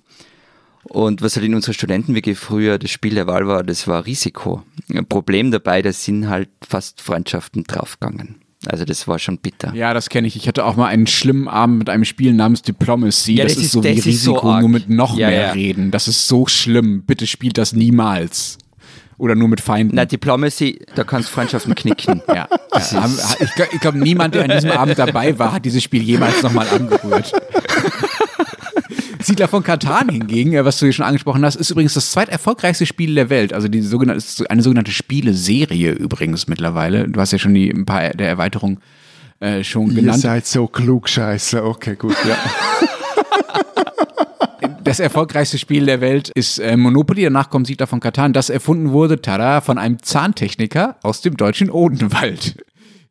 Und 0.84 1.22
was 1.22 1.36
halt 1.36 1.44
in 1.44 1.54
unserer 1.54 1.74
Studentenwege 1.74 2.34
früher 2.34 2.78
das 2.78 2.90
Spiel 2.90 3.14
der 3.14 3.26
Wahl 3.26 3.46
war, 3.46 3.62
das 3.64 3.86
war 3.86 4.06
Risiko. 4.06 4.62
Ein 4.88 5.06
Problem 5.06 5.50
dabei, 5.50 5.82
da 5.82 5.92
sind 5.92 6.28
halt 6.28 6.48
fast 6.66 7.00
Freundschaften 7.00 7.64
draufgegangen. 7.64 8.36
Also 8.66 8.84
das 8.84 9.08
war 9.08 9.18
schon 9.18 9.38
bitter. 9.38 9.74
Ja, 9.74 9.94
das 9.94 10.10
kenne 10.10 10.26
ich. 10.26 10.36
Ich 10.36 10.46
hatte 10.46 10.64
auch 10.66 10.76
mal 10.76 10.86
einen 10.86 11.06
schlimmen 11.06 11.48
Abend 11.48 11.78
mit 11.78 11.88
einem 11.88 12.04
Spiel 12.04 12.34
namens 12.34 12.60
Diplomacy. 12.60 13.36
Ja, 13.36 13.44
das, 13.44 13.54
das, 13.54 13.64
ist 13.64 13.72
so 13.72 13.82
wie 13.82 13.88
Risiko, 13.88 14.40
so 14.40 14.60
nur 14.60 14.68
mit 14.68 14.90
noch 14.90 15.16
ja, 15.16 15.28
mehr 15.28 15.40
ja. 15.40 15.52
reden. 15.52 15.90
Das 15.90 16.08
ist 16.08 16.28
so 16.28 16.46
schlimm. 16.46 17.02
Bitte 17.02 17.26
spielt 17.26 17.56
das 17.56 17.72
niemals. 17.72 18.58
Oder 19.16 19.34
nur 19.34 19.48
mit 19.48 19.60
Feinden? 19.60 19.96
Na, 19.96 20.06
Diplomacy, 20.06 20.80
da 20.94 21.04
kannst 21.04 21.28
du 21.28 21.34
Freundschaften 21.34 21.74
knicken. 21.74 22.22
ja. 22.28 22.48
Ich, 23.70 23.80
glaube, 23.80 23.98
niemand, 23.98 24.34
der 24.34 24.44
an 24.44 24.50
diesem 24.50 24.70
Abend 24.70 24.98
dabei 24.98 25.38
war, 25.38 25.52
hat 25.52 25.64
dieses 25.66 25.82
Spiel 25.82 26.02
jemals 26.02 26.42
nochmal 26.42 26.66
angerührt. 26.68 27.30
Siedler 29.30 29.48
von 29.48 29.62
Katan 29.62 30.08
hingegen, 30.08 30.54
äh, 30.54 30.64
was 30.64 30.78
du 30.78 30.86
hier 30.86 30.92
schon 30.92 31.04
angesprochen 31.04 31.44
hast, 31.44 31.54
ist 31.54 31.70
übrigens 31.70 31.94
das 31.94 32.10
zweiterfolgreichste 32.10 32.84
Spiel 32.84 33.14
der 33.14 33.30
Welt. 33.30 33.52
Also 33.52 33.68
die 33.68 33.80
sogenannte, 33.80 34.24
eine 34.50 34.62
sogenannte 34.62 34.90
Spieleserie 34.90 35.92
übrigens 35.92 36.48
mittlerweile. 36.48 37.08
Du 37.08 37.20
hast 37.20 37.32
ja 37.32 37.38
schon 37.38 37.54
die, 37.54 37.70
ein 37.70 37.86
paar 37.86 38.10
der 38.10 38.28
Erweiterungen 38.28 38.80
äh, 39.38 39.62
schon 39.62 39.94
genannt. 39.94 40.18
Ihr 40.18 40.22
seid 40.22 40.46
so 40.46 40.66
klug, 40.66 41.08
scheiße. 41.08 41.64
Okay, 41.64 41.94
gut, 41.94 42.16
ja. 42.28 42.36
das 44.84 44.98
erfolgreichste 44.98 45.58
Spiel 45.58 45.86
der 45.86 46.00
Welt 46.00 46.30
ist 46.34 46.58
äh, 46.58 46.76
Monopoly, 46.76 47.22
danach 47.22 47.50
kommt 47.50 47.68
Siedler 47.68 47.86
von 47.86 48.00
Katan, 48.00 48.32
das 48.32 48.50
erfunden 48.50 48.90
wurde, 48.90 49.22
tada, 49.22 49.60
von 49.60 49.78
einem 49.78 50.02
Zahntechniker 50.02 50.96
aus 51.02 51.20
dem 51.20 51.36
deutschen 51.36 51.70
Odenwald. 51.70 52.56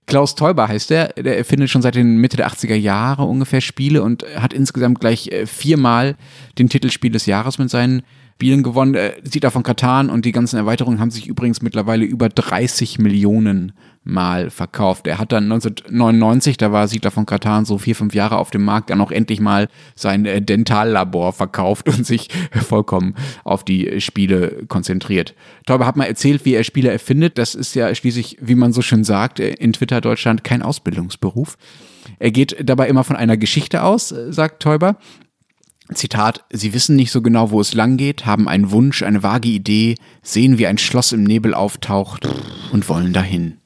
Klaus 0.09 0.33
Teuber 0.33 0.67
heißt 0.67 0.89
der, 0.89 1.09
der 1.09 1.37
erfindet 1.37 1.69
schon 1.69 1.83
seit 1.83 1.93
den 1.93 2.17
Mitte 2.17 2.35
der 2.35 2.49
80er 2.49 2.73
Jahre 2.73 3.25
ungefähr 3.25 3.61
Spiele 3.61 4.01
und 4.01 4.25
hat 4.35 4.53
insgesamt 4.53 4.99
gleich 4.99 5.27
äh, 5.27 5.45
viermal 5.45 6.15
den 6.57 6.67
Titelspiel 6.67 7.11
des 7.11 7.27
Jahres 7.27 7.59
mit 7.59 7.69
seinen 7.69 8.01
Spielen 8.39 8.63
gewonnen. 8.63 8.95
Äh, 8.95 9.15
Siedler 9.21 9.51
von 9.51 9.63
Katan 9.63 10.09
und 10.09 10.23
die 10.23 10.31
ganzen 10.31 10.55
Erweiterungen 10.55 11.01
haben 11.01 11.11
sich 11.11 11.27
übrigens 11.27 11.61
mittlerweile 11.61 12.05
über 12.05 12.29
30 12.29 12.97
Millionen 12.97 13.73
Mal 14.05 14.49
verkauft. 14.49 15.07
Er 15.07 15.17
hat 15.17 15.33
dann 15.33 15.51
1999, 15.51 16.55
da 16.55 16.71
war 16.71 16.87
Siedler 16.87 17.11
von 17.11 17.25
Katan 17.25 17.65
so 17.65 17.77
vier, 17.77 17.97
fünf 17.97 18.15
Jahre 18.15 18.37
auf 18.37 18.49
dem 18.49 18.63
Markt, 18.63 18.91
dann 18.91 19.01
auch 19.01 19.11
endlich 19.11 19.41
mal 19.41 19.67
sein 19.93 20.25
äh, 20.25 20.41
Dentallabor 20.41 21.33
verkauft 21.33 21.89
und 21.89 22.05
sich 22.05 22.29
vollkommen 22.53 23.13
auf 23.43 23.65
die 23.65 23.99
Spiele 23.99 24.63
konzentriert. 24.69 25.35
Tauber 25.65 25.85
hat 25.85 25.97
mal 25.97 26.05
erzählt, 26.05 26.45
wie 26.45 26.53
er 26.53 26.63
Spiele 26.63 26.91
erfindet. 26.91 27.37
Das 27.37 27.55
ist 27.55 27.75
ja 27.75 27.93
schließlich, 27.93 28.37
wie 28.39 28.55
man 28.55 28.71
so 28.71 28.81
schön 28.81 29.03
sagt, 29.03 29.41
äh, 29.41 29.49
in 29.49 29.73
Twitter 29.73 29.99
Deutschland 29.99 30.45
kein 30.45 30.61
Ausbildungsberuf. 30.61 31.57
Er 32.19 32.31
geht 32.31 32.55
dabei 32.63 32.87
immer 32.87 33.03
von 33.03 33.17
einer 33.17 33.35
Geschichte 33.35 33.83
aus, 33.83 34.15
sagt 34.29 34.61
Teuber 34.63 34.95
Zitat, 35.93 36.45
Sie 36.51 36.73
wissen 36.73 36.95
nicht 36.95 37.11
so 37.11 37.21
genau, 37.21 37.51
wo 37.51 37.61
es 37.61 37.73
lang 37.73 37.97
geht, 37.97 38.25
haben 38.25 38.47
einen 38.47 38.71
Wunsch, 38.71 39.03
eine 39.03 39.23
vage 39.23 39.49
Idee, 39.49 39.95
sehen, 40.21 40.57
wie 40.57 40.67
ein 40.67 40.77
Schloss 40.77 41.11
im 41.11 41.23
Nebel 41.23 41.53
auftaucht 41.53 42.27
und 42.71 42.87
wollen 42.89 43.13
dahin. 43.13 43.59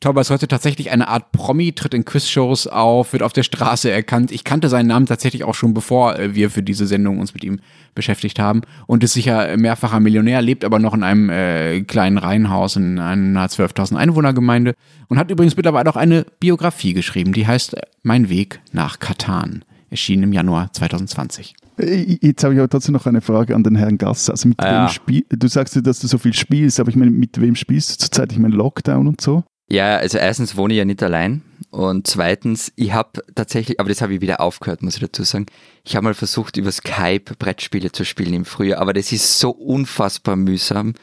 Tauber 0.00 0.22
ist 0.22 0.30
heute 0.30 0.48
tatsächlich 0.48 0.90
eine 0.90 1.08
Art 1.08 1.30
Promi, 1.30 1.72
tritt 1.72 1.92
in 1.92 2.06
Quizshows 2.06 2.66
auf, 2.66 3.12
wird 3.12 3.22
auf 3.22 3.34
der 3.34 3.42
Straße 3.42 3.90
erkannt. 3.90 4.32
Ich 4.32 4.44
kannte 4.44 4.70
seinen 4.70 4.86
Namen 4.86 5.04
tatsächlich 5.04 5.44
auch 5.44 5.54
schon, 5.54 5.74
bevor 5.74 6.18
äh, 6.18 6.34
wir 6.34 6.48
für 6.48 6.62
diese 6.62 6.86
Sendung 6.86 7.18
uns 7.18 7.34
mit 7.34 7.44
ihm 7.44 7.60
beschäftigt 7.94 8.38
haben. 8.38 8.62
Und 8.86 9.04
ist 9.04 9.12
sicher 9.12 9.54
mehrfacher 9.58 10.00
Millionär, 10.00 10.40
lebt 10.40 10.64
aber 10.64 10.78
noch 10.78 10.94
in 10.94 11.02
einem 11.02 11.28
äh, 11.28 11.82
kleinen 11.82 12.16
Reihenhaus 12.16 12.76
in 12.76 12.98
einer 12.98 13.46
12.000 13.46 13.96
Einwohnergemeinde 13.96 14.72
und 15.08 15.18
hat 15.18 15.30
übrigens 15.30 15.56
mittlerweile 15.56 15.90
auch 15.90 15.96
eine 15.96 16.24
Biografie 16.40 16.94
geschrieben, 16.94 17.34
die 17.34 17.46
heißt 17.46 17.76
Mein 18.02 18.30
Weg 18.30 18.60
nach 18.72 19.00
Katan. 19.00 19.66
Erschienen 19.90 20.24
im 20.24 20.32
Januar 20.32 20.72
2020. 20.72 21.54
Äh, 21.78 22.18
jetzt 22.20 22.44
habe 22.44 22.54
ich 22.54 22.60
aber 22.60 22.68
trotzdem 22.68 22.92
noch 22.94 23.06
eine 23.06 23.20
Frage 23.20 23.54
an 23.54 23.62
den 23.62 23.76
Herrn 23.76 23.98
Gasser. 23.98 24.32
Also 24.32 24.48
mit 24.48 24.60
Ah, 24.60 24.66
ja. 24.66 24.82
wem 24.84 24.88
spiel 24.88 25.24
du 25.28 25.48
sagst 25.48 25.74
ja, 25.76 25.80
dass 25.82 26.00
du 26.00 26.06
so 26.06 26.18
viel 26.18 26.32
spielst, 26.34 26.80
aber 26.80 26.88
ich 26.90 26.96
meine, 26.96 27.10
mit 27.10 27.40
wem 27.40 27.54
spielst 27.56 27.90
du 27.92 27.98
zurzeit? 27.98 28.32
Ich 28.32 28.38
meine, 28.38 28.54
Lockdown 28.54 29.06
und 29.08 29.20
so. 29.20 29.44
Ja, 29.68 29.96
also 29.98 30.18
erstens 30.18 30.56
wohne 30.56 30.74
ich 30.74 30.78
ja 30.78 30.84
nicht 30.84 31.00
allein 31.02 31.42
und 31.70 32.06
zweitens, 32.08 32.72
ich 32.74 32.92
habe 32.92 33.22
tatsächlich, 33.36 33.78
aber 33.78 33.88
das 33.88 34.02
habe 34.02 34.12
ich 34.14 34.20
wieder 34.20 34.40
aufgehört, 34.40 34.82
muss 34.82 34.94
ich 34.96 35.00
dazu 35.00 35.22
sagen. 35.22 35.46
Ich 35.84 35.94
habe 35.94 36.02
mal 36.04 36.14
versucht, 36.14 36.56
über 36.56 36.72
Skype 36.72 37.34
Brettspiele 37.38 37.92
zu 37.92 38.04
spielen 38.04 38.34
im 38.34 38.44
Frühjahr, 38.44 38.80
aber 38.80 38.92
das 38.92 39.12
ist 39.12 39.38
so 39.38 39.50
unfassbar 39.50 40.34
mühsam. 40.34 40.94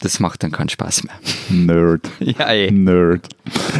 Das 0.00 0.20
macht 0.20 0.42
dann 0.42 0.52
keinen 0.52 0.68
Spaß 0.70 1.04
mehr. 1.04 1.14
Nerd. 1.50 2.08
Ja, 2.20 2.50
eh. 2.52 2.70
Nerd. 2.70 3.28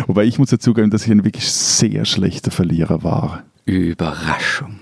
Wobei 0.08 0.24
ich 0.24 0.38
muss 0.38 0.50
dazu 0.50 0.74
geben, 0.74 0.90
dass 0.90 1.04
ich 1.06 1.11
ein 1.12 1.24
wirklich 1.24 1.48
sehr 1.50 2.04
schlechter 2.04 2.50
Verlierer 2.50 3.02
war. 3.04 3.44
Überraschung. 3.72 4.81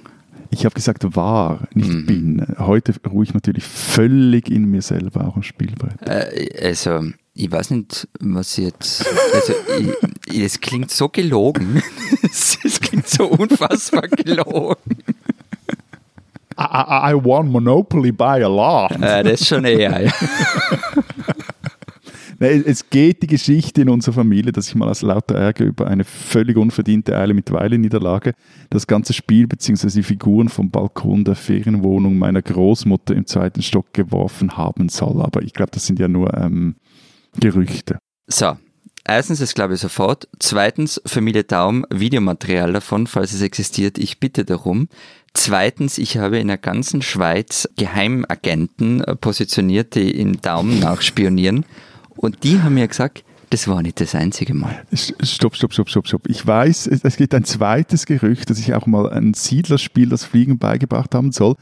Ich 0.50 0.64
habe 0.64 0.74
gesagt 0.74 1.04
war, 1.16 1.66
nicht 1.74 1.88
Mhm. 1.90 2.06
bin. 2.06 2.46
Heute 2.58 2.94
ruhe 3.10 3.24
ich 3.24 3.34
natürlich 3.34 3.64
völlig 3.64 4.50
in 4.50 4.70
mir 4.70 4.80
selber 4.80 5.26
auch 5.26 5.36
am 5.36 5.42
Spielbrett. 5.42 6.00
Äh, 6.08 6.64
also, 6.66 7.02
ich 7.34 7.50
weiß 7.50 7.70
nicht, 7.70 8.08
was 8.20 8.56
jetzt. 8.56 9.04
Also, 9.34 9.52
ich, 10.28 10.40
es 10.42 10.60
klingt 10.60 10.90
so 10.90 11.08
gelogen. 11.08 11.82
es, 12.22 12.58
es 12.64 12.80
klingt 12.80 13.08
so 13.08 13.26
unfassbar 13.26 14.08
gelogen. 14.08 14.76
I, 16.58 16.62
I, 16.62 17.10
I 17.12 17.14
won 17.22 17.48
Monopoly 17.48 18.12
by 18.12 18.42
a 18.42 18.48
lot. 18.48 18.92
Äh, 19.02 19.24
das 19.24 19.40
ist 19.42 19.48
schon 19.48 19.64
eher. 19.66 20.04
Ja. 20.04 20.12
Es 22.38 22.90
geht 22.90 23.22
die 23.22 23.26
Geschichte 23.26 23.82
in 23.82 23.88
unserer 23.88 24.14
Familie, 24.14 24.52
dass 24.52 24.68
ich 24.68 24.74
mal 24.74 24.88
aus 24.88 25.00
lauter 25.00 25.36
Ärger 25.36 25.64
über 25.64 25.86
eine 25.86 26.04
völlig 26.04 26.56
unverdiente 26.56 27.16
Eile 27.16 27.32
mit 27.32 27.50
Weile-Niederlage 27.50 28.34
das 28.68 28.86
ganze 28.86 29.14
Spiel 29.14 29.46
bzw. 29.46 29.88
die 29.88 30.02
Figuren 30.02 30.50
vom 30.50 30.70
Balkon 30.70 31.24
der 31.24 31.34
Ferienwohnung 31.34 32.18
meiner 32.18 32.42
Großmutter 32.42 33.14
im 33.14 33.26
zweiten 33.26 33.62
Stock 33.62 33.92
geworfen 33.94 34.56
haben 34.56 34.90
soll. 34.90 35.22
Aber 35.22 35.42
ich 35.42 35.54
glaube, 35.54 35.70
das 35.72 35.86
sind 35.86 35.98
ja 35.98 36.08
nur 36.08 36.34
ähm, 36.34 36.76
Gerüchte. 37.40 37.98
So, 38.26 38.58
erstens, 39.06 39.38
das 39.38 39.54
glaube 39.54 39.74
ich 39.74 39.80
sofort. 39.80 40.28
Zweitens, 40.38 41.00
Familie 41.06 41.44
Daum, 41.44 41.86
Videomaterial 41.90 42.72
davon, 42.72 43.06
falls 43.06 43.32
es 43.32 43.40
existiert, 43.40 43.96
ich 43.96 44.20
bitte 44.20 44.44
darum. 44.44 44.88
Zweitens, 45.32 45.96
ich 45.96 46.18
habe 46.18 46.38
in 46.38 46.48
der 46.48 46.58
ganzen 46.58 47.00
Schweiz 47.00 47.68
Geheimagenten 47.76 49.02
positioniert, 49.20 49.94
die 49.94 50.10
im 50.10 50.40
Daumen 50.42 50.80
nachspionieren. 50.80 51.64
Und 52.16 52.44
die 52.44 52.60
haben 52.62 52.74
mir 52.74 52.88
gesagt, 52.88 53.24
das 53.50 53.68
war 53.68 53.82
nicht 53.82 54.00
das 54.00 54.14
einzige 54.14 54.54
Mal. 54.54 54.82
Stopp, 54.92 55.54
stopp, 55.54 55.72
stopp, 55.72 55.88
stopp, 55.88 56.08
stopp. 56.08 56.28
Ich 56.28 56.44
weiß, 56.44 56.88
es, 56.88 57.16
gibt 57.16 57.34
ein 57.34 57.44
zweites 57.44 58.06
Gerücht, 58.06 58.50
dass 58.50 58.58
ich 58.58 58.74
auch 58.74 58.86
mal 58.86 59.08
ein 59.10 59.34
Siedlerspiel, 59.34 60.08
das 60.08 60.24
Fliegen 60.24 60.58
beigebracht 60.58 61.14
haben 61.14 61.30
soll. 61.32 61.54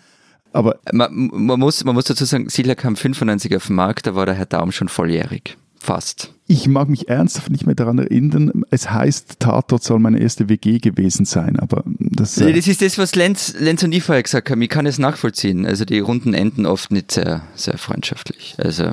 Aber 0.53 0.79
Man, 0.93 1.31
man, 1.33 1.61
muss, 1.61 1.85
man 1.85 1.95
muss 1.95 2.05
dazu 2.05 2.25
sagen, 2.25 2.49
Siedler 2.49 2.75
kam 2.75 2.97
95 2.97 3.55
auf 3.57 3.67
den 3.67 3.77
Markt, 3.77 4.07
da 4.07 4.15
war 4.15 4.25
der 4.25 4.35
Herr 4.35 4.47
Daum 4.47 4.73
schon 4.73 4.89
volljährig. 4.89 5.59
Fast. 5.77 6.33
ich 6.47 6.67
mag 6.67 6.89
mich 6.89 7.11
ernsthaft 7.11 7.51
nicht 7.51 7.67
mehr 7.67 7.75
daran 7.75 7.99
erinnern. 7.99 8.63
Es 8.71 8.91
heißt, 8.91 9.39
Tatort 9.41 9.83
soll 9.83 9.99
meine 9.99 10.19
erste 10.19 10.49
WG 10.49 10.79
gewesen 10.79 11.27
sein, 11.27 11.59
aber 11.59 11.85
das... 11.99 12.39
Nee, 12.39 12.53
Äh, 12.53 12.53
Das 12.55 12.67
ist 12.67 12.81
das, 12.81 12.97
was 12.97 13.15
Lenz, 13.15 13.55
Lenz 13.59 13.83
und 13.83 13.93
ich 13.93 14.03
vorher 14.03 14.23
gesagt 14.23 14.49
haben. 14.49 14.63
Ich 14.63 14.71
kann 14.71 14.87
es 14.87 14.99
nachvollziehen. 14.99 15.67
Also 15.67 15.85
die 15.85 15.99
Runden 15.99 16.33
enden 16.33 16.65
oft 16.65 16.91
nicht 16.91 17.11
sehr, 17.11 17.43
sehr 17.55 17.77
freundschaftlich. 17.77 18.55
Also 18.57 18.93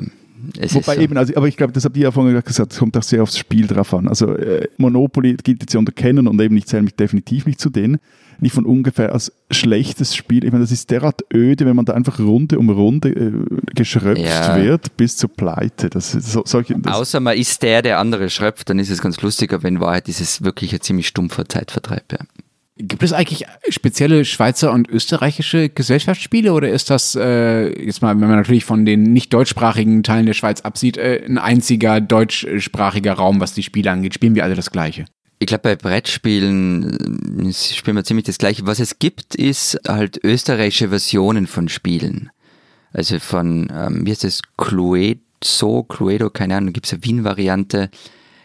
es 0.58 0.74
Wobei 0.74 0.96
so. 0.96 1.00
eben, 1.00 1.16
also, 1.16 1.34
aber 1.36 1.48
ich 1.48 1.56
glaube, 1.56 1.72
das 1.72 1.84
habt 1.84 1.96
ihr 1.96 2.04
ja 2.04 2.10
vorhin 2.10 2.40
gesagt, 2.42 2.72
es 2.72 2.78
kommt 2.78 2.96
auch 2.96 3.02
sehr 3.02 3.22
aufs 3.22 3.38
Spiel 3.38 3.66
drauf 3.66 3.92
an. 3.94 4.08
Also 4.08 4.34
äh, 4.36 4.68
Monopoly 4.76 5.36
gilt 5.42 5.62
jetzt 5.62 5.72
ja 5.74 5.78
unter 5.78 5.92
Kennen 5.92 6.26
und 6.28 6.40
eben 6.40 6.56
ich 6.56 6.66
zähle 6.66 6.82
mich 6.82 6.94
definitiv 6.94 7.46
nicht 7.46 7.60
zu 7.60 7.70
denen. 7.70 7.98
Nicht 8.40 8.54
von 8.54 8.66
ungefähr 8.66 9.12
als 9.12 9.30
schlechtes 9.50 10.16
Spiel. 10.16 10.44
Ich 10.44 10.50
meine, 10.50 10.64
das 10.64 10.72
ist 10.72 10.90
derart 10.90 11.22
öde, 11.32 11.64
wenn 11.64 11.76
man 11.76 11.84
da 11.84 11.92
einfach 11.92 12.18
Runde 12.18 12.58
um 12.58 12.70
Runde 12.70 13.10
äh, 13.10 13.32
geschröpft 13.74 14.22
Ja. 14.24 14.56
wird 14.60 14.96
bis 14.96 15.16
zur 15.16 15.30
Pleite. 15.30 15.90
Das, 15.90 16.10
so, 16.12 16.42
solche, 16.44 16.74
das, 16.76 16.94
Außer 16.94 17.20
man 17.20 17.36
ist 17.36 17.62
der, 17.62 17.82
der 17.82 17.98
andere 17.98 18.30
schröpft, 18.30 18.68
dann 18.68 18.78
ist 18.80 18.90
es 18.90 19.00
ganz 19.00 19.20
lustig, 19.22 19.52
aber 19.52 19.68
in 19.68 19.78
Wahrheit 19.80 20.08
ist 20.08 20.20
es 20.20 20.42
wirklich 20.42 20.72
ein 20.72 20.80
ziemlich 20.80 21.06
stumpfer 21.06 21.48
Zeitvertreib. 21.48 22.12
Ja. 22.12 22.18
Gibt 22.78 23.02
es 23.02 23.12
eigentlich 23.12 23.44
spezielle 23.68 24.24
Schweizer 24.24 24.72
und 24.72 24.88
österreichische 24.88 25.68
Gesellschaftsspiele 25.68 26.54
oder 26.54 26.70
ist 26.70 26.88
das 26.88 27.14
äh, 27.14 27.68
jetzt 27.84 28.00
mal, 28.00 28.18
wenn 28.18 28.28
man 28.28 28.38
natürlich 28.38 28.64
von 28.64 28.86
den 28.86 29.12
nicht 29.12 29.32
deutschsprachigen 29.34 30.02
Teilen 30.02 30.24
der 30.24 30.32
Schweiz 30.32 30.62
absieht, 30.62 30.96
äh, 30.96 31.22
ein 31.26 31.36
einziger 31.36 32.00
deutschsprachiger 32.00 33.12
Raum, 33.12 33.40
was 33.40 33.52
die 33.52 33.62
Spiele 33.62 33.90
angeht? 33.90 34.14
Spielen 34.14 34.34
wir 34.34 34.44
alle 34.44 34.54
das 34.54 34.70
Gleiche? 34.70 35.04
Ich 35.38 35.46
glaube, 35.46 35.62
bei 35.62 35.76
Brettspielen 35.76 37.48
äh, 37.50 37.52
spielen 37.52 37.96
wir 37.96 38.04
ziemlich 38.04 38.24
das 38.24 38.38
Gleiche. 38.38 38.66
Was 38.66 38.80
es 38.80 38.98
gibt, 38.98 39.34
ist 39.34 39.78
halt 39.86 40.20
österreichische 40.24 40.88
Versionen 40.88 41.46
von 41.46 41.68
Spielen. 41.68 42.30
Also 42.92 43.18
von, 43.18 43.70
ähm, 43.70 44.06
wie 44.06 44.10
heißt 44.12 44.24
das, 44.24 44.40
Cluedo, 44.56 45.82
Cluedo, 45.82 46.30
keine 46.30 46.56
Ahnung, 46.56 46.72
gibt 46.72 46.86
es 46.86 46.92
eine 46.92 47.04
Wien-Variante. 47.04 47.90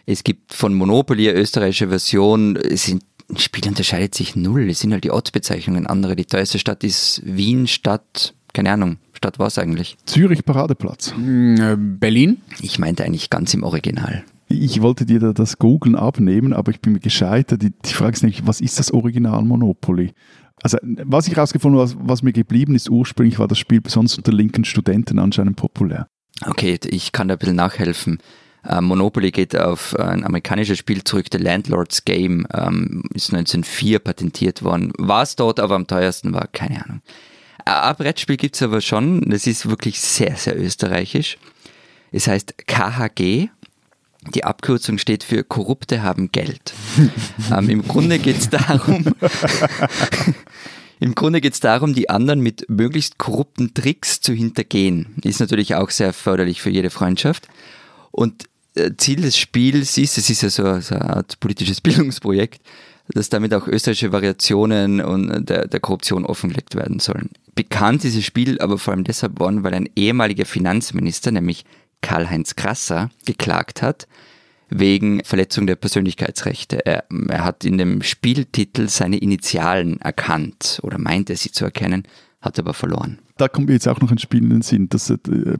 Es 0.06 0.24
gibt 0.24 0.52
von 0.52 0.74
Monopoly 0.74 1.30
eine 1.30 1.38
österreichische 1.38 1.88
Version. 1.88 2.56
Es 2.56 2.84
sind, 2.84 3.04
ein 3.30 3.36
Spiel 3.36 3.68
unterscheidet 3.68 4.14
sich 4.14 4.36
null. 4.36 4.68
Es 4.70 4.80
sind 4.80 4.92
halt 4.92 5.04
die 5.04 5.10
Ortsbezeichnungen 5.10 5.86
andere. 5.86 6.16
Die 6.16 6.24
teuerste 6.24 6.58
Stadt 6.58 6.82
ist 6.84 7.22
Wien, 7.24 7.66
Stadt, 7.66 8.34
keine 8.52 8.72
Ahnung, 8.72 8.96
Stadt 9.12 9.38
was 9.38 9.58
eigentlich? 9.58 9.96
Zürich 10.06 10.44
Paradeplatz. 10.44 11.12
Hm, 11.14 11.60
äh, 11.60 11.76
Berlin? 11.76 12.38
Ich 12.60 12.78
meinte 12.78 13.04
eigentlich 13.04 13.30
ganz 13.30 13.52
im 13.54 13.64
Original. 13.64 14.24
Ich 14.48 14.80
wollte 14.80 15.04
dir 15.04 15.20
da 15.20 15.32
das 15.34 15.58
Googlen 15.58 15.94
abnehmen, 15.94 16.54
aber 16.54 16.70
ich 16.70 16.80
bin 16.80 16.94
mir 16.94 17.00
gescheitert. 17.00 17.60
Die, 17.60 17.70
die 17.70 17.92
Frage 17.92 18.14
ist 18.14 18.22
nämlich, 18.22 18.46
was 18.46 18.62
ist 18.62 18.78
das 18.78 18.92
Original 18.92 19.44
Monopoly? 19.44 20.12
Also, 20.62 20.78
was 20.82 21.28
ich 21.28 21.36
herausgefunden 21.36 21.78
habe, 21.78 21.90
was, 21.90 21.98
was 22.00 22.22
mir 22.22 22.32
geblieben 22.32 22.74
ist, 22.74 22.88
ursprünglich 22.88 23.38
war 23.38 23.46
das 23.46 23.58
Spiel 23.58 23.80
besonders 23.80 24.16
unter 24.16 24.32
linken 24.32 24.64
Studenten 24.64 25.18
anscheinend 25.18 25.56
populär. 25.56 26.08
Okay, 26.46 26.78
ich 26.86 27.12
kann 27.12 27.28
da 27.28 27.34
ein 27.34 27.38
bisschen 27.38 27.56
nachhelfen. 27.56 28.18
Ähm, 28.66 28.84
Monopoly 28.84 29.30
geht 29.30 29.56
auf 29.56 29.94
ein 29.96 30.24
amerikanisches 30.24 30.78
Spiel 30.78 31.04
zurück, 31.04 31.26
The 31.30 31.38
Landlord's 31.38 32.04
Game, 32.04 32.46
ähm, 32.52 33.04
ist 33.14 33.32
1904 33.32 33.98
patentiert 33.98 34.62
worden. 34.62 34.92
War 34.98 35.22
es 35.22 35.36
dort 35.36 35.60
aber 35.60 35.74
am 35.74 35.86
teuersten 35.86 36.32
war, 36.32 36.48
keine 36.48 36.84
Ahnung. 36.84 37.02
Ein 37.64 37.96
Brettspiel 37.96 38.36
gibt 38.36 38.56
es 38.56 38.62
aber 38.62 38.80
schon, 38.80 39.28
das 39.28 39.46
ist 39.46 39.68
wirklich 39.68 40.00
sehr, 40.00 40.36
sehr 40.36 40.58
österreichisch. 40.58 41.38
Es 42.12 42.26
heißt 42.26 42.66
KHG. 42.66 43.48
Die 44.34 44.44
Abkürzung 44.44 44.98
steht 44.98 45.22
für 45.22 45.44
Korrupte 45.44 46.02
haben 46.02 46.32
Geld. 46.32 46.74
ähm, 47.52 47.70
Im 47.70 47.86
Grunde 47.86 48.18
geht 48.18 48.38
es 48.38 48.50
darum, 48.50 49.04
im 51.00 51.14
Grunde 51.14 51.40
geht 51.40 51.54
es 51.54 51.60
darum, 51.60 51.94
die 51.94 52.10
anderen 52.10 52.40
mit 52.40 52.68
möglichst 52.68 53.18
korrupten 53.18 53.74
Tricks 53.74 54.20
zu 54.20 54.32
hintergehen. 54.32 55.14
Ist 55.22 55.40
natürlich 55.40 55.76
auch 55.76 55.90
sehr 55.90 56.12
förderlich 56.12 56.60
für 56.60 56.70
jede 56.70 56.90
Freundschaft. 56.90 57.48
Und 58.18 58.46
äh, 58.74 58.90
Ziel 58.96 59.20
des 59.20 59.38
Spiels 59.38 59.96
ist, 59.96 60.18
es 60.18 60.28
ist 60.28 60.42
ja 60.42 60.50
so, 60.50 60.64
eine 60.64 61.08
Art 61.08 61.38
politisches 61.38 61.80
Bildungsprojekt, 61.82 62.60
dass 63.10 63.28
damit 63.28 63.54
auch 63.54 63.68
österreichische 63.68 64.10
Variationen 64.10 65.00
und 65.00 65.48
der, 65.48 65.68
der 65.68 65.78
Korruption 65.78 66.26
offengelegt 66.26 66.74
werden 66.74 66.98
sollen. 66.98 67.30
Bekannt 67.54 68.04
ist 68.04 68.16
das 68.16 68.24
Spiel 68.24 68.60
aber 68.60 68.76
vor 68.76 68.92
allem 68.92 69.04
deshalb 69.04 69.38
worden, 69.38 69.62
weil 69.62 69.72
ein 69.72 69.88
ehemaliger 69.94 70.46
Finanzminister, 70.46 71.30
nämlich 71.30 71.64
Karl-Heinz 72.00 72.56
Krasser, 72.56 73.10
geklagt 73.24 73.82
hat 73.82 74.08
wegen 74.68 75.22
Verletzung 75.22 75.68
der 75.68 75.76
Persönlichkeitsrechte. 75.76 76.84
Er, 76.84 77.04
er 77.28 77.44
hat 77.44 77.64
in 77.64 77.78
dem 77.78 78.02
Spieltitel 78.02 78.88
seine 78.88 79.18
Initialen 79.18 80.00
erkannt 80.00 80.80
oder 80.82 80.98
meinte 80.98 81.36
sie 81.36 81.52
zu 81.52 81.64
erkennen, 81.64 82.02
hat 82.40 82.58
aber 82.58 82.74
verloren. 82.74 83.18
Da 83.36 83.48
kommt 83.48 83.66
mir 83.68 83.74
jetzt 83.74 83.88
auch 83.88 84.00
noch 84.00 84.10
ein 84.10 84.18
Spiel 84.18 84.42
in 84.42 84.50
den 84.50 84.62
Sinn, 84.62 84.88
das 84.88 85.10
äh, 85.10 85.16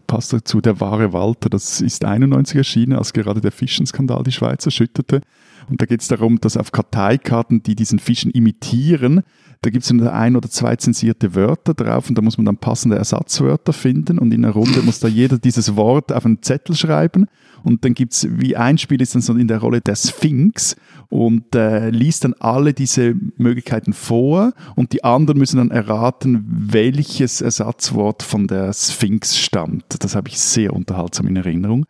passt 0.06 0.32
dazu, 0.32 0.60
der 0.60 0.80
wahre 0.80 1.12
Walter, 1.12 1.48
das 1.48 1.80
ist 1.80 2.04
91 2.04 2.56
erschienen, 2.56 2.92
als 2.94 3.12
gerade 3.12 3.40
der 3.40 3.52
Fischenskandal 3.52 4.22
die 4.22 4.32
Schweiz 4.32 4.64
erschütterte. 4.64 5.20
Und 5.68 5.80
da 5.82 5.86
geht 5.86 6.00
es 6.00 6.08
darum, 6.08 6.40
dass 6.40 6.56
auf 6.56 6.72
Karteikarten, 6.72 7.62
die 7.62 7.76
diesen 7.76 7.98
Fischen 7.98 8.30
imitieren, 8.30 9.22
Da 9.60 9.70
gibt 9.70 9.84
es 9.84 9.90
ein 9.90 10.36
oder 10.36 10.48
zwei 10.48 10.76
zensierte 10.76 11.34
Wörter 11.34 11.74
drauf 11.74 12.08
und 12.08 12.16
da 12.16 12.22
muss 12.22 12.38
man 12.38 12.46
dann 12.46 12.58
passende 12.58 12.96
Ersatzwörter 12.96 13.72
finden 13.72 14.20
und 14.20 14.32
in 14.32 14.44
einer 14.44 14.54
Runde 14.54 14.82
muss 14.82 15.00
da 15.00 15.08
jeder 15.08 15.36
dieses 15.36 15.74
Wort 15.74 16.12
auf 16.12 16.24
einen 16.24 16.42
Zettel 16.42 16.76
schreiben 16.76 17.26
und 17.64 17.84
dann 17.84 17.94
gibt 17.94 18.12
es, 18.12 18.28
wie 18.30 18.56
ein 18.56 18.78
Spiel 18.78 19.02
ist 19.02 19.16
dann 19.16 19.22
so 19.22 19.34
in 19.34 19.48
der 19.48 19.58
Rolle 19.58 19.80
der 19.80 19.96
Sphinx 19.96 20.76
und 21.08 21.56
äh, 21.56 21.90
liest 21.90 22.22
dann 22.22 22.34
alle 22.34 22.72
diese 22.72 23.16
Möglichkeiten 23.36 23.94
vor 23.94 24.52
und 24.76 24.92
die 24.92 25.02
anderen 25.02 25.40
müssen 25.40 25.56
dann 25.56 25.72
erraten, 25.72 26.44
welches 26.48 27.40
Ersatzwort 27.40 28.22
von 28.22 28.46
der 28.46 28.72
Sphinx 28.72 29.36
stammt. 29.36 29.96
Das 29.98 30.14
habe 30.14 30.28
ich 30.28 30.38
sehr 30.38 30.72
unterhaltsam 30.72 31.26
in 31.26 31.34
Erinnerung. 31.34 31.84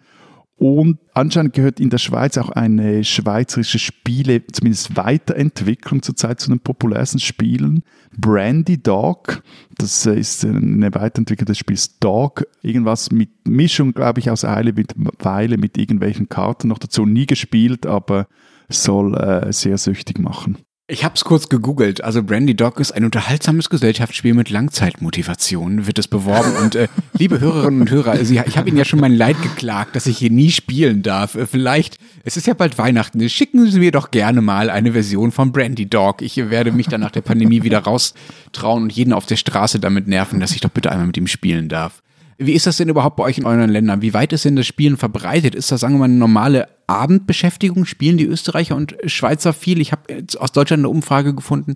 Und 0.59 0.98
anscheinend 1.14 1.52
gehört 1.52 1.78
in 1.78 1.88
der 1.88 1.98
Schweiz 1.98 2.36
auch 2.36 2.48
eine 2.48 3.04
schweizerische 3.04 3.78
Spiele, 3.78 4.44
zumindest 4.48 4.96
Weiterentwicklung 4.96 6.02
zurzeit 6.02 6.40
zu 6.40 6.50
den 6.50 6.59
populärsten 6.59 7.20
Spielen. 7.20 7.84
Brandy 8.16 8.82
Dog, 8.82 9.42
das 9.76 10.04
ist 10.04 10.44
eine 10.44 10.92
Weiterentwicklung 10.92 11.46
des 11.46 11.59
Spiels 11.59 12.00
Dog. 12.00 12.44
Irgendwas 12.61 13.12
mit 13.12 13.30
Mischung, 13.46 13.92
glaube 13.92 14.18
ich, 14.18 14.30
aus 14.30 14.44
Eile 14.44 14.72
mit 14.72 14.94
Weile 15.20 15.59
mit 15.59 15.78
irgendwelchen 15.78 16.28
Karten 16.28 16.66
noch 16.66 16.78
dazu. 16.78 17.06
Nie 17.06 17.26
gespielt, 17.26 17.86
aber 17.86 18.26
soll 18.68 19.14
äh, 19.14 19.52
sehr 19.52 19.78
süchtig 19.78 20.18
machen. 20.18 20.59
Ich 20.91 21.05
habe 21.05 21.16
es 21.16 21.24
kurz 21.24 21.51
gegoogelt. 21.51 22.03
Also 22.03 22.22
Brandy 22.22 22.57
Dog 22.57 22.80
ist 22.80 22.93
ein 22.93 23.05
unterhaltsames 23.05 23.68
Gesellschaftsspiel 23.68 24.32
mit 24.32 24.49
Langzeitmotivation, 24.49 25.86
wird 25.86 25.99
es 25.99 26.09
beworben. 26.09 26.57
Und 26.57 26.76
äh, 26.76 26.89
liebe 27.18 27.41
Hörerinnen 27.41 27.82
und 27.82 27.91
Hörer, 27.91 28.12
also 28.12 28.32
ich 28.32 28.57
habe 28.57 28.70
Ihnen 28.70 28.78
ja 28.78 28.86
schon 28.86 28.99
mein 28.99 29.14
Leid 29.14 29.36
geklagt, 29.43 29.97
dass 29.97 30.07
ich 30.07 30.16
hier 30.16 30.30
nie 30.30 30.51
spielen 30.51 31.03
darf. 31.03 31.34
Äh, 31.34 31.47
vielleicht, 31.47 31.99
es 32.24 32.39
ist 32.39 32.47
ja 32.47 32.55
bald 32.55 32.78
Weihnachten, 32.78 33.28
schicken 33.28 33.70
Sie 33.70 33.80
mir 33.80 33.93
doch 33.93 34.11
gerne 34.11 34.41
mal 34.41 34.70
eine 34.70 34.93
Version 34.93 35.30
von 35.30 35.53
Brandy 35.53 35.91
Dog. 35.91 36.22
Ich 36.22 36.39
werde 36.39 36.72
mich 36.72 36.86
dann 36.86 37.03
nach 37.03 37.11
der 37.11 37.20
Pandemie 37.20 37.62
wieder 37.62 37.80
raustrauen 37.80 38.84
und 38.84 38.93
jeden 38.93 39.12
auf 39.12 39.26
der 39.26 39.36
Straße 39.36 39.80
damit 39.80 40.09
nerven, 40.09 40.41
dass 40.41 40.53
ich 40.53 40.62
doch 40.62 40.70
bitte 40.70 40.91
einmal 40.91 41.09
mit 41.09 41.18
ihm 41.18 41.26
spielen 41.26 41.68
darf. 41.68 42.01
Wie 42.39 42.55
ist 42.55 42.66
das 42.66 42.78
denn 42.78 42.89
überhaupt 42.89 43.16
bei 43.16 43.24
euch 43.24 43.36
in 43.36 43.45
euren 43.45 43.68
Ländern? 43.68 44.01
Wie 44.01 44.14
weit 44.14 44.32
ist 44.32 44.47
denn 44.47 44.57
das 44.57 44.66
Spielen 44.66 44.97
verbreitet? 44.97 45.55
Ist 45.55 45.70
das, 45.70 45.80
sagen 45.80 45.97
wir 45.97 45.99
mal, 45.99 46.05
eine 46.07 46.14
normale 46.14 46.68
Abendbeschäftigung? 46.89 47.84
Spielen 47.84 48.16
die 48.16 48.26
Österreicher 48.26 48.76
und 48.76 48.97
Schweizer 49.07 49.53
viel? 49.53 49.80
Ich 49.80 49.93
habe 49.93 50.24
aus 50.39 50.53
Deutschland 50.53 50.80
eine 50.80 50.89
Umfrage 50.89 51.34
gefunden 51.34 51.74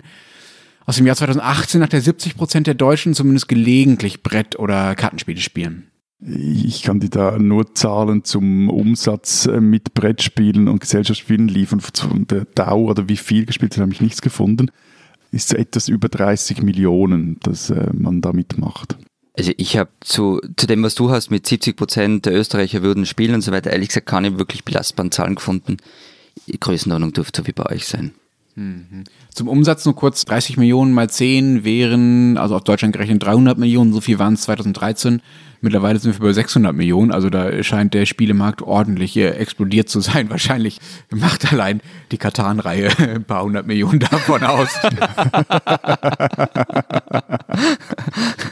aus 0.86 0.96
dem 0.96 1.06
Jahr 1.06 1.16
2018, 1.16 1.80
nach 1.80 1.88
der 1.88 2.00
70 2.00 2.36
Prozent 2.36 2.66
der 2.66 2.74
Deutschen 2.74 3.14
zumindest 3.14 3.48
gelegentlich 3.48 4.22
Brett- 4.22 4.58
oder 4.58 4.94
Kartenspiele 4.94 5.40
spielen. 5.40 5.88
Ich 6.24 6.82
kann 6.82 7.00
dir 7.00 7.10
da 7.10 7.38
nur 7.38 7.74
Zahlen 7.74 8.22
zum 8.22 8.68
Umsatz 8.68 9.46
äh, 9.46 9.60
mit 9.60 9.94
Brettspielen 9.94 10.68
und 10.68 10.80
Gesellschaftsspielen 10.80 11.48
liefern. 11.48 11.80
Von 11.80 12.26
der 12.28 12.44
Dauer 12.44 12.90
oder 12.90 13.08
wie 13.08 13.16
viel 13.16 13.44
gespielt 13.44 13.76
wird, 13.76 13.82
habe 13.82 13.92
ich 13.92 14.00
nichts 14.00 14.22
gefunden. 14.22 14.70
Ist 15.32 15.52
etwas 15.52 15.88
über 15.88 16.08
30 16.08 16.62
Millionen, 16.62 17.40
dass 17.40 17.70
äh, 17.70 17.90
man 17.92 18.20
da 18.20 18.32
mitmacht. 18.32 18.98
Also 19.34 19.52
ich 19.56 19.76
habe 19.78 19.90
zu, 20.00 20.40
zu 20.56 20.66
dem, 20.66 20.82
was 20.82 20.94
du 20.94 21.10
hast, 21.10 21.30
mit 21.30 21.46
70 21.46 21.76
Prozent 21.76 22.26
der 22.26 22.34
Österreicher 22.34 22.82
würden 22.82 23.06
spielen 23.06 23.34
und 23.34 23.40
so 23.40 23.50
weiter, 23.52 23.70
ehrlich 23.70 23.88
gesagt 23.88 24.06
keine 24.06 24.38
wirklich 24.38 24.64
belastbaren 24.64 25.10
Zahlen 25.10 25.36
gefunden. 25.36 25.78
Die 26.46 26.60
Größenordnung 26.60 27.12
dürfte 27.12 27.42
so 27.42 27.46
wie 27.46 27.52
bei 27.52 27.66
euch 27.66 27.86
sein. 27.86 28.12
Mhm. 28.54 29.04
Zum 29.32 29.48
Umsatz 29.48 29.84
nur 29.86 29.96
kurz, 29.96 30.26
30 30.26 30.58
Millionen 30.58 30.92
mal 30.92 31.08
10 31.08 31.64
wären, 31.64 32.36
also 32.36 32.54
auf 32.56 32.64
Deutschland 32.64 32.92
gerechnet 32.92 33.22
300 33.22 33.56
Millionen, 33.56 33.92
so 33.92 34.00
viel 34.00 34.18
waren 34.18 34.34
es 34.34 34.42
2013. 34.42 35.22
Mittlerweile 35.64 35.98
sind 36.00 36.18
wir 36.18 36.26
bei 36.26 36.32
600 36.32 36.74
Millionen, 36.74 37.12
also 37.12 37.30
da 37.30 37.62
scheint 37.62 37.94
der 37.94 38.04
Spielemarkt 38.04 38.62
ordentlich 38.62 39.16
explodiert 39.16 39.88
zu 39.88 40.00
sein. 40.00 40.28
Wahrscheinlich 40.30 40.80
macht 41.10 41.52
allein 41.52 41.80
die 42.10 42.18
Katan-Reihe 42.18 42.90
ein 42.98 43.24
paar 43.24 43.44
hundert 43.44 43.66
Millionen 43.68 44.00
davon 44.00 44.42
aus. 44.42 44.68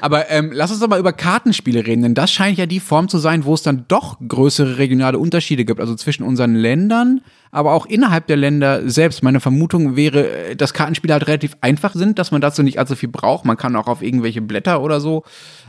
Aber 0.01 0.31
ähm, 0.31 0.51
lass 0.55 0.71
uns 0.71 0.79
doch 0.79 0.89
mal 0.89 1.01
über 1.01 1.13
Kartenspiele 1.13 1.85
reden, 1.85 2.03
denn 2.03 2.15
das 2.15 2.31
scheint 2.33 2.57
ja 2.57 2.67
die 2.67 2.81
Form 2.81 3.09
zu 3.09 3.19
sein, 3.19 3.45
wo 3.45 3.55
es 3.55 3.63
dann 3.63 3.87
doch 3.89 4.17
größere 4.27 4.79
regionale 4.79 5.19
Unterschiede 5.19 5.65
gibt, 5.65 5.81
also 5.81 5.97
zwischen 5.97 6.23
unseren 6.23 6.55
Ländern, 6.55 7.23
aber 7.51 7.73
auch 7.73 7.87
innerhalb 7.87 8.27
der 8.27 8.37
Länder 8.37 8.89
selbst. 8.89 9.23
Meine 9.23 9.41
Vermutung 9.41 9.97
wäre, 9.97 10.55
dass 10.57 10.75
Kartenspiele 10.75 11.13
halt 11.13 11.27
relativ 11.27 11.57
einfach 11.61 11.95
sind, 11.95 12.19
dass 12.19 12.31
man 12.31 12.41
dazu 12.41 12.63
nicht 12.63 12.79
allzu 12.79 12.97
viel 12.97 13.09
braucht. 13.09 13.45
Man 13.45 13.57
kann 13.57 13.77
auch 13.77 13.89
auf 13.89 14.03
irgendwelche 14.03 14.41
Blätter 14.41 14.83
oder 14.83 15.01
so 15.01 15.25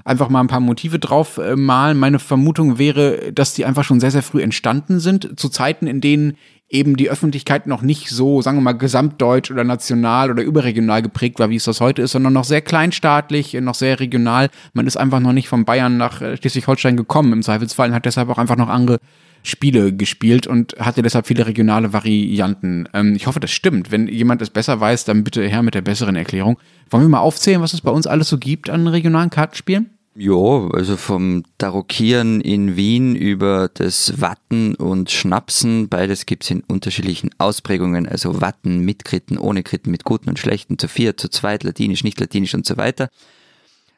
einfach 0.05 0.29
mal 0.29 0.41
ein 0.41 0.47
paar 0.47 0.59
Motive 0.59 0.99
drauf 0.99 1.37
äh, 1.37 1.55
malen. 1.55 1.97
Meine 1.97 2.19
Vermutung 2.19 2.77
wäre, 2.77 3.33
dass 3.33 3.53
die 3.53 3.65
einfach 3.65 3.83
schon 3.83 3.99
sehr, 3.99 4.11
sehr 4.11 4.23
früh 4.23 4.41
entstanden 4.41 4.99
sind, 4.99 5.39
zu 5.39 5.49
Zeiten, 5.49 5.87
in 5.87 6.01
denen 6.01 6.37
eben 6.71 6.95
die 6.95 7.09
Öffentlichkeit 7.09 7.67
noch 7.67 7.81
nicht 7.81 8.09
so, 8.09 8.41
sagen 8.41 8.57
wir 8.57 8.61
mal, 8.61 8.71
gesamtdeutsch 8.71 9.51
oder 9.51 9.65
national 9.65 10.31
oder 10.31 10.41
überregional 10.41 11.01
geprägt 11.01 11.37
war, 11.39 11.49
wie 11.49 11.57
es 11.57 11.65
das 11.65 11.81
heute 11.81 12.01
ist, 12.01 12.11
sondern 12.11 12.31
noch 12.31 12.45
sehr 12.45 12.61
kleinstaatlich, 12.61 13.53
noch 13.55 13.75
sehr 13.75 13.99
regional. 13.99 14.49
Man 14.73 14.87
ist 14.87 14.95
einfach 14.95 15.19
noch 15.19 15.33
nicht 15.33 15.49
von 15.49 15.65
Bayern 15.65 15.97
nach 15.97 16.21
äh, 16.21 16.37
Schleswig-Holstein 16.37 16.95
gekommen 16.95 17.33
im 17.33 17.43
Zweifelsfall 17.43 17.93
hat 17.93 18.05
deshalb 18.05 18.29
auch 18.29 18.37
einfach 18.37 18.55
noch 18.55 18.69
andere 18.69 18.99
Spiele 19.43 19.93
gespielt 19.93 20.47
und 20.47 20.75
hatte 20.79 21.01
deshalb 21.01 21.27
viele 21.27 21.47
regionale 21.47 21.93
Varianten. 21.93 22.87
Ähm, 22.93 23.15
ich 23.15 23.27
hoffe, 23.27 23.39
das 23.39 23.51
stimmt. 23.51 23.91
Wenn 23.91 24.07
jemand 24.07 24.41
es 24.41 24.49
besser 24.49 24.79
weiß, 24.79 25.05
dann 25.05 25.23
bitte 25.23 25.43
her 25.43 25.63
mit 25.63 25.73
der 25.73 25.81
besseren 25.81 26.15
Erklärung. 26.15 26.57
Wollen 26.89 27.03
wir 27.03 27.09
mal 27.09 27.19
aufzählen, 27.19 27.61
was 27.61 27.73
es 27.73 27.81
bei 27.81 27.91
uns 27.91 28.07
alles 28.07 28.29
so 28.29 28.37
gibt 28.37 28.69
an 28.69 28.87
regionalen 28.87 29.29
Kartenspielen? 29.29 29.89
Ja, 30.13 30.67
also 30.73 30.97
vom 30.97 31.43
Tarokieren 31.57 32.41
in 32.41 32.75
Wien 32.75 33.15
über 33.15 33.69
das 33.73 34.19
Watten 34.19 34.75
und 34.75 35.09
Schnapsen, 35.09 35.87
beides 35.87 36.25
gibt 36.25 36.43
es 36.43 36.51
in 36.51 36.63
unterschiedlichen 36.67 37.29
Ausprägungen, 37.37 38.09
also 38.09 38.41
Watten 38.41 38.83
mit 38.83 39.05
Kritten, 39.05 39.37
ohne 39.37 39.63
Kritten, 39.63 39.89
mit 39.89 40.03
guten 40.03 40.27
und 40.27 40.37
schlechten, 40.37 40.77
zu 40.77 40.89
vier, 40.89 41.15
zu 41.15 41.29
zweit, 41.29 41.63
latinisch, 41.63 42.03
nicht 42.03 42.19
latinisch 42.19 42.53
und 42.53 42.65
so 42.65 42.75
weiter. 42.75 43.09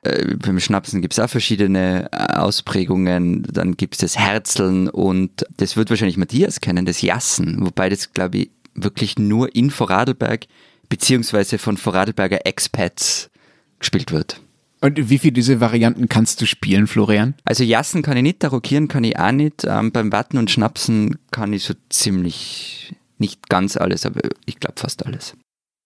Äh, 0.03 0.35
beim 0.35 0.59
Schnapsen 0.59 1.01
gibt 1.01 1.13
es 1.13 1.19
auch 1.19 1.29
verschiedene 1.29 2.09
äh, 2.11 2.33
Ausprägungen. 2.33 3.43
Dann 3.43 3.77
gibt 3.77 3.95
es 3.95 3.99
das 4.01 4.19
Herzeln 4.19 4.89
und 4.89 5.45
das 5.57 5.77
wird 5.77 5.89
wahrscheinlich 5.89 6.17
Matthias 6.17 6.61
kennen, 6.61 6.85
das 6.85 7.01
Jassen, 7.01 7.65
wobei 7.65 7.89
das, 7.89 8.13
glaube 8.13 8.37
ich, 8.37 8.51
wirklich 8.75 9.17
nur 9.17 9.55
in 9.55 9.69
Vorarlberg 9.69 10.45
beziehungsweise 10.89 11.57
von 11.57 11.77
Vorarlberger 11.77 12.45
Expats 12.45 13.29
gespielt 13.79 14.11
wird. 14.11 14.41
Und 14.81 15.09
wie 15.09 15.17
viele 15.17 15.31
diese 15.31 15.61
Varianten 15.61 16.09
kannst 16.09 16.41
du 16.41 16.45
spielen, 16.45 16.87
Florian? 16.87 17.35
Also 17.45 17.63
Jassen 17.63 18.01
kann 18.01 18.17
ich 18.17 18.23
nicht, 18.23 18.41
Tarokieren 18.41 18.89
kann 18.89 19.05
ich 19.05 19.17
auch 19.17 19.31
nicht. 19.31 19.63
Ähm, 19.63 19.93
beim 19.93 20.11
Watten 20.11 20.37
und 20.37 20.51
Schnapsen 20.51 21.17
kann 21.31 21.53
ich 21.53 21.63
so 21.63 21.73
ziemlich, 21.89 22.93
nicht 23.17 23.47
ganz 23.47 23.77
alles, 23.77 24.05
aber 24.05 24.19
ich 24.45 24.59
glaube 24.59 24.75
fast 24.77 25.05
alles. 25.05 25.35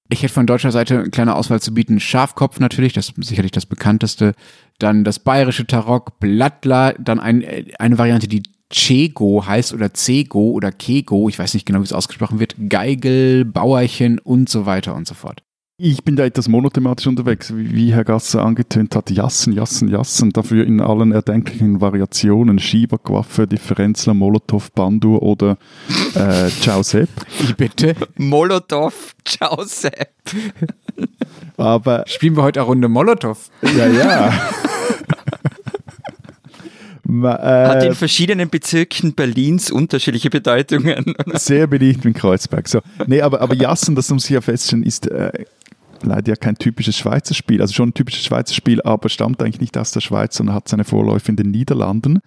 Ich 0.10 0.24
hätte 0.24 0.34
von 0.34 0.47
deutscher 0.47 0.72
Seite 0.72 0.99
eine 0.99 1.10
kleine 1.10 1.36
Auswahl 1.36 1.62
zu 1.62 1.74
bieten. 1.74 1.99
Schafkopf 1.99 2.60
natürlich, 2.60 2.93
das 2.93 3.10
ist 3.10 3.28
sicherlich 3.28 3.51
das 3.51 3.66
bekannteste. 3.66 4.34
Dann 4.80 5.03
das 5.03 5.20
bayerische 5.20 5.68
Tarok, 5.68 6.20
Blattler, 6.20 6.93
dann 6.99 7.20
ein, 7.20 7.43
eine 7.78 7.97
Variante, 7.97 8.28
die 8.28 8.43
Chego 8.70 9.45
heißt 9.45 9.74
oder 9.74 9.93
Cego 9.93 10.51
oder 10.51 10.72
Kego, 10.72 11.30
ich 11.30 11.39
weiß 11.39 11.53
nicht 11.53 11.66
genau, 11.66 11.80
wie 11.80 11.86
es 11.86 11.93
ausgesprochen 11.93 12.39
wird, 12.39 12.55
Geigel, 12.70 13.45
Bauerchen 13.45 14.20
und 14.20 14.49
so 14.49 14.66
weiter 14.66 14.93
und 14.95 15.08
so 15.08 15.14
fort. 15.14 15.41
Ich 15.80 16.03
bin 16.03 16.15
da 16.15 16.25
etwas 16.25 16.47
monothematisch 16.47 17.05
unterwegs, 17.05 17.53
wie 17.55 17.93
Herr 17.93 18.03
Gasser 18.03 18.43
angetönt 18.43 18.95
hat. 18.95 19.11
Jassen, 19.11 19.53
Jassen, 19.53 19.89
Jassen. 19.89 20.32
Dafür 20.32 20.65
in 20.65 20.82
allen 20.82 21.11
erdenklichen 21.11 21.82
Variationen. 21.82 22.57
Schieber, 22.57 22.97
Quaffe, 22.97 23.45
Differenzler, 23.45 24.15
Molotow, 24.15 24.71
Bandur 24.71 25.21
oder 25.21 25.59
äh, 26.15 26.49
Ciao 26.61 26.82
Sepp. 26.82 27.09
Wie 27.41 27.53
bitte? 27.53 27.93
Molotow, 28.15 29.13
Ciao 29.23 29.63
Sepp. 29.65 30.15
Aber 31.57 32.05
Spielen 32.07 32.36
wir 32.36 32.41
heute 32.41 32.61
eine 32.61 32.69
Runde 32.69 32.89
Molotow? 32.89 33.38
Ja, 33.61 33.86
ja. 33.86 34.34
Äh, 37.07 37.67
Hat 37.67 37.84
in 37.84 37.93
verschiedenen 37.95 38.49
Bezirken 38.49 39.13
Berlins 39.13 39.71
unterschiedliche 39.71 40.30
Bedeutungen. 40.30 41.15
Sehr 41.36 41.65
beliebt 41.67 42.03
in 42.03 42.13
Kreuzberg. 42.13 42.67
So. 42.67 42.82
Nee, 43.05 43.21
aber, 43.21 43.39
aber 43.41 43.55
Jassen, 43.55 43.95
das 43.95 44.09
muss 44.09 44.25
ich 44.25 44.32
ja 44.32 44.41
feststellen, 44.41 44.84
ist 44.84 45.07
äh, 45.07 45.32
leider 46.03 46.29
ja 46.29 46.35
kein 46.35 46.55
typisches 46.55 46.97
Schweizer 46.97 47.33
Spiel. 47.33 47.61
Also 47.61 47.73
schon 47.73 47.89
ein 47.89 47.93
typisches 47.93 48.25
Schweizer 48.25 48.53
Spiel, 48.53 48.81
aber 48.81 49.09
stammt 49.09 49.41
eigentlich 49.41 49.61
nicht 49.61 49.77
aus 49.77 49.91
der 49.91 50.01
Schweiz, 50.01 50.37
sondern 50.37 50.55
hat 50.55 50.67
seine 50.67 50.83
Vorläufe 50.83 51.29
in 51.29 51.35
den 51.35 51.51
Niederlanden. 51.51 52.19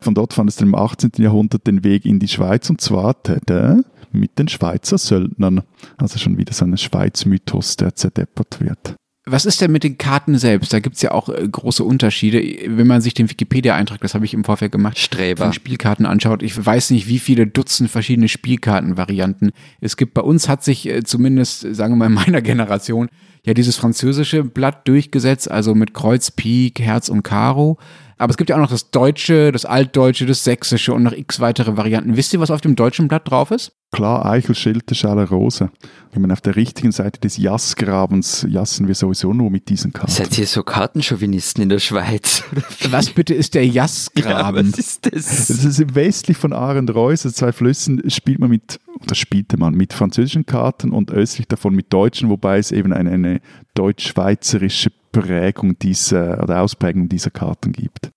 Von 0.00 0.14
dort 0.14 0.32
fand 0.32 0.50
es 0.50 0.60
im 0.60 0.74
18. 0.74 1.12
Jahrhundert 1.18 1.66
den 1.66 1.84
Weg 1.84 2.04
in 2.04 2.18
die 2.18 2.28
Schweiz 2.28 2.68
und 2.68 2.80
zwar 2.80 3.22
tada, 3.22 3.80
mit 4.12 4.38
den 4.38 4.48
Schweizer 4.48 4.98
Söldnern. 4.98 5.62
Also 5.96 6.18
schon 6.18 6.38
wieder 6.38 6.52
so 6.52 6.64
ein 6.64 6.76
Schweiz-Mythos, 6.76 7.76
der 7.76 7.94
zerdeppert 7.94 8.60
wird. 8.60 8.94
Was 9.26 9.46
ist 9.46 9.60
denn 9.62 9.72
mit 9.72 9.84
den 9.84 9.96
Karten 9.96 10.36
selbst? 10.36 10.72
Da 10.74 10.80
gibt 10.80 10.96
es 10.96 11.02
ja 11.02 11.12
auch 11.12 11.30
äh, 11.30 11.48
große 11.48 11.82
Unterschiede. 11.82 12.42
Wenn 12.66 12.86
man 12.86 13.00
sich 13.00 13.14
den 13.14 13.30
Wikipedia-Eintrag, 13.30 14.00
das 14.00 14.14
habe 14.14 14.26
ich 14.26 14.34
im 14.34 14.44
Vorfeld 14.44 14.70
gemacht, 14.70 14.98
Streber. 14.98 15.44
von 15.44 15.52
Spielkarten 15.54 16.04
anschaut, 16.04 16.42
ich 16.42 16.64
weiß 16.64 16.90
nicht, 16.90 17.08
wie 17.08 17.18
viele 17.18 17.46
Dutzend 17.46 17.90
verschiedene 17.90 18.28
Spielkartenvarianten 18.28 19.52
es 19.80 19.96
gibt. 19.96 20.12
Bei 20.12 20.20
uns 20.20 20.48
hat 20.48 20.62
sich 20.62 20.86
äh, 20.86 21.04
zumindest, 21.04 21.74
sagen 21.74 21.94
wir 21.94 21.96
mal, 21.96 22.06
in 22.06 22.12
meiner 22.12 22.42
Generation 22.42 23.08
ja 23.44 23.54
dieses 23.54 23.76
französische 23.76 24.44
Blatt 24.44 24.86
durchgesetzt, 24.86 25.50
also 25.50 25.74
mit 25.74 25.94
Kreuz, 25.94 26.30
Pik, 26.30 26.80
Herz 26.80 27.08
und 27.08 27.22
Karo. 27.22 27.78
Aber 28.16 28.30
es 28.30 28.36
gibt 28.36 28.50
ja 28.50 28.56
auch 28.56 28.60
noch 28.60 28.70
das 28.70 28.90
Deutsche, 28.90 29.52
das 29.52 29.64
Altdeutsche, 29.64 30.26
das 30.26 30.44
Sächsische 30.44 30.92
und 30.92 31.02
noch 31.02 31.12
x 31.12 31.40
weitere 31.40 31.76
Varianten. 31.76 32.16
Wisst 32.16 32.32
ihr, 32.32 32.40
was 32.40 32.50
auf 32.50 32.60
dem 32.60 32.76
deutschen 32.76 33.08
Blatt 33.08 33.30
drauf 33.30 33.50
ist? 33.50 33.72
klar 33.94 34.26
Eichel, 34.26 34.54
Schale, 34.56 35.28
Rose. 35.28 35.70
Ich 36.12 36.18
meine, 36.18 36.32
auf 36.32 36.40
der 36.40 36.56
richtigen 36.56 36.90
Seite 36.90 37.20
des 37.20 37.36
Jassgrabens 37.36 38.44
jassen 38.48 38.88
wir 38.88 38.94
sowieso 38.94 39.32
nur 39.32 39.50
mit 39.50 39.68
diesen 39.68 39.92
Karten. 39.92 40.10
Seid 40.10 40.36
ihr 40.36 40.46
so 40.46 40.62
Kartenchauvinisten 40.64 41.62
in 41.62 41.68
der 41.68 41.78
Schweiz? 41.78 42.42
Was 42.90 43.10
bitte 43.10 43.34
ist 43.34 43.54
der 43.54 43.66
Jassgraben? 43.66 44.66
Ja, 44.66 44.72
was 44.72 44.78
ist 44.78 45.06
das? 45.06 45.46
Das 45.46 45.64
ist 45.64 45.94
westlich 45.94 46.36
von 46.36 46.52
Arendt-Reuss, 46.52 47.24
also 47.24 47.34
zwei 47.34 47.52
Flüssen, 47.52 48.10
spielt 48.10 48.40
man 48.40 48.50
mit, 48.50 48.80
oder 49.00 49.14
spielte 49.14 49.56
man 49.56 49.74
mit 49.74 49.92
französischen 49.92 50.44
Karten 50.44 50.90
und 50.90 51.10
östlich 51.10 51.46
davon 51.46 51.74
mit 51.74 51.92
deutschen, 51.92 52.28
wobei 52.30 52.58
es 52.58 52.72
eben 52.72 52.92
eine, 52.92 53.10
eine 53.10 53.40
deutsch-schweizerische 53.74 54.90
Prägung 55.20 55.78
dieser, 55.78 56.42
oder 56.42 56.60
Ausprägung 56.60 57.08
dieser 57.08 57.30
Karten 57.30 57.72
gibt. 57.72 58.10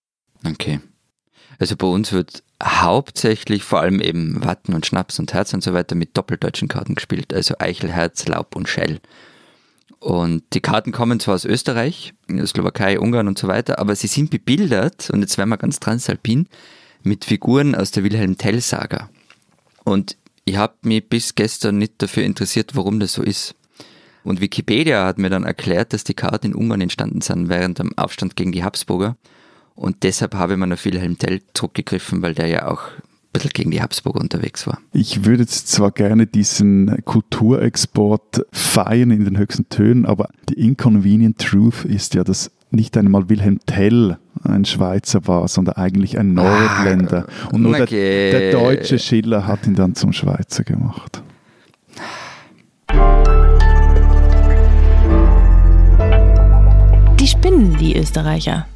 Okay. 0.45 0.79
Also 1.59 1.75
bei 1.75 1.87
uns 1.87 2.11
wird 2.11 2.43
hauptsächlich 2.63 3.63
vor 3.63 3.81
allem 3.81 4.01
eben 4.01 4.43
Watten 4.43 4.73
und 4.73 4.85
Schnaps 4.85 5.19
und 5.19 5.33
Herz 5.33 5.53
und 5.53 5.63
so 5.63 5.73
weiter 5.73 5.95
mit 5.95 6.17
doppeldeutschen 6.17 6.67
Karten 6.67 6.95
gespielt, 6.95 7.33
also 7.33 7.55
Eichel, 7.59 7.91
Herz, 7.91 8.27
Laub 8.27 8.55
und 8.55 8.67
Schell. 8.67 8.99
Und 9.99 10.43
die 10.53 10.61
Karten 10.61 10.91
kommen 10.91 11.19
zwar 11.19 11.35
aus 11.35 11.45
Österreich, 11.45 12.13
Slowakei, 12.45 12.99
Ungarn 12.99 13.27
und 13.27 13.37
so 13.37 13.47
weiter, 13.47 13.79
aber 13.79 13.95
sie 13.95 14.07
sind 14.07 14.29
bebildert, 14.29 15.09
und 15.09 15.21
jetzt 15.21 15.37
werden 15.37 15.49
wir 15.49 15.57
ganz 15.57 15.79
transalpin, 15.79 16.47
mit 17.03 17.25
Figuren 17.25 17.73
aus 17.73 17.91
der 17.91 18.03
Wilhelm 18.03 18.37
Tell-Saga. 18.37 19.09
Und 19.83 20.17
ich 20.45 20.57
habe 20.57 20.75
mich 20.83 21.07
bis 21.09 21.35
gestern 21.35 21.77
nicht 21.77 22.01
dafür 22.01 22.23
interessiert, 22.23 22.75
warum 22.75 22.99
das 22.99 23.13
so 23.13 23.23
ist. 23.23 23.55
Und 24.27 24.41
Wikipedia 24.41 25.05
hat 25.05 25.19
mir 25.19 25.29
dann 25.29 25.45
erklärt, 25.45 25.93
dass 25.93 26.03
die 26.03 26.13
Karten 26.13 26.47
in 26.47 26.53
Ungarn 26.53 26.81
entstanden 26.81 27.21
sind 27.21 27.47
während 27.47 27.79
dem 27.79 27.97
Aufstand 27.97 28.35
gegen 28.35 28.51
die 28.51 28.61
Habsburger. 28.61 29.15
Und 29.73 30.03
deshalb 30.03 30.35
habe 30.35 30.53
ich 30.53 30.59
mir 30.59 30.73
auf 30.73 30.83
Wilhelm 30.83 31.17
Tell 31.17 31.39
zurückgegriffen, 31.53 32.21
weil 32.21 32.33
der 32.33 32.47
ja 32.47 32.67
auch 32.67 32.81
ein 32.89 33.31
bisschen 33.31 33.51
gegen 33.53 33.71
die 33.71 33.81
Habsburger 33.81 34.19
unterwegs 34.19 34.67
war. 34.67 34.79
Ich 34.91 35.23
würde 35.23 35.43
jetzt 35.43 35.69
zwar 35.69 35.91
gerne 35.91 36.27
diesen 36.27 37.05
Kulturexport 37.05 38.45
feiern 38.51 39.11
in 39.11 39.23
den 39.23 39.37
höchsten 39.37 39.69
Tönen, 39.69 40.05
aber 40.05 40.27
die 40.49 40.55
inconvenient 40.55 41.37
truth 41.37 41.85
ist 41.85 42.13
ja, 42.13 42.25
dass 42.25 42.51
nicht 42.69 42.97
einmal 42.97 43.29
Wilhelm 43.29 43.59
Tell 43.65 44.17
ein 44.43 44.65
Schweizer 44.65 45.25
war, 45.27 45.47
sondern 45.47 45.75
eigentlich 45.75 46.19
ein 46.19 46.33
Nordländer. 46.33 47.27
Und 47.53 47.61
nur 47.61 47.77
der, 47.77 47.83
okay. 47.83 48.31
der 48.31 48.51
deutsche 48.51 48.99
Schiller 48.99 49.47
hat 49.47 49.65
ihn 49.67 49.75
dann 49.75 49.95
zum 49.95 50.11
Schweizer 50.11 50.65
gemacht. 50.65 51.23
Spinnen, 57.47 57.77
die 57.77 57.97
Österreicher. 57.97 58.67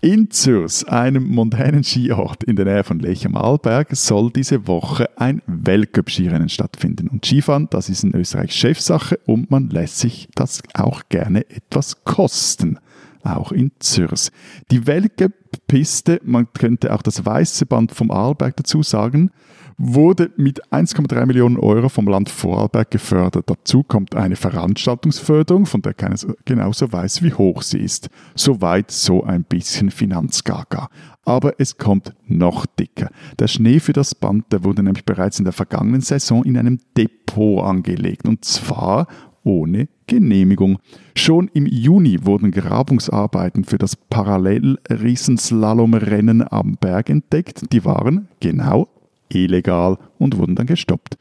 In 0.00 0.30
Zürs, 0.30 0.84
einem 0.84 1.28
mondänen 1.28 1.84
Skiort 1.84 2.44
in 2.44 2.56
der 2.56 2.64
Nähe 2.64 2.84
von 2.84 2.98
Lech 3.00 3.26
am 3.26 3.36
Arlberg, 3.36 3.94
soll 3.96 4.30
diese 4.30 4.66
Woche 4.66 5.08
ein 5.16 5.42
Weltcup-Skirennen 5.46 6.48
stattfinden. 6.48 7.08
Und 7.08 7.24
Skifahren, 7.24 7.68
das 7.70 7.88
ist 7.88 8.04
in 8.04 8.14
Österreich 8.14 8.52
Chefsache 8.52 9.18
und 9.26 9.50
man 9.50 9.70
lässt 9.70 9.98
sich 9.98 10.28
das 10.34 10.62
auch 10.74 11.02
gerne 11.08 11.48
etwas 11.50 12.04
kosten. 12.04 12.78
Auch 13.22 13.52
in 13.52 13.72
Zürs. 13.78 14.30
Die 14.70 14.86
Weltcup-Piste, 14.86 16.20
man 16.24 16.52
könnte 16.52 16.94
auch 16.94 17.02
das 17.02 17.24
weiße 17.24 17.66
Band 17.66 17.92
vom 17.92 18.10
Arlberg 18.10 18.56
dazu 18.56 18.82
sagen, 18.82 19.30
wurde 19.78 20.30
mit 20.36 20.60
1,3 20.72 21.24
Millionen 21.26 21.56
Euro 21.56 21.88
vom 21.88 22.08
Land 22.08 22.28
Vorarlberg 22.28 22.90
gefördert. 22.90 23.48
Dazu 23.48 23.84
kommt 23.84 24.16
eine 24.16 24.34
Veranstaltungsförderung, 24.34 25.66
von 25.66 25.82
der 25.82 25.94
keiner 25.94 26.16
genauso 26.44 26.92
weiß, 26.92 27.22
wie 27.22 27.32
hoch 27.32 27.62
sie 27.62 27.78
ist. 27.78 28.10
Soweit 28.34 28.90
so 28.90 29.22
ein 29.22 29.44
bisschen 29.44 29.92
Finanzgaga. 29.92 30.88
Aber 31.24 31.54
es 31.58 31.78
kommt 31.78 32.16
noch 32.26 32.66
dicker. 32.66 33.10
Der 33.38 33.46
Schnee 33.46 33.78
für 33.78 33.92
das 33.92 34.16
Band, 34.16 34.52
der 34.52 34.64
wurde 34.64 34.82
nämlich 34.82 35.04
bereits 35.04 35.38
in 35.38 35.44
der 35.44 35.52
vergangenen 35.52 36.00
Saison 36.00 36.42
in 36.44 36.58
einem 36.58 36.80
Depot 36.96 37.62
angelegt. 37.62 38.26
Und 38.26 38.44
zwar 38.44 39.06
ohne 39.44 39.86
Genehmigung. 40.06 40.80
Schon 41.14 41.48
im 41.54 41.66
Juni 41.66 42.24
wurden 42.24 42.50
Grabungsarbeiten 42.50 43.62
für 43.64 43.78
das 43.78 43.94
Parallel-Riesenslalom-Rennen 43.94 46.42
am 46.50 46.76
Berg 46.80 47.10
entdeckt. 47.10 47.72
Die 47.72 47.84
waren 47.84 48.26
genau 48.40 48.88
illegal 49.32 49.98
und 50.18 50.36
wurden 50.36 50.54
dann 50.54 50.66
gestoppt. 50.66 51.18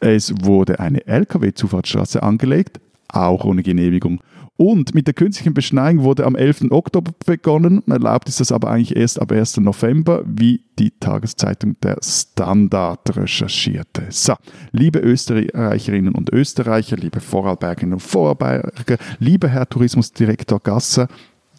Es 0.00 0.32
wurde 0.42 0.80
eine 0.80 1.06
Lkw-Zufahrtsstraße 1.06 2.22
angelegt, 2.22 2.80
auch 3.08 3.44
ohne 3.44 3.62
Genehmigung. 3.62 4.20
Und 4.60 4.92
mit 4.92 5.06
der 5.06 5.14
künstlichen 5.14 5.54
Beschneiung 5.54 6.02
wurde 6.02 6.26
am 6.26 6.34
11. 6.34 6.72
Oktober 6.72 7.12
begonnen. 7.24 7.80
Erlaubt 7.86 8.28
ist 8.28 8.40
das 8.40 8.50
aber 8.50 8.70
eigentlich 8.70 8.96
erst 8.96 9.20
ab 9.20 9.30
1. 9.30 9.58
November, 9.58 10.24
wie 10.26 10.64
die 10.80 10.90
Tageszeitung 10.98 11.76
Der 11.80 11.98
Standard 12.02 13.16
recherchierte. 13.16 14.06
So, 14.10 14.34
liebe 14.72 14.98
Österreicherinnen 14.98 16.12
und 16.12 16.32
Österreicher, 16.32 16.96
liebe 16.96 17.20
Vorarlbergerinnen 17.20 17.94
und 17.94 18.00
Vorarlberger, 18.00 18.98
lieber 19.20 19.46
Herr 19.46 19.68
Tourismusdirektor 19.68 20.58
Gasser, 20.58 21.06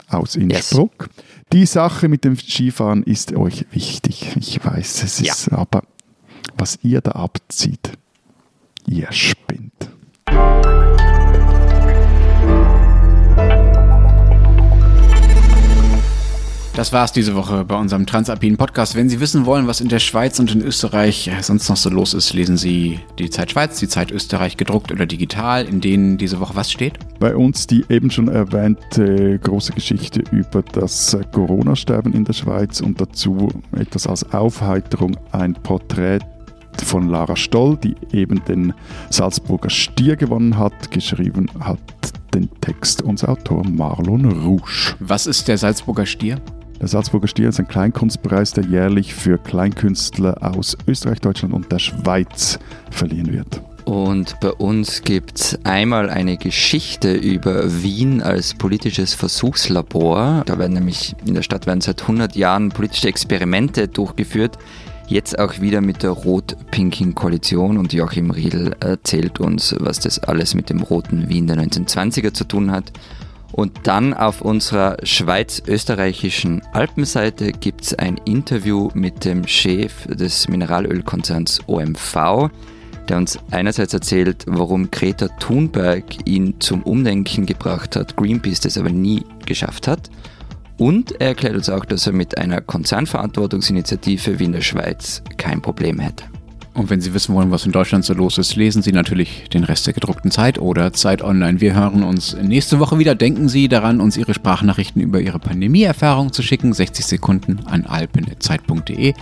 aus 0.10 0.36
Innsbruck. 0.36 1.10
Yes. 1.16 1.26
Die 1.52 1.66
Sache 1.66 2.10
mit 2.10 2.26
dem 2.26 2.36
Skifahren 2.38 3.02
ist 3.02 3.36
euch 3.36 3.66
wichtig. 3.72 4.36
Ich 4.36 4.64
weiß, 4.64 5.04
es 5.04 5.20
ist, 5.20 5.48
ja. 5.48 5.58
aber 5.58 5.82
was 6.56 6.78
ihr 6.84 7.02
da 7.02 7.14
abzieht, 7.14 7.94
ihr 8.86 9.12
spinnt. 9.12 9.90
Das 16.80 16.94
war's 16.94 17.12
diese 17.12 17.36
Woche 17.36 17.66
bei 17.66 17.76
unserem 17.76 18.06
Transalpinen 18.06 18.56
Podcast. 18.56 18.96
Wenn 18.96 19.10
Sie 19.10 19.20
wissen 19.20 19.46
wollen, 19.46 19.68
was 19.68 19.82
in 19.82 19.90
der 19.90 20.00
Schweiz 20.00 20.40
und 20.40 20.56
in 20.56 20.62
Österreich 20.62 21.30
sonst 21.42 21.68
noch 21.68 21.76
so 21.76 21.90
los 21.90 22.14
ist, 22.14 22.32
lesen 22.32 22.56
Sie 22.56 23.02
die 23.18 23.30
Zeit 23.30 23.52
Schweiz, 23.52 23.80
die 23.80 23.90
Zeit 23.90 24.12
Österreich 24.12 24.56
gedruckt 24.56 24.90
oder 24.90 25.06
digital, 25.06 25.66
in 25.66 25.82
denen 25.82 26.18
diese 26.18 26.40
Woche 26.40 26.56
was 26.56 26.72
steht? 26.72 26.98
Bei 27.20 27.36
uns 27.36 27.68
die 27.68 27.84
eben 27.90 28.10
schon 28.10 28.30
erwähnte 28.30 29.38
große 29.40 29.74
Geschichte 29.74 30.24
über 30.32 30.62
das 30.62 31.18
Corona-Sterben 31.34 32.14
in 32.14 32.24
der 32.24 32.32
Schweiz 32.32 32.80
und 32.80 33.02
dazu 33.02 33.50
etwas 33.78 34.08
als 34.08 34.32
Aufheiterung 34.32 35.18
ein 35.34 35.56
Porträt 35.56 36.20
von 36.86 37.10
Lara 37.10 37.36
Stoll, 37.36 37.76
die 37.76 37.98
eben 38.14 38.42
den 38.46 38.74
Salzburger 39.10 39.70
Stier 39.70 40.16
gewonnen 40.16 40.58
hat. 40.58 40.92
Geschrieben 40.92 41.48
hat 41.60 41.82
den 42.34 42.50
Text 42.62 43.02
unser 43.02 43.28
Autor 43.28 43.68
Marlon 43.68 44.24
Rouge. 44.24 44.96
Was 45.02 45.28
ist 45.28 45.50
der 45.50 45.58
Salzburger 45.58 46.06
Stier? 46.06 46.40
Der 46.80 46.88
Salzburger 46.88 47.28
Stier 47.28 47.50
ist 47.50 47.60
ein 47.60 47.68
Kleinkunstpreis, 47.68 48.54
der 48.54 48.64
jährlich 48.64 49.14
für 49.14 49.38
Kleinkünstler 49.38 50.38
aus 50.42 50.78
Österreich, 50.88 51.20
Deutschland 51.20 51.54
und 51.54 51.72
der 51.72 51.80
Schweiz 51.80 52.58
verliehen 52.90 53.34
wird. 53.34 53.62
Und 53.84 54.40
bei 54.40 54.52
uns 54.52 55.02
gibt 55.02 55.40
es 55.40 55.60
einmal 55.66 56.10
eine 56.10 56.38
Geschichte 56.38 57.14
über 57.14 57.82
Wien 57.84 58.22
als 58.22 58.54
politisches 58.54 59.14
Versuchslabor. 59.14 60.44
Da 60.46 60.58
werden 60.58 60.74
nämlich 60.74 61.16
in 61.26 61.34
der 61.34 61.42
Stadt 61.42 61.66
werden 61.66 61.82
seit 61.82 62.04
100 62.04 62.36
Jahren 62.36 62.70
politische 62.70 63.08
Experimente 63.08 63.88
durchgeführt. 63.88 64.58
Jetzt 65.08 65.40
auch 65.40 65.60
wieder 65.60 65.82
mit 65.82 66.04
der 66.04 66.12
rot-pinken 66.12 67.16
Koalition 67.16 67.78
und 67.78 67.92
Joachim 67.92 68.30
Riedl 68.30 68.76
erzählt 68.80 69.40
uns, 69.40 69.76
was 69.80 70.00
das 70.00 70.20
alles 70.20 70.54
mit 70.54 70.70
dem 70.70 70.82
roten 70.82 71.28
Wien 71.28 71.48
der 71.48 71.58
1920er 71.58 72.32
zu 72.32 72.44
tun 72.44 72.72
hat. 72.72 72.94
Und 73.60 73.74
dann 73.84 74.14
auf 74.14 74.40
unserer 74.40 74.96
schweiz-österreichischen 75.04 76.62
Alpenseite 76.72 77.52
gibt 77.52 77.82
es 77.82 77.94
ein 77.94 78.16
Interview 78.24 78.88
mit 78.94 79.26
dem 79.26 79.46
Chef 79.46 80.08
des 80.08 80.48
Mineralölkonzerns 80.48 81.68
OMV, 81.68 82.52
der 83.10 83.18
uns 83.18 83.38
einerseits 83.52 83.94
erzählt, 83.94 84.46
warum 84.48 84.90
Greta 84.92 85.28
Thunberg 85.42 86.06
ihn 86.26 86.56
zum 86.62 86.84
Umdenken 86.84 87.46
gebracht 87.46 87.98
hat, 87.98 88.16
Greenpeace 88.16 88.62
das 88.62 88.78
aber 88.78 88.92
nie 88.92 89.26
geschafft 89.46 89.90
hat. 89.90 90.10
Und 90.78 91.20
er 91.20 91.28
erklärt 91.28 91.56
uns 91.56 91.70
auch, 91.70 91.84
dass 91.84 92.08
er 92.08 92.14
mit 92.14 92.38
einer 92.38 92.62
Konzernverantwortungsinitiative 92.62 94.40
wie 94.40 94.46
in 94.46 94.54
der 94.54 94.62
Schweiz 94.62 95.22
kein 95.36 95.62
Problem 95.62 96.00
hätte. 96.00 96.24
Und 96.80 96.90
wenn 96.90 97.02
Sie 97.02 97.14
wissen 97.14 97.36
wollen, 97.36 97.52
was 97.52 97.66
in 97.66 97.74
Deutschland 97.74 98.06
so 98.06 98.14
los 98.14 98.38
ist, 98.38 98.56
lesen 98.56 98.82
Sie 98.82 98.94
natürlich 98.94 99.50
den 99.50 99.66
Rest 99.66 99.86
der 99.86 99.94
gedruckten 99.94 100.32
Zeit 100.32 100.60
oder 100.60 100.94
Zeit 100.94 101.22
Online. 101.22 101.60
Wir 101.60 101.76
hören 101.76 102.04
uns 102.04 102.38
nächste 102.42 102.80
Woche 102.80 102.98
wieder. 102.98 103.16
Denken 103.16 103.50
Sie 103.50 103.68
daran, 103.68 104.00
uns 104.00 104.16
Ihre 104.16 104.34
Sprachnachrichten 104.34 105.02
über 105.02 105.20
Ihre 105.20 105.40
Pandemieerfahrung 105.40 106.32
zu 106.32 106.42
schicken. 106.42 106.72
60 106.72 107.06
Sekunden 107.06 107.60
an 107.66 107.86
alpen.zeit.de. 107.86 109.14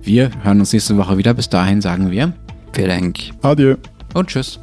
Wir 0.00 0.30
hören 0.42 0.60
uns 0.60 0.72
nächste 0.72 0.96
Woche 0.96 1.18
wieder. 1.18 1.34
Bis 1.34 1.50
dahin 1.50 1.82
sagen 1.82 2.10
wir. 2.10 2.32
Vielen 2.72 2.88
Dank. 2.88 3.18
Adieu. 3.42 3.76
Und 4.14 4.28
tschüss. 4.28 4.58